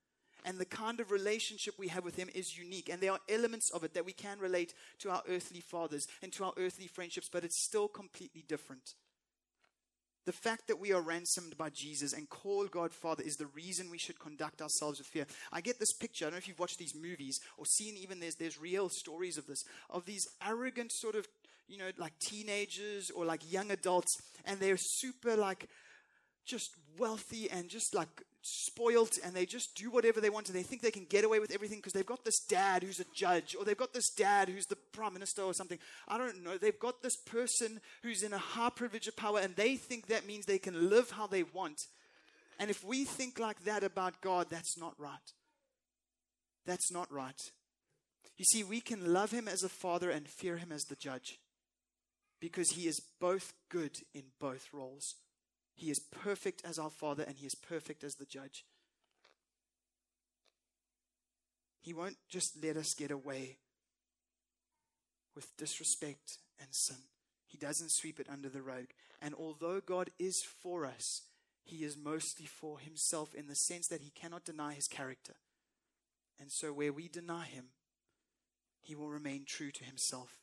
and 0.46 0.58
the 0.58 0.66
kind 0.66 1.00
of 1.00 1.12
relationship 1.12 1.76
we 1.78 1.90
have 1.90 2.04
with 2.04 2.16
Him 2.16 2.30
is 2.34 2.58
unique. 2.58 2.90
And 2.90 3.02
there 3.02 3.12
are 3.12 3.20
elements 3.30 3.70
of 3.70 3.84
it 3.84 3.94
that 3.94 4.06
we 4.06 4.14
can 4.14 4.40
relate 4.40 4.74
to 5.00 5.12
our 5.12 5.22
earthly 5.30 5.62
fathers 5.62 6.08
and 6.22 6.32
to 6.34 6.46
our 6.46 6.54
earthly 6.58 6.88
friendships, 6.88 7.30
but 7.32 7.44
it's 7.44 7.62
still 7.62 7.88
completely 7.88 8.44
different. 8.48 8.96
The 10.26 10.32
fact 10.32 10.68
that 10.68 10.80
we 10.80 10.94
are 10.94 11.02
ransomed 11.02 11.58
by 11.58 11.70
Jesus 11.70 12.14
and 12.14 12.30
call 12.30 12.68
God 12.68 12.94
Father 12.94 13.24
is 13.24 13.38
the 13.38 13.48
reason 13.48 13.90
we 13.90 13.98
should 13.98 14.20
conduct 14.20 14.62
ourselves 14.62 15.00
with 15.00 15.08
fear. 15.08 15.26
I 15.52 15.62
get 15.62 15.80
this 15.80 15.94
picture. 15.94 16.26
I 16.26 16.28
don't 16.28 16.34
know 16.34 16.38
if 16.38 16.48
you've 16.48 16.60
watched 16.60 16.78
these 16.78 16.94
movies 16.94 17.40
or 17.58 17.66
seen 17.66 17.96
even 17.98 18.20
there's, 18.20 18.36
there's 18.36 18.62
real 18.62 18.88
stories 18.90 19.40
of 19.40 19.48
this, 19.48 19.66
of 19.90 20.06
these 20.06 20.28
arrogant 20.48 20.92
sort 20.92 21.16
of, 21.16 21.28
you 21.72 21.78
know, 21.78 21.90
like 21.98 22.14
teenagers 22.20 23.10
or 23.12 23.26
like 23.26 23.50
young 23.50 23.72
adults, 23.72 24.22
and 24.46 24.60
they're 24.60 24.78
super 24.78 25.36
like 25.36 25.70
just 26.46 26.72
wealthy 27.00 27.50
and 27.50 27.70
just 27.70 27.96
like 27.96 28.10
spoiled 28.42 29.12
and 29.24 29.36
they 29.36 29.46
just 29.46 29.76
do 29.76 29.92
whatever 29.92 30.20
they 30.20 30.30
want 30.30 30.50
and 30.50 30.58
they 30.58 30.64
think 30.64 30.82
they 30.82 30.92
can 30.92 31.06
get 31.06 31.24
away 31.24 31.40
with 31.40 31.52
everything 31.52 31.78
because 31.78 31.94
they've 31.94 32.06
got 32.06 32.26
this 32.26 32.40
dad 32.50 32.82
who's 32.82 33.00
a 33.00 33.06
judge 33.16 33.56
or 33.58 33.64
they've 33.64 33.78
got 33.78 33.94
this 33.94 34.10
dad 34.10 34.50
who's 34.50 34.66
the 34.66 34.76
prime 34.92 35.14
minister 35.14 35.44
or 35.44 35.54
something. 35.54 35.78
I 36.08 36.18
don't 36.18 36.44
know. 36.44 36.58
They've 36.58 36.80
got 36.80 37.04
this 37.04 37.16
person 37.16 37.80
who's 38.02 38.24
in 38.24 38.34
a 38.34 38.40
high 38.40 38.72
privilege 38.72 39.08
of 39.08 39.16
power 39.16 39.40
and 39.40 39.56
they 39.56 39.76
think 39.76 40.08
that 40.08 40.26
means 40.26 40.46
they 40.46 40.58
can 40.58 40.90
live 40.90 41.12
how 41.12 41.28
they 41.28 41.44
want. 41.44 41.80
And 42.60 42.70
if 42.70 42.84
we 42.84 43.06
think 43.06 43.40
like 43.40 43.64
that 43.64 43.84
about 43.84 44.22
God, 44.22 44.48
that's 44.50 44.78
not 44.78 44.96
right. 44.98 45.16
That's 46.66 46.92
not 46.92 47.12
right. 47.12 47.40
You 48.38 48.46
see, 48.46 48.64
we 48.64 48.82
can 48.82 49.14
love 49.14 49.32
him 49.32 49.48
as 49.48 49.62
a 49.64 49.70
father 49.70 50.10
and 50.10 50.28
fear 50.28 50.58
him 50.58 50.72
as 50.72 50.84
the 50.86 50.96
judge 50.96 51.38
because 52.42 52.72
he 52.72 52.88
is 52.88 53.00
both 53.00 53.54
good 53.70 54.00
in 54.14 54.24
both 54.40 54.68
roles. 54.74 55.16
He 55.76 55.90
is 55.90 56.00
perfect 56.00 56.62
as 56.66 56.78
our 56.78 56.90
Father, 56.90 57.24
and 57.24 57.38
He 57.38 57.46
is 57.46 57.56
perfect 57.56 58.04
as 58.04 58.16
the 58.16 58.26
judge. 58.26 58.66
He 61.82 61.94
won't 61.94 62.18
just 62.30 62.64
let 62.64 62.78
us 62.78 62.94
get 62.94 63.10
away 63.10 63.58
with 65.36 65.56
disrespect 65.58 66.38
and 66.60 66.70
sin. 66.72 66.98
He 67.48 67.58
doesn't 67.58 67.92
sweep 67.92 68.20
it 68.20 68.28
under 68.30 68.50
the 68.50 68.62
rug. 68.62 68.88
And 69.22 69.34
although 69.34 69.82
God 69.82 70.12
is 70.20 70.44
for 70.44 70.86
us, 70.86 71.24
He 71.64 71.84
is 71.84 71.98
mostly 71.98 72.46
for 72.46 72.80
Himself 72.80 73.34
in 73.34 73.48
the 73.48 73.56
sense 73.56 73.88
that 73.88 74.02
He 74.02 74.12
cannot 74.12 74.46
deny 74.46 74.74
His 74.74 74.88
character. 74.88 75.34
And 76.40 76.52
so, 76.52 76.74
where 76.74 76.94
we 76.94 77.08
deny 77.08 77.46
Him, 77.46 77.70
He 78.82 78.94
will 78.94 79.10
remain 79.10 79.46
true 79.48 79.72
to 79.72 79.84
Himself. 79.84 80.38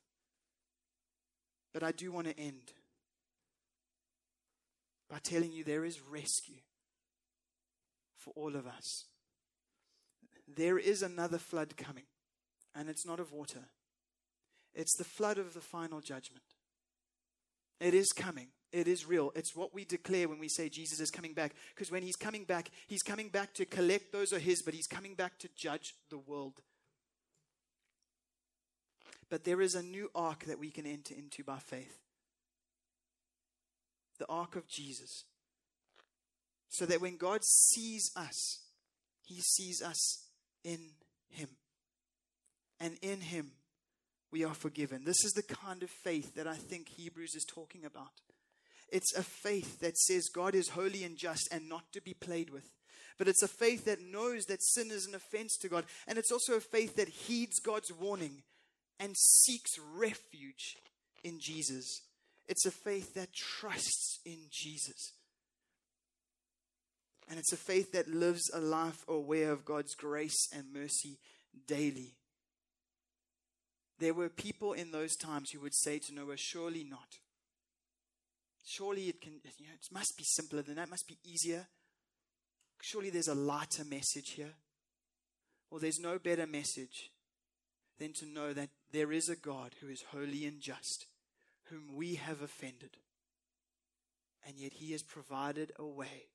But 1.78 1.86
I 1.86 1.92
do 1.92 2.10
want 2.10 2.26
to 2.26 2.36
end 2.36 2.72
by 5.08 5.18
telling 5.22 5.52
you 5.52 5.62
there 5.62 5.84
is 5.84 6.00
rescue 6.00 6.58
for 8.16 8.32
all 8.34 8.56
of 8.56 8.66
us. 8.66 9.04
There 10.52 10.76
is 10.76 11.02
another 11.02 11.38
flood 11.38 11.76
coming, 11.76 12.06
and 12.74 12.88
it's 12.88 13.06
not 13.06 13.20
of 13.20 13.30
water, 13.30 13.66
it's 14.74 14.96
the 14.96 15.04
flood 15.04 15.38
of 15.38 15.54
the 15.54 15.60
final 15.60 16.00
judgment. 16.00 16.42
It 17.78 17.94
is 17.94 18.08
coming. 18.08 18.48
It 18.72 18.88
is 18.88 19.06
real. 19.06 19.30
It's 19.36 19.54
what 19.54 19.72
we 19.72 19.84
declare 19.84 20.28
when 20.28 20.40
we 20.40 20.48
say 20.48 20.68
Jesus 20.68 20.98
is 20.98 21.10
coming 21.10 21.32
back. 21.32 21.54
Because 21.76 21.92
when 21.92 22.02
he's 22.02 22.16
coming 22.16 22.42
back, 22.42 22.70
he's 22.88 23.02
coming 23.02 23.28
back 23.28 23.54
to 23.54 23.64
collect 23.64 24.10
those 24.10 24.32
are 24.32 24.40
his, 24.40 24.62
but 24.62 24.74
he's 24.74 24.88
coming 24.88 25.14
back 25.14 25.38
to 25.38 25.48
judge 25.56 25.94
the 26.10 26.18
world. 26.18 26.54
But 29.30 29.44
there 29.44 29.60
is 29.60 29.74
a 29.74 29.82
new 29.82 30.10
ark 30.14 30.44
that 30.46 30.58
we 30.58 30.70
can 30.70 30.86
enter 30.86 31.14
into 31.14 31.44
by 31.44 31.58
faith 31.58 31.98
the 34.18 34.26
ark 34.28 34.56
of 34.56 34.68
Jesus. 34.68 35.24
So 36.68 36.86
that 36.86 37.00
when 37.00 37.16
God 37.16 37.40
sees 37.44 38.10
us, 38.14 38.60
he 39.24 39.40
sees 39.40 39.80
us 39.82 40.26
in 40.64 40.78
him. 41.30 41.48
And 42.78 42.96
in 43.00 43.20
him, 43.20 43.52
we 44.30 44.44
are 44.44 44.54
forgiven. 44.54 45.04
This 45.04 45.24
is 45.24 45.32
the 45.32 45.42
kind 45.42 45.82
of 45.82 45.90
faith 45.90 46.34
that 46.34 46.46
I 46.46 46.54
think 46.54 46.88
Hebrews 46.88 47.34
is 47.34 47.44
talking 47.44 47.84
about. 47.84 48.20
It's 48.90 49.14
a 49.16 49.22
faith 49.22 49.80
that 49.80 49.96
says 49.96 50.28
God 50.28 50.54
is 50.54 50.70
holy 50.70 51.04
and 51.04 51.16
just 51.16 51.48
and 51.50 51.68
not 51.68 51.92
to 51.92 52.02
be 52.02 52.14
played 52.14 52.50
with. 52.50 52.70
But 53.16 53.28
it's 53.28 53.42
a 53.42 53.48
faith 53.48 53.84
that 53.86 54.00
knows 54.00 54.44
that 54.44 54.62
sin 54.62 54.90
is 54.90 55.06
an 55.06 55.14
offense 55.14 55.56
to 55.58 55.68
God. 55.68 55.84
And 56.06 56.18
it's 56.18 56.30
also 56.30 56.54
a 56.54 56.60
faith 56.60 56.96
that 56.96 57.08
heeds 57.08 57.58
God's 57.58 57.92
warning 57.92 58.42
and 58.98 59.16
seeks 59.16 59.78
refuge 59.78 60.76
in 61.22 61.38
Jesus. 61.40 62.02
It's 62.48 62.66
a 62.66 62.70
faith 62.70 63.14
that 63.14 63.32
trusts 63.34 64.20
in 64.24 64.38
Jesus. 64.50 65.12
And 67.28 67.38
it's 67.38 67.52
a 67.52 67.58
faith 67.58 67.92
that 67.92 68.08
lives 68.08 68.50
a 68.54 68.60
life 68.60 69.04
aware 69.06 69.52
of 69.52 69.64
God's 69.64 69.94
grace 69.94 70.48
and 70.52 70.72
mercy 70.72 71.18
daily. 71.66 72.14
There 73.98 74.14
were 74.14 74.28
people 74.28 74.72
in 74.72 74.92
those 74.92 75.16
times 75.16 75.50
who 75.50 75.60
would 75.60 75.74
say 75.74 75.98
to 75.98 76.14
Noah, 76.14 76.36
Surely 76.36 76.84
not. 76.84 77.18
Surely 78.64 79.08
it 79.08 79.20
can, 79.20 79.32
you 79.58 79.66
know, 79.66 79.74
it 79.74 79.92
must 79.92 80.16
be 80.16 80.24
simpler 80.24 80.62
than 80.62 80.76
that, 80.76 80.88
it 80.88 80.90
must 80.90 81.08
be 81.08 81.18
easier. 81.24 81.66
Surely 82.80 83.10
there's 83.10 83.28
a 83.28 83.34
lighter 83.34 83.84
message 83.84 84.30
here. 84.30 84.54
Well, 85.70 85.80
there's 85.80 85.98
no 85.98 86.18
better 86.18 86.46
message 86.46 87.10
than 87.98 88.12
to 88.14 88.26
know 88.26 88.52
that 88.52 88.70
there 88.92 89.12
is 89.12 89.28
a 89.28 89.36
God 89.36 89.74
who 89.80 89.88
is 89.88 90.04
holy 90.12 90.46
and 90.46 90.60
just, 90.60 91.06
whom 91.64 91.94
we 91.94 92.14
have 92.14 92.40
offended. 92.40 92.96
And 94.46 94.56
yet 94.56 94.74
he 94.74 94.92
has 94.92 95.02
provided 95.02 95.72
a 95.78 95.84
way, 95.84 96.28